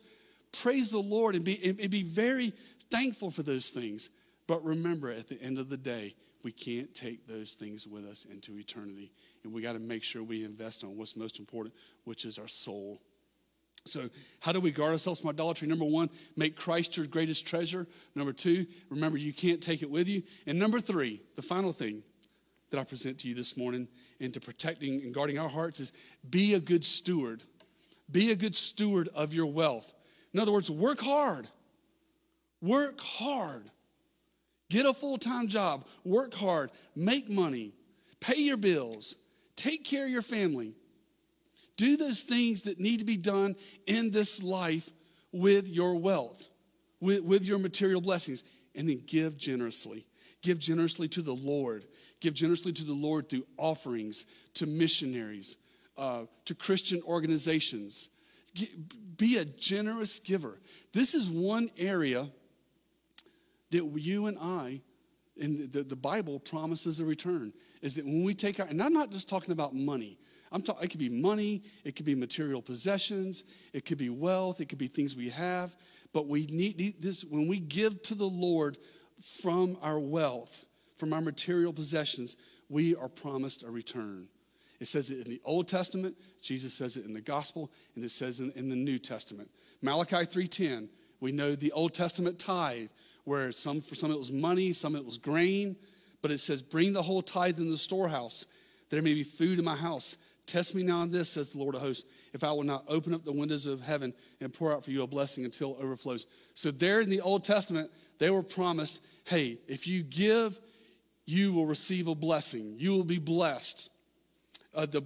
Praise 0.62 0.90
the 0.90 0.98
Lord 0.98 1.34
and 1.34 1.44
be, 1.44 1.76
and 1.80 1.90
be 1.90 2.02
very 2.02 2.52
thankful 2.90 3.30
for 3.30 3.42
those 3.42 3.70
things. 3.70 4.10
But 4.46 4.64
remember, 4.64 5.10
at 5.10 5.28
the 5.28 5.40
end 5.42 5.58
of 5.58 5.68
the 5.68 5.76
day, 5.76 6.14
we 6.42 6.52
can't 6.52 6.92
take 6.94 7.26
those 7.26 7.54
things 7.54 7.86
with 7.86 8.06
us 8.06 8.24
into 8.24 8.58
eternity. 8.58 9.10
And 9.42 9.52
we 9.52 9.62
got 9.62 9.72
to 9.72 9.80
make 9.80 10.02
sure 10.02 10.22
we 10.22 10.44
invest 10.44 10.84
on 10.84 10.96
what's 10.96 11.16
most 11.16 11.38
important, 11.38 11.74
which 12.04 12.24
is 12.24 12.38
our 12.38 12.48
soul. 12.48 13.00
So, 13.86 14.10
how 14.40 14.52
do 14.52 14.60
we 14.60 14.70
guard 14.70 14.92
ourselves 14.92 15.20
from 15.20 15.30
idolatry? 15.30 15.68
Number 15.68 15.84
one, 15.84 16.10
make 16.36 16.56
Christ 16.56 16.96
your 16.96 17.06
greatest 17.06 17.46
treasure. 17.46 17.86
Number 18.14 18.32
two, 18.32 18.66
remember 18.90 19.18
you 19.18 19.32
can't 19.32 19.62
take 19.62 19.82
it 19.82 19.90
with 19.90 20.08
you. 20.08 20.22
And 20.46 20.58
number 20.58 20.80
three, 20.80 21.20
the 21.36 21.42
final 21.42 21.72
thing 21.72 22.02
that 22.70 22.80
I 22.80 22.84
present 22.84 23.20
to 23.20 23.28
you 23.28 23.34
this 23.34 23.56
morning 23.56 23.88
into 24.18 24.40
protecting 24.40 25.02
and 25.02 25.14
guarding 25.14 25.38
our 25.38 25.48
hearts 25.48 25.80
is 25.80 25.92
be 26.28 26.54
a 26.54 26.60
good 26.60 26.84
steward. 26.84 27.42
Be 28.10 28.32
a 28.32 28.36
good 28.36 28.54
steward 28.54 29.08
of 29.14 29.32
your 29.32 29.46
wealth. 29.46 29.92
In 30.32 30.40
other 30.40 30.52
words, 30.52 30.70
work 30.70 31.00
hard. 31.00 31.48
Work 32.60 33.00
hard. 33.00 33.70
Get 34.68 34.86
a 34.86 34.92
full 34.92 35.16
time 35.16 35.48
job. 35.48 35.86
Work 36.04 36.34
hard. 36.34 36.70
Make 36.94 37.30
money. 37.30 37.72
Pay 38.20 38.40
your 38.40 38.56
bills. 38.56 39.16
Take 39.54 39.84
care 39.84 40.04
of 40.04 40.10
your 40.10 40.22
family. 40.22 40.74
Do 41.76 41.96
those 41.96 42.22
things 42.22 42.62
that 42.62 42.80
need 42.80 43.00
to 43.00 43.04
be 43.04 43.16
done 43.16 43.56
in 43.86 44.10
this 44.10 44.42
life 44.42 44.90
with 45.32 45.68
your 45.68 45.96
wealth, 45.96 46.48
with, 47.00 47.22
with 47.22 47.46
your 47.46 47.58
material 47.58 48.00
blessings, 48.00 48.44
and 48.74 48.88
then 48.88 49.02
give 49.06 49.36
generously. 49.36 50.06
Give 50.42 50.58
generously 50.58 51.08
to 51.08 51.22
the 51.22 51.34
Lord. 51.34 51.84
Give 52.20 52.34
generously 52.34 52.72
to 52.72 52.84
the 52.84 52.94
Lord 52.94 53.28
through 53.28 53.46
offerings, 53.56 54.26
to 54.54 54.66
missionaries, 54.66 55.56
uh, 55.98 56.24
to 56.44 56.54
Christian 56.54 57.02
organizations. 57.06 58.10
Be 59.16 59.38
a 59.38 59.44
generous 59.44 60.18
giver. 60.18 60.60
This 60.92 61.14
is 61.14 61.28
one 61.28 61.70
area 61.76 62.28
that 63.70 63.84
you 63.96 64.26
and 64.26 64.38
I, 64.38 64.80
and 65.38 65.70
the, 65.70 65.82
the 65.82 65.96
Bible 65.96 66.38
promises 66.38 67.00
a 67.00 67.04
return, 67.04 67.52
is 67.82 67.94
that 67.96 68.04
when 68.04 68.24
we 68.24 68.32
take 68.32 68.60
our, 68.60 68.66
and 68.66 68.82
I'm 68.82 68.94
not 68.94 69.10
just 69.10 69.28
talking 69.28 69.52
about 69.52 69.74
money. 69.74 70.18
I'm 70.56 70.62
talking, 70.62 70.84
it 70.84 70.88
could 70.88 71.00
be 71.00 71.10
money, 71.10 71.62
it 71.84 71.96
could 71.96 72.06
be 72.06 72.14
material 72.14 72.62
possessions, 72.62 73.44
it 73.74 73.84
could 73.84 73.98
be 73.98 74.08
wealth, 74.08 74.60
it 74.60 74.70
could 74.70 74.78
be 74.78 74.86
things 74.86 75.14
we 75.14 75.28
have. 75.28 75.76
But 76.14 76.28
we 76.28 76.46
need 76.46 77.02
this, 77.02 77.24
when 77.24 77.46
we 77.46 77.60
give 77.60 78.00
to 78.04 78.14
the 78.14 78.24
Lord 78.24 78.78
from 79.42 79.76
our 79.82 79.98
wealth, 79.98 80.64
from 80.96 81.12
our 81.12 81.20
material 81.20 81.74
possessions, 81.74 82.38
we 82.70 82.96
are 82.96 83.08
promised 83.08 83.64
a 83.64 83.70
return. 83.70 84.28
It 84.80 84.86
says 84.86 85.10
it 85.10 85.26
in 85.26 85.30
the 85.30 85.42
Old 85.44 85.68
Testament, 85.68 86.16
Jesus 86.40 86.72
says 86.72 86.96
it 86.96 87.04
in 87.04 87.12
the 87.12 87.20
Gospel, 87.20 87.70
and 87.94 88.02
it 88.02 88.10
says 88.10 88.40
in, 88.40 88.50
in 88.52 88.70
the 88.70 88.76
New 88.76 88.98
Testament. 88.98 89.50
Malachi 89.82 90.24
3:10, 90.24 90.88
we 91.20 91.32
know 91.32 91.54
the 91.54 91.72
Old 91.72 91.92
Testament 91.92 92.38
tithe 92.38 92.90
where 93.24 93.52
some 93.52 93.82
for 93.82 93.94
some 93.94 94.10
it 94.10 94.16
was 94.16 94.32
money, 94.32 94.72
some 94.72 94.96
it 94.96 95.04
was 95.04 95.18
grain, 95.18 95.76
but 96.22 96.30
it 96.30 96.38
says, 96.38 96.62
Bring 96.62 96.92
the 96.92 97.02
whole 97.02 97.22
tithe 97.22 97.58
in 97.58 97.70
the 97.70 97.76
storehouse, 97.76 98.46
there 98.90 99.02
may 99.02 99.14
be 99.14 99.24
food 99.24 99.58
in 99.58 99.64
my 99.64 99.76
house. 99.76 100.16
Test 100.46 100.76
me 100.76 100.84
now 100.84 100.98
on 100.98 101.10
this, 101.10 101.28
says 101.30 101.50
the 101.50 101.58
Lord 101.58 101.74
of 101.74 101.80
hosts, 101.80 102.08
if 102.32 102.44
I 102.44 102.52
will 102.52 102.62
not 102.62 102.84
open 102.88 103.12
up 103.12 103.24
the 103.24 103.32
windows 103.32 103.66
of 103.66 103.80
heaven 103.80 104.14
and 104.40 104.52
pour 104.52 104.72
out 104.72 104.84
for 104.84 104.92
you 104.92 105.02
a 105.02 105.06
blessing 105.06 105.44
until 105.44 105.74
it 105.74 105.82
overflows. 105.82 106.26
So, 106.54 106.70
there 106.70 107.00
in 107.00 107.10
the 107.10 107.20
Old 107.20 107.42
Testament, 107.42 107.90
they 108.18 108.30
were 108.30 108.44
promised 108.44 109.04
hey, 109.24 109.58
if 109.66 109.88
you 109.88 110.04
give, 110.04 110.60
you 111.26 111.52
will 111.52 111.66
receive 111.66 112.06
a 112.06 112.14
blessing. 112.14 112.76
You 112.78 112.92
will 112.92 113.04
be 113.04 113.18
blessed. 113.18 113.90
Uh, 114.72 114.86
the, 114.86 115.02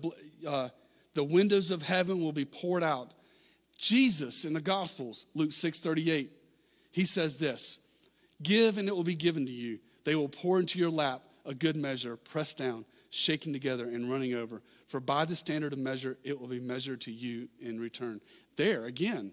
uh, 0.46 0.68
the 1.14 1.24
windows 1.24 1.70
of 1.70 1.82
heaven 1.82 2.20
will 2.20 2.32
be 2.32 2.44
poured 2.44 2.82
out. 2.82 3.12
Jesus 3.78 4.44
in 4.44 4.52
the 4.52 4.60
Gospels, 4.60 5.24
Luke 5.34 5.52
6 5.52 5.78
38, 5.78 6.30
he 6.92 7.04
says 7.04 7.38
this 7.38 7.86
Give 8.42 8.76
and 8.76 8.88
it 8.88 8.94
will 8.94 9.04
be 9.04 9.14
given 9.14 9.46
to 9.46 9.52
you. 9.52 9.78
They 10.04 10.14
will 10.14 10.28
pour 10.28 10.60
into 10.60 10.78
your 10.78 10.90
lap 10.90 11.22
a 11.46 11.54
good 11.54 11.76
measure, 11.76 12.16
pressed 12.16 12.58
down, 12.58 12.84
shaken 13.08 13.52
together, 13.52 13.86
and 13.86 14.10
running 14.10 14.34
over. 14.34 14.60
For 14.90 14.98
by 14.98 15.24
the 15.24 15.36
standard 15.36 15.72
of 15.72 15.78
measure, 15.78 16.18
it 16.24 16.40
will 16.40 16.48
be 16.48 16.58
measured 16.58 17.02
to 17.02 17.12
you 17.12 17.48
in 17.60 17.78
return. 17.78 18.20
There, 18.56 18.86
again, 18.86 19.32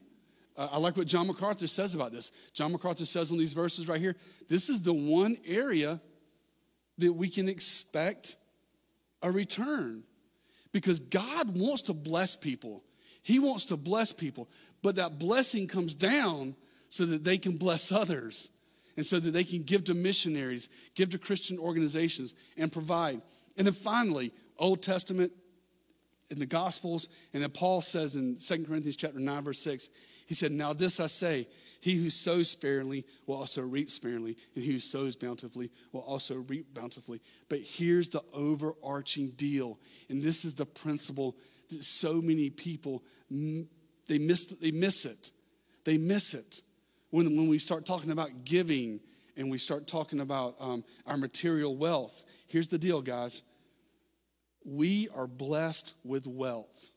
uh, 0.55 0.69
I 0.71 0.77
like 0.77 0.95
what 0.95 1.07
John 1.07 1.25
MacArthur 1.25 1.65
says 1.65 1.95
about 1.95 2.11
this. 2.11 2.31
John 2.53 2.71
MacArthur 2.71 3.07
says 3.07 3.31
on 3.31 3.39
these 3.39 3.53
verses 3.53 3.87
right 3.87 3.99
here 3.99 4.15
this 4.47 4.69
is 4.69 4.83
the 4.83 4.93
one 4.93 5.35
area 5.47 5.99
that 6.99 7.11
we 7.11 7.27
can 7.27 7.49
expect 7.49 8.35
a 9.23 9.31
return 9.31 10.03
because 10.73 10.99
God 10.99 11.57
wants 11.57 11.81
to 11.83 11.93
bless 11.93 12.35
people. 12.35 12.83
He 13.23 13.39
wants 13.39 13.65
to 13.65 13.77
bless 13.77 14.13
people, 14.13 14.47
but 14.83 14.97
that 14.97 15.17
blessing 15.17 15.65
comes 15.65 15.95
down 15.95 16.55
so 16.89 17.03
that 17.07 17.23
they 17.23 17.39
can 17.39 17.57
bless 17.57 17.91
others 17.91 18.51
and 18.95 19.03
so 19.03 19.19
that 19.19 19.31
they 19.31 19.43
can 19.43 19.63
give 19.63 19.85
to 19.85 19.95
missionaries, 19.95 20.69
give 20.93 21.09
to 21.09 21.17
Christian 21.17 21.57
organizations, 21.57 22.35
and 22.57 22.71
provide. 22.71 23.23
And 23.57 23.65
then 23.65 23.73
finally, 23.73 24.31
Old 24.59 24.83
Testament 24.83 25.31
in 26.29 26.39
the 26.39 26.45
Gospels, 26.45 27.07
and 27.33 27.41
then 27.41 27.49
Paul 27.49 27.81
says 27.81 28.15
in 28.15 28.37
2 28.37 28.65
Corinthians 28.65 28.97
chapter 28.97 29.19
9, 29.19 29.43
verse 29.43 29.59
6, 29.59 29.89
he 30.25 30.33
said, 30.33 30.51
Now 30.51 30.73
this 30.73 30.99
I 30.99 31.07
say, 31.07 31.47
He 31.79 31.95
who 31.95 32.09
sows 32.09 32.49
sparingly 32.49 33.05
will 33.25 33.35
also 33.35 33.61
reap 33.61 33.89
sparingly, 33.89 34.35
and 34.55 34.63
he 34.63 34.73
who 34.73 34.79
sows 34.79 35.15
bountifully 35.15 35.71
will 35.93 36.01
also 36.01 36.35
reap 36.47 36.73
bountifully. 36.73 37.21
But 37.49 37.59
here's 37.59 38.09
the 38.09 38.23
overarching 38.33 39.29
deal, 39.29 39.79
and 40.09 40.21
this 40.21 40.43
is 40.43 40.55
the 40.55 40.65
principle 40.65 41.37
that 41.69 41.83
so 41.83 42.21
many 42.21 42.49
people 42.49 43.03
they 44.07 44.17
miss, 44.17 44.45
they 44.47 44.71
miss 44.71 45.05
it. 45.05 45.31
They 45.83 45.97
miss 45.97 46.33
it 46.33 46.61
when, 47.09 47.35
when 47.37 47.47
we 47.47 47.57
start 47.57 47.85
talking 47.85 48.11
about 48.11 48.43
giving 48.43 48.99
and 49.35 49.51
we 49.51 49.57
start 49.57 49.87
talking 49.87 50.19
about 50.19 50.55
um, 50.59 50.83
our 51.05 51.17
material 51.17 51.75
wealth. 51.75 52.25
Here's 52.47 52.67
the 52.67 52.77
deal, 52.77 53.01
guys. 53.01 53.43
We 54.69 55.07
are 55.15 55.27
blessed 55.27 55.93
with 56.03 56.27
wealth, 56.27 56.91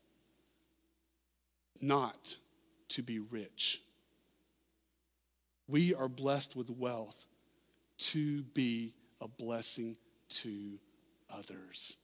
not 1.79 2.35
to 2.89 3.01
be 3.01 3.19
rich. 3.19 3.81
We 5.69 5.95
are 5.95 6.09
blessed 6.09 6.57
with 6.57 6.69
wealth 6.69 7.25
to 7.99 8.41
be 8.43 8.93
a 9.21 9.29
blessing 9.29 9.95
to 10.27 10.79
others. 11.33 11.95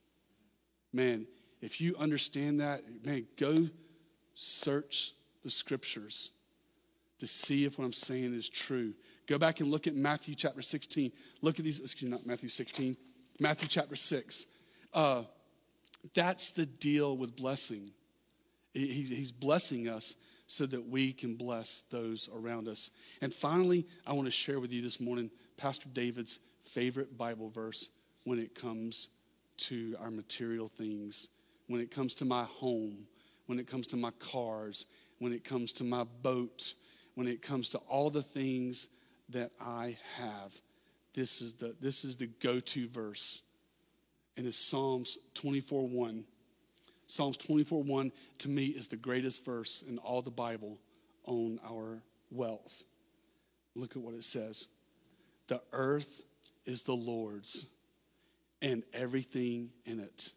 Man, 0.93 1.28
if 1.59 1.82
you 1.82 1.97
understand 1.97 2.61
that, 2.61 2.84
man, 3.05 3.28
go 3.38 3.68
search 4.36 5.11
the 5.43 5.49
scriptures 5.49 6.32
to 7.20 7.28
see 7.28 7.65
if 7.65 7.78
what 7.78 7.84
I'm 7.84 7.91
saying 7.91 8.34
is 8.34 8.47
true. 8.47 8.93
Go 9.28 9.38
back 9.38 9.59
and 9.59 9.70
look 9.70 9.86
at 9.86 9.95
Matthew 9.95 10.34
chapter 10.34 10.61
16. 10.61 11.11
Look 11.41 11.59
at 11.59 11.65
these, 11.65 11.82
excuse 11.82 12.09
me, 12.09 12.15
not 12.15 12.26
Matthew 12.26 12.47
16, 12.47 12.95
Matthew 13.41 13.68
chapter 13.68 13.97
6. 13.97 14.45
Uh, 14.93 15.24
that's 16.14 16.51
the 16.51 16.66
deal 16.66 17.18
with 17.18 17.36
blessing. 17.36 17.91
He's, 18.74 19.32
blessing 19.32 19.88
us 19.88 20.16
so 20.45 20.66
that 20.68 20.88
we 20.88 21.12
can 21.12 21.36
bless 21.36 21.82
those 21.89 22.30
around 22.34 22.68
us. 22.68 22.91
And 23.22 23.34
finally, 23.34 23.88
I 24.05 24.14
want 24.14 24.28
to 24.28 24.32
share 24.32 24.60
with 24.60 24.72
you 24.72 24.82
this 24.82 24.99
morning 24.99 25.32
Pastor 25.58 25.89
David's 25.91 26.39
favorite 26.64 27.18
Bible 27.18 27.49
verse 27.49 27.89
when 28.24 28.38
it 28.39 28.53
comes 28.53 29.10
to 29.58 29.95
our 29.99 30.12
material 30.12 30.68
things, 30.68 31.30
when 31.68 31.82
it 31.82 31.89
comes 31.89 32.14
to 32.16 32.26
my 32.26 32.43
home, 32.43 33.08
when 33.47 33.60
it 33.60 33.68
comes 33.68 33.88
to 33.88 33.97
my 33.97 34.12
cars, 34.20 34.86
when 35.20 35.34
it 35.34 35.43
comes 35.43 35.74
to 35.74 35.84
my 35.84 36.03
boat, 36.22 36.74
when 37.16 37.28
it 37.28 37.41
comes 37.41 37.70
to 37.70 37.80
all 37.89 38.10
the 38.10 38.22
things 38.22 38.89
that 39.30 39.49
I 39.60 39.97
have. 40.18 40.53
This 41.14 41.41
is 41.41 41.53
the, 41.53 41.76
this 41.82 42.05
is 42.05 42.16
the 42.16 42.28
go 42.28 42.60
to 42.60 42.88
verse. 42.88 43.41
And 44.38 44.45
it's 44.45 44.57
Psalms 44.57 45.17
24 45.33 45.88
1. 45.88 46.23
Psalms 47.07 47.38
24 47.38 47.83
1 47.83 48.11
to 48.39 48.49
me 48.49 48.67
is 48.67 48.88
the 48.88 48.95
greatest 48.95 49.43
verse 49.43 49.83
in 49.88 49.97
all 49.97 50.21
the 50.21 50.29
Bible 50.29 50.77
on 51.25 51.59
our 51.67 52.03
wealth. 52.29 52.83
Look 53.75 53.95
at 53.95 54.01
what 54.01 54.13
it 54.13 54.23
says 54.23 54.67
The 55.47 55.61
earth 55.73 56.23
is 56.65 56.83
the 56.83 56.93
Lord's 56.93 57.67
and 58.61 58.83
everything 58.93 59.69
in 59.85 59.99
it, 59.99 60.31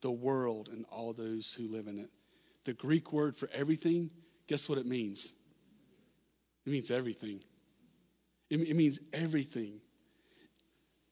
the 0.00 0.10
world 0.10 0.68
and 0.68 0.84
all 0.90 1.12
those 1.12 1.52
who 1.52 1.68
live 1.68 1.86
in 1.86 1.98
it. 1.98 2.10
The 2.64 2.72
Greek 2.74 3.12
word 3.12 3.36
for 3.36 3.48
everything, 3.52 4.10
guess 4.48 4.68
what 4.68 4.78
it 4.78 4.86
means? 4.86 5.34
It 6.66 6.72
means 6.72 6.90
everything. 6.90 7.40
It, 8.50 8.76
means 8.76 8.98
everything. 9.12 9.80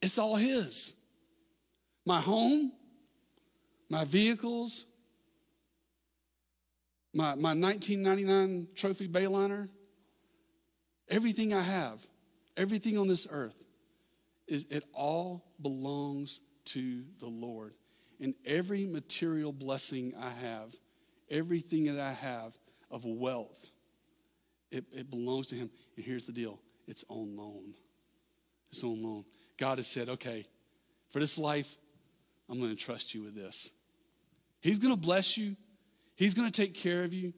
It's 0.01 0.17
all 0.17 0.35
His. 0.35 0.98
My 2.09 2.19
home, 2.19 2.71
my 3.87 4.03
vehicles, 4.03 4.87
my, 7.13 7.35
my 7.35 7.53
1999 7.53 8.69
trophy 8.73 9.07
Bayliner, 9.07 9.69
everything 11.07 11.53
I 11.53 11.61
have, 11.61 12.03
everything 12.57 12.97
on 12.97 13.07
this 13.07 13.27
earth, 13.29 13.63
is, 14.47 14.63
it 14.71 14.85
all 14.91 15.45
belongs 15.61 16.41
to 16.65 17.03
the 17.19 17.27
Lord. 17.27 17.75
And 18.19 18.33
every 18.43 18.87
material 18.87 19.53
blessing 19.53 20.13
I 20.19 20.31
have, 20.47 20.75
everything 21.29 21.95
that 21.95 21.99
I 21.99 22.13
have 22.13 22.57
of 22.89 23.05
wealth, 23.05 23.69
it, 24.71 24.83
it 24.91 25.11
belongs 25.11 25.45
to 25.49 25.55
Him. 25.55 25.69
And 25.95 26.03
here's 26.03 26.25
the 26.25 26.33
deal 26.33 26.59
it's 26.87 27.05
on 27.07 27.35
loan. 27.35 27.75
It's 28.71 28.83
on 28.83 28.99
loan. 28.99 29.25
God 29.59 29.77
has 29.77 29.85
said, 29.85 30.09
okay, 30.09 30.47
for 31.11 31.19
this 31.19 31.37
life, 31.37 31.75
I'm 32.49 32.59
going 32.59 32.75
to 32.75 32.77
trust 32.83 33.13
you 33.13 33.23
with 33.23 33.35
this. 33.35 33.71
He's 34.61 34.79
going 34.79 34.93
to 34.93 34.99
bless 34.99 35.37
you, 35.37 35.55
He's 36.15 36.33
going 36.33 36.49
to 36.49 36.61
take 36.61 36.73
care 36.73 37.03
of 37.03 37.13
you, 37.13 37.33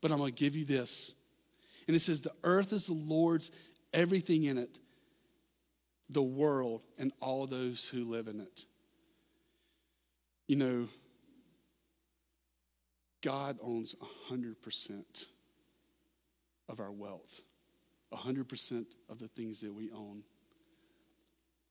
but 0.00 0.10
I'm 0.10 0.18
going 0.18 0.32
to 0.32 0.44
give 0.44 0.56
you 0.56 0.64
this. 0.64 1.14
And 1.86 1.94
it 1.94 2.00
says, 2.00 2.20
The 2.20 2.32
earth 2.42 2.72
is 2.72 2.86
the 2.86 2.92
Lord's, 2.92 3.50
everything 3.92 4.44
in 4.44 4.58
it, 4.58 4.78
the 6.08 6.22
world, 6.22 6.82
and 6.98 7.12
all 7.20 7.46
those 7.46 7.88
who 7.88 8.04
live 8.04 8.26
in 8.26 8.40
it. 8.40 8.64
You 10.48 10.56
know, 10.56 10.88
God 13.22 13.58
owns 13.62 13.94
100% 14.30 15.26
of 16.68 16.80
our 16.80 16.90
wealth, 16.90 17.42
100% 18.12 18.86
of 19.08 19.18
the 19.18 19.28
things 19.28 19.60
that 19.60 19.72
we 19.72 19.92
own. 19.92 20.24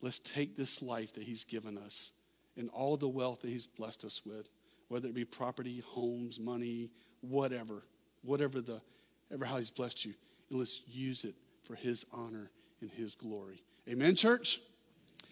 Let's 0.02 0.20
take 0.20 0.56
this 0.56 0.82
life 0.82 1.14
that 1.16 1.24
He's 1.24 1.44
given 1.44 1.78
us 1.78 2.14
and 2.60 2.70
all 2.70 2.98
the 2.98 3.08
wealth 3.08 3.42
that 3.42 3.48
He's 3.48 3.66
blessed 3.66 4.06
us 4.06 4.22
with, 4.26 4.50
whether 4.90 5.08
it 5.08 5.16
be 5.16 5.26
property, 5.26 5.82
homes, 5.88 6.40
money, 6.40 6.92
whatever, 7.22 7.84
whatever 8.22 8.62
the 8.62 8.82
ever 9.34 9.46
how 9.46 9.58
He's 9.58 9.72
blessed 9.72 10.06
you, 10.06 10.14
and 10.50 10.60
let's 10.60 10.84
use 10.88 11.24
it 11.24 11.36
for 11.64 11.74
His 11.76 12.06
honor 12.14 12.52
and 12.82 12.92
His 12.92 13.16
glory. 13.16 13.64
Amen, 13.88 14.16
church. 14.16 14.60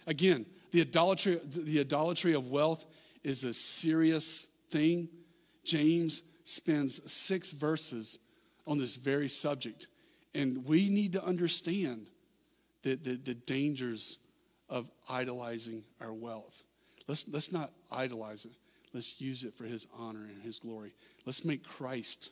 Again, 0.08 0.46
the 0.72 0.82
idolatry, 0.82 1.40
the 1.46 1.82
idolatry 1.82 2.34
of 2.34 2.48
wealth 2.48 2.86
is 3.24 3.44
a 3.44 3.54
serious 3.54 4.46
thing. 4.70 5.10
James 5.64 6.32
spends 6.46 7.12
six 7.12 7.52
verses 7.52 8.20
on 8.66 8.78
this 8.78 8.96
very 8.96 9.28
subject. 9.28 9.88
And 10.34 10.66
we 10.66 10.90
need 10.90 11.14
to 11.14 11.24
understand 11.24 12.08
the, 12.84 12.96
the, 12.96 13.16
the 13.16 13.34
dangers 13.34 14.20
of 14.70 14.90
idolizing 15.10 15.84
our 16.00 16.14
wealth. 16.14 16.64
Let's, 17.08 17.28
let's 17.30 17.52
not 17.52 17.72
idolize 17.92 18.46
it. 18.46 18.52
Let's 18.94 19.20
use 19.22 19.44
it 19.44 19.54
for 19.54 19.66
his 19.66 19.88
honor 19.98 20.24
and 20.24 20.42
his 20.42 20.60
glory. 20.60 20.92
Let's 21.26 21.46
make 21.46 21.64
Christ 21.64 22.32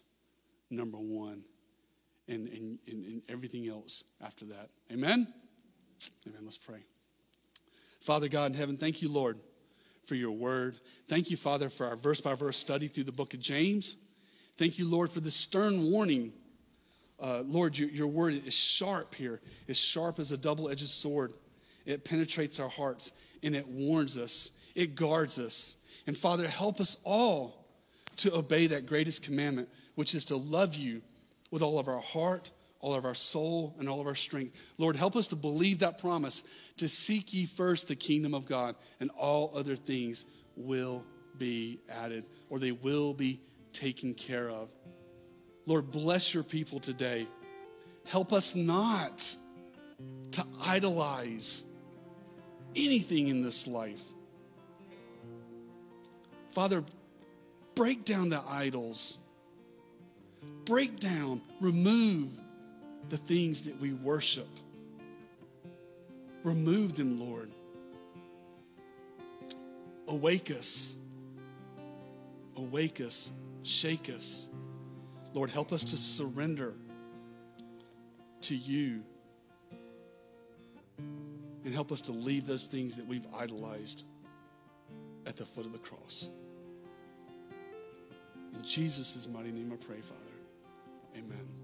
number 0.69 0.97
one 0.97 1.43
and, 2.28 2.47
and, 2.47 2.80
and, 2.88 3.05
and 3.05 3.21
everything 3.30 3.67
else 3.67 4.03
after 4.23 4.45
that. 4.45 4.69
Amen? 4.91 5.28
Amen. 6.28 6.41
Let's 6.43 6.57
pray. 6.57 6.80
Father 8.01 8.28
God 8.28 8.51
in 8.51 8.57
heaven, 8.57 8.78
thank 8.78 9.01
you, 9.01 9.11
Lord 9.11 9.38
for 10.05 10.15
your 10.15 10.32
word. 10.32 10.78
Thank 11.07 11.30
you, 11.30 11.38
Father, 11.38 11.69
for 11.69 11.88
our 11.88 11.95
verse 11.95 12.21
by 12.21 12.36
verse 12.36 12.57
study 12.57 12.88
through 12.88 13.05
the 13.05 13.11
book 13.11 13.34
of 13.34 13.39
James. 13.39 13.97
Thank 14.57 14.80
you, 14.80 14.88
Lord, 14.89 15.11
for 15.11 15.19
the 15.19 15.32
stern 15.32 15.91
warning. 15.91 16.32
Uh, 17.19 17.41
Lord, 17.41 17.78
your, 17.78 17.89
your 17.89 18.07
word 18.07 18.41
is 18.45 18.53
sharp 18.53 19.15
here, 19.15 19.41
it's 19.67 19.80
sharp 19.80 20.19
as 20.19 20.32
a 20.32 20.38
double 20.38 20.69
edged 20.69 20.88
sword. 20.88 21.34
It 21.86 22.03
penetrates 22.03 22.59
our 22.59 22.69
hearts 22.69 23.21
and 23.43 23.55
it 23.55 23.67
warns 23.67 24.17
us, 24.17 24.59
it 24.76 24.95
guards 24.95 25.39
us. 25.39 25.78
And 26.05 26.17
Father, 26.17 26.47
help 26.47 26.80
us 26.80 27.01
all 27.03 27.65
to 28.17 28.36
obey 28.36 28.67
that 28.67 28.86
greatest 28.86 29.23
commandment, 29.23 29.69
which 29.95 30.13
is 30.13 30.26
to 30.26 30.36
love 30.36 30.76
you 30.76 31.01
with 31.51 31.61
all 31.61 31.80
of 31.80 31.88
our 31.88 32.01
heart, 32.01 32.51
all 32.80 32.93
of 32.93 33.05
our 33.05 33.15
soul, 33.15 33.76
and 33.80 33.89
all 33.89 33.99
of 33.99 34.07
our 34.07 34.15
strength. 34.15 34.61
Lord, 34.78 34.95
help 34.95 35.15
us 35.15 35.28
to 35.28 35.36
believe 35.36 35.80
that 35.80 35.99
promise 35.99 36.43
to 36.78 36.88
seek 36.88 37.34
ye 37.34 37.45
first 37.45 37.88
the 37.88 37.95
kingdom 37.95 38.34
of 38.34 38.45
God, 38.45 38.76
and 38.99 39.09
all 39.17 39.51
other 39.55 39.76
things 39.76 40.36
will 40.55 41.03
be 41.38 41.80
added, 41.89 42.26
or 42.49 42.59
they 42.59 42.71
will 42.71 43.13
be 43.13 43.39
taken 43.73 44.13
care 44.13 44.49
of. 44.49 44.69
Lord, 45.65 45.91
bless 45.91 46.34
your 46.34 46.43
people 46.43 46.80
today. 46.80 47.28
Help 48.05 48.32
us 48.32 48.55
not 48.55 49.36
to 50.32 50.43
idolize 50.63 51.65
anything 52.76 53.30
in 53.30 53.41
this 53.41 53.67
life. 53.67 54.03
Father, 56.56 56.86
break 57.76 58.06
down 58.06 58.30
the 58.30 58.41
idols. 58.49 59.18
Break 60.64 60.97
down, 61.01 61.41
remove 61.60 62.30
the 63.10 63.18
things 63.18 63.64
that 63.64 63.78
we 63.82 63.91
worship. 63.91 64.47
Remove 66.45 66.95
them, 66.95 67.20
Lord. 67.20 67.51
Awake 70.08 70.49
us. 70.49 70.95
Awake 72.56 73.01
us. 73.01 73.34
Shake 73.64 74.10
us. 74.10 74.47
Lord, 75.34 75.49
help 75.49 75.74
us 75.74 75.84
to 75.84 75.97
surrender 75.97 76.74
to 78.41 78.56
you. 78.56 79.03
And 81.66 81.74
help 81.74 81.91
us 81.91 81.99
to 82.03 82.14
leave 82.14 82.45
those 82.45 82.66
things 82.66 82.95
that 82.95 83.06
we've 83.06 83.28
idolized 83.38 84.06
at 85.26 85.36
the 85.36 85.45
foot 85.45 85.66
of 85.66 85.74
the 85.74 85.80
cross. 85.80 86.30
In 88.56 88.64
Jesus' 88.64 89.28
mighty 89.28 89.51
name 89.51 89.72
I 89.72 89.86
pray, 89.86 90.01
Father. 90.01 90.22
Amen. 91.16 91.55